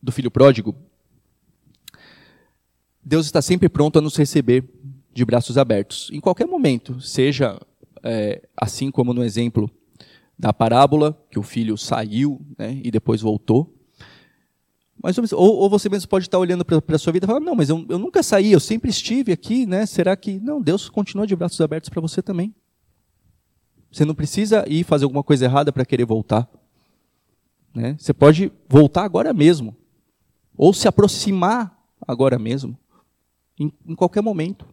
do 0.02 0.12
filho 0.12 0.32
pródigo, 0.32 0.76
Deus 3.04 3.26
está 3.26 3.42
sempre 3.42 3.70
pronto 3.70 4.00
a 4.00 4.02
nos 4.02 4.16
receber 4.16 4.70
de 5.14 5.26
braços 5.26 5.58
abertos, 5.58 6.10
em 6.12 6.20
qualquer 6.20 6.46
momento, 6.46 7.02
seja 7.02 7.60
é, 8.04 8.42
assim 8.56 8.92
como 8.92 9.14
no 9.14 9.24
exemplo 9.24 9.70
da 10.38 10.54
parábola, 10.54 11.18
que 11.32 11.40
o 11.40 11.44
filho 11.44 11.78
saiu 11.78 12.40
né, 12.58 12.80
e 12.84 12.92
depois 12.92 13.22
voltou. 13.22 13.74
Mas, 15.02 15.18
ou, 15.32 15.58
ou 15.58 15.70
você 15.70 15.90
mesmo 15.90 16.10
pode 16.10 16.26
estar 16.26 16.38
olhando 16.38 16.66
para 16.66 16.96
a 16.96 17.00
sua 17.00 17.14
vida 17.14 17.26
e 17.26 17.28
falar, 17.28 17.40
não, 17.40 17.56
mas 17.56 17.70
eu, 17.70 17.86
eu 17.88 17.98
nunca 17.98 18.22
saí, 18.22 18.52
eu 18.52 18.60
sempre 18.60 18.90
estive 18.90 19.32
aqui, 19.32 19.66
né? 19.66 19.86
Será 19.86 20.16
que. 20.16 20.40
Não, 20.40 20.62
Deus 20.62 20.90
continua 20.90 21.26
de 21.26 21.36
braços 21.36 21.62
abertos 21.62 21.90
para 21.90 22.02
você 22.02 22.22
também. 22.22 22.54
Você 23.92 24.06
não 24.06 24.16
precisa 24.16 24.66
ir 24.68 24.84
fazer 24.84 25.06
alguma 25.06 25.24
coisa 25.24 25.46
errada 25.46 25.72
para 25.72 25.86
querer 25.86 26.06
voltar. 26.06 26.48
Né? 27.74 27.96
Você 28.00 28.14
pode 28.14 28.52
voltar 28.68 29.04
agora 29.04 29.34
mesmo. 29.34 29.76
Ou 30.58 30.74
se 30.74 30.88
aproximar 30.88 31.78
agora 32.08 32.38
mesmo. 32.40 32.78
Em, 33.60 33.72
em 33.86 33.96
qualquer 33.96 34.22
momento. 34.22 34.68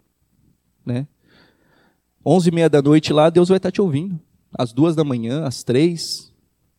Né? 0.84 1.06
Onze 2.24 2.48
e 2.48 2.52
meia 2.52 2.68
da 2.68 2.80
noite 2.80 3.12
lá, 3.12 3.30
Deus 3.30 3.48
vai 3.48 3.58
estar 3.58 3.70
te 3.70 3.80
ouvindo. 3.80 4.18
Às 4.56 4.72
duas 4.72 4.96
da 4.96 5.04
manhã, 5.04 5.44
às 5.44 5.62
três, 5.62 6.32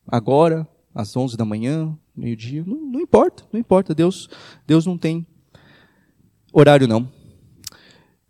agora, 0.07 0.67
às 0.93 1.15
11 1.15 1.35
da 1.35 1.45
manhã, 1.45 1.95
meio-dia, 2.15 2.63
não, 2.65 2.77
não 2.77 2.99
importa, 3.01 3.43
não 3.51 3.59
importa. 3.59 3.93
Deus, 3.93 4.29
Deus 4.65 4.85
não 4.85 4.97
tem 4.97 5.27
horário 6.53 6.87
não. 6.87 7.11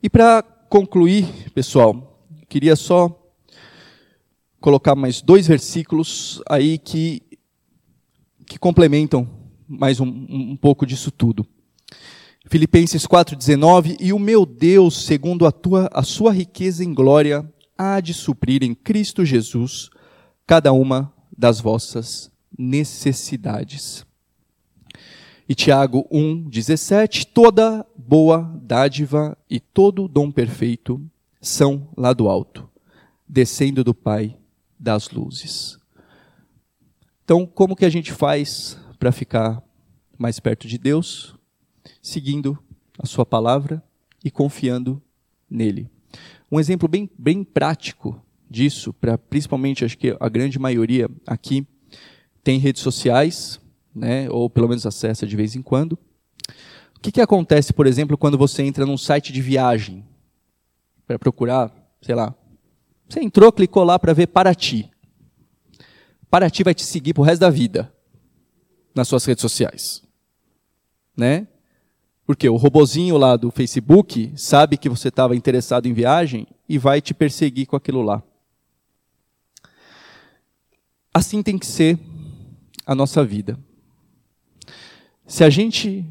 E 0.02 0.10
para 0.10 0.42
concluir, 0.42 1.52
pessoal, 1.52 2.26
queria 2.50 2.76
só 2.76 3.25
colocar 4.66 4.96
mais 4.96 5.22
dois 5.22 5.46
versículos 5.46 6.42
aí 6.50 6.80
que, 6.80 7.22
que 8.48 8.58
complementam 8.58 9.30
mais 9.68 10.00
um, 10.00 10.08
um 10.28 10.58
pouco 10.58 10.88
disso 10.88 11.12
tudo. 11.12 11.46
Filipenses 12.48 13.06
4,19, 13.06 13.96
e 14.00 14.12
o 14.12 14.18
meu 14.18 14.44
Deus, 14.44 15.06
segundo 15.06 15.46
a, 15.46 15.52
tua, 15.52 15.88
a 15.94 16.02
sua 16.02 16.34
riqueza 16.34 16.84
em 16.84 16.96
glória, 16.96 17.48
há 17.78 18.00
de 18.00 18.12
suprir 18.12 18.64
em 18.64 18.74
Cristo 18.74 19.24
Jesus 19.24 19.92
cada 20.48 20.74
uma 20.74 21.14
das 21.38 21.60
vossas 21.62 22.32
necessidades. 22.58 24.04
E 25.48 25.54
Tiago 25.54 26.08
1,17: 26.12 27.28
Toda 27.32 27.86
boa 27.96 28.52
dádiva 28.64 29.38
e 29.48 29.60
todo 29.60 30.08
dom 30.08 30.32
perfeito 30.32 31.00
são 31.40 31.88
lá 31.96 32.14
do 32.14 32.28
alto, 32.28 32.68
descendo 33.30 33.84
do 33.84 33.94
Pai 33.94 34.36
das 34.80 35.10
luzes. 35.10 35.78
Então, 37.24 37.46
como 37.46 37.76
que 37.76 37.86
a 37.86 37.90
gente 37.90 38.12
faz 38.12 38.78
para 39.00 39.12
ficar 39.12 39.64
mais 40.18 40.40
perto 40.40 40.68
de 40.68 40.78
Deus? 40.78 41.36
Seguindo 42.02 42.58
a 43.00 43.06
Sua 43.06 43.26
palavra 43.26 43.84
e 44.24 44.30
confiando 44.30 45.02
nele. 45.50 45.90
Um 46.52 46.60
exemplo 46.60 46.88
bem, 46.88 47.10
bem 47.18 47.44
prático 47.44 48.22
disso, 48.50 48.94
para 48.94 49.18
principalmente 49.18 49.84
acho 49.84 49.98
que 49.98 50.16
a 50.20 50.30
grande 50.30 50.60
maioria 50.60 51.10
aqui 51.26 51.68
tem 52.44 52.60
redes 52.60 52.82
sociais, 52.82 53.60
né, 53.94 54.30
ou 54.30 54.50
pelo 54.50 54.68
menos 54.68 54.86
acessa 54.86 55.26
de 55.26 55.36
vez 55.36 55.56
em 55.56 55.62
quando. 55.62 55.94
O 56.96 57.00
que, 57.02 57.12
que 57.12 57.22
acontece, 57.22 57.74
por 57.74 57.88
exemplo, 57.88 58.18
quando 58.18 58.38
você 58.38 58.64
entra 58.64 58.86
num 58.86 58.98
site 58.98 59.34
de 59.34 59.42
viagem 59.42 60.06
para 61.08 61.20
procurar, 61.20 61.72
sei 62.02 62.16
lá, 62.16 62.36
você 63.08 63.22
entrou, 63.22 63.52
clicou 63.52 63.84
lá 63.84 63.98
para 64.00 64.14
ver 64.14 64.28
Paraty. 64.28 64.90
Paraty 66.30 66.64
vai 66.64 66.74
te 66.74 66.84
seguir 66.84 67.14
pro 67.14 67.24
resto 67.24 67.42
da 67.42 67.50
vida 67.50 67.94
nas 68.94 69.08
suas 69.08 69.24
redes 69.26 69.42
sociais, 69.42 70.02
né? 71.16 71.48
Porque 72.26 72.50
o 72.50 72.56
robozinho 72.56 73.18
lá 73.18 73.38
do 73.38 73.52
Facebook 73.52 74.34
sabe 74.36 74.78
que 74.78 74.90
você 74.90 75.10
estava 75.10 75.36
interessado 75.36 75.86
em 75.86 75.94
viagem 75.94 76.48
e 76.68 76.78
vai 76.78 77.00
te 77.00 77.14
perseguir 77.14 77.68
com 77.68 77.76
aquilo 77.76 78.02
lá. 78.02 78.24
Assim 81.14 81.44
tem 81.44 81.58
que 81.58 81.68
ser 81.68 82.00
a 82.86 82.96
nossa 82.96 83.24
vida. 83.24 83.58
Se 85.28 85.44
a 85.44 85.50
gente 85.50 86.06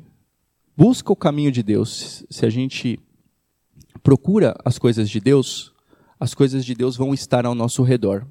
busca 0.77 1.13
o 1.13 1.17
caminho 1.17 1.53
de 1.53 1.63
Deus, 1.63 2.25
se 2.31 2.47
a 2.47 2.51
gente 2.51 2.99
procura 4.03 4.57
as 4.65 4.79
coisas 4.79 5.11
de 5.11 5.21
Deus, 5.21 5.74
as 6.19 6.35
coisas 6.35 6.65
de 6.65 6.75
Deus 6.75 6.97
vão 6.97 7.13
estar 7.13 7.45
ao 7.45 7.55
nosso 7.55 7.83
redor. 7.83 8.27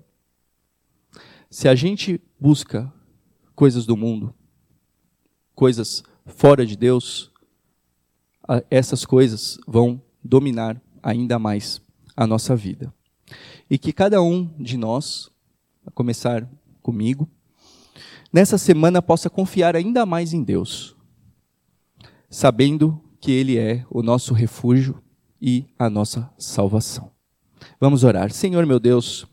Se 1.49 1.67
a 1.67 1.75
gente 1.75 2.19
busca 2.39 2.91
coisas 3.55 3.85
do 3.85 3.95
mundo, 3.95 4.33
coisas 5.53 6.03
fora 6.25 6.65
de 6.65 6.75
Deus, 6.75 7.31
essas 8.69 9.05
coisas 9.05 9.59
vão 9.67 10.01
dominar 10.23 10.81
ainda 11.01 11.37
mais 11.37 11.81
a 12.15 12.25
nossa 12.25 12.55
vida. 12.55 12.93
E 13.69 13.77
que 13.77 13.93
cada 13.93 14.21
um 14.21 14.49
de 14.57 14.77
nós, 14.77 15.29
a 15.85 15.91
começar 15.91 16.49
comigo, 16.81 17.29
nessa 18.31 18.57
semana 18.57 19.01
possa 19.01 19.29
confiar 19.29 19.75
ainda 19.75 20.05
mais 20.05 20.33
em 20.33 20.43
Deus, 20.43 20.95
sabendo 22.29 22.99
que 23.19 23.31
Ele 23.31 23.57
é 23.57 23.85
o 23.89 24.01
nosso 24.01 24.33
refúgio 24.33 25.01
e 25.41 25.65
a 25.77 25.89
nossa 25.89 26.29
salvação. 26.37 27.12
Vamos 27.79 28.03
orar. 28.03 28.31
Senhor 28.31 28.65
meu 28.65 28.79
Deus, 28.79 29.25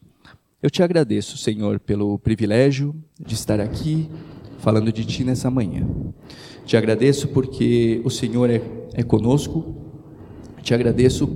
eu 0.62 0.70
te 0.70 0.82
agradeço, 0.82 1.36
Senhor, 1.38 1.78
pelo 1.80 2.18
privilégio 2.18 2.94
de 3.18 3.34
estar 3.34 3.60
aqui 3.60 4.10
falando 4.58 4.92
de 4.92 5.04
Ti 5.04 5.24
nessa 5.24 5.50
manhã. 5.50 5.86
Te 6.64 6.76
agradeço 6.76 7.28
porque 7.28 8.00
o 8.04 8.10
Senhor 8.10 8.50
é 8.50 8.80
é 8.94 9.02
conosco. 9.02 9.74
Te 10.62 10.74
agradeço 10.74 11.26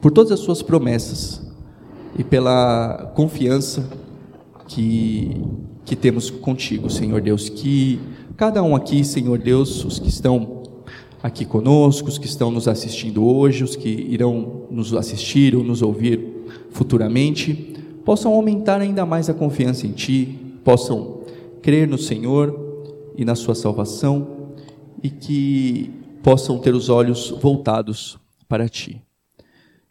por 0.00 0.10
todas 0.10 0.32
as 0.32 0.40
suas 0.40 0.62
promessas 0.62 1.42
e 2.18 2.24
pela 2.24 3.12
confiança 3.14 3.88
que, 4.66 5.42
que 5.84 5.94
temos 5.94 6.30
contigo, 6.30 6.88
Senhor 6.88 7.20
Deus. 7.20 7.48
Que 7.48 8.00
cada 8.36 8.62
um 8.62 8.74
aqui, 8.74 9.04
Senhor 9.04 9.38
Deus, 9.38 9.84
os 9.84 9.98
que 9.98 10.08
estão 10.08 10.59
aqui 11.22 11.44
conosco, 11.44 12.08
os 12.08 12.18
que 12.18 12.26
estão 12.26 12.50
nos 12.50 12.66
assistindo 12.66 13.24
hoje, 13.24 13.64
os 13.64 13.76
que 13.76 13.88
irão 13.88 14.66
nos 14.70 14.94
assistir 14.94 15.54
ou 15.54 15.62
nos 15.62 15.82
ouvir 15.82 16.20
futuramente, 16.70 17.54
possam 18.04 18.32
aumentar 18.32 18.80
ainda 18.80 19.04
mais 19.04 19.28
a 19.28 19.34
confiança 19.34 19.86
em 19.86 19.92
Ti, 19.92 20.38
possam 20.64 21.20
crer 21.62 21.86
no 21.86 21.98
Senhor 21.98 22.68
e 23.16 23.24
na 23.24 23.34
Sua 23.34 23.54
salvação 23.54 24.40
e 25.02 25.10
que 25.10 25.90
possam 26.22 26.58
ter 26.58 26.74
os 26.74 26.88
olhos 26.88 27.30
voltados 27.40 28.18
para 28.48 28.68
ti. 28.68 29.02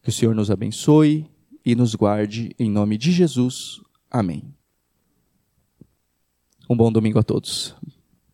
Que 0.01 0.09
o 0.09 0.11
Senhor 0.11 0.35
nos 0.35 0.51
abençoe 0.51 1.25
e 1.65 1.75
nos 1.75 1.95
guarde 1.95 2.55
em 2.59 2.69
nome 2.69 2.97
de 2.97 3.11
Jesus. 3.11 3.81
Amém. 4.09 4.43
Um 6.69 6.77
bom 6.77 6.91
domingo 6.91 7.17
a 7.17 7.23
todos. 7.23 7.75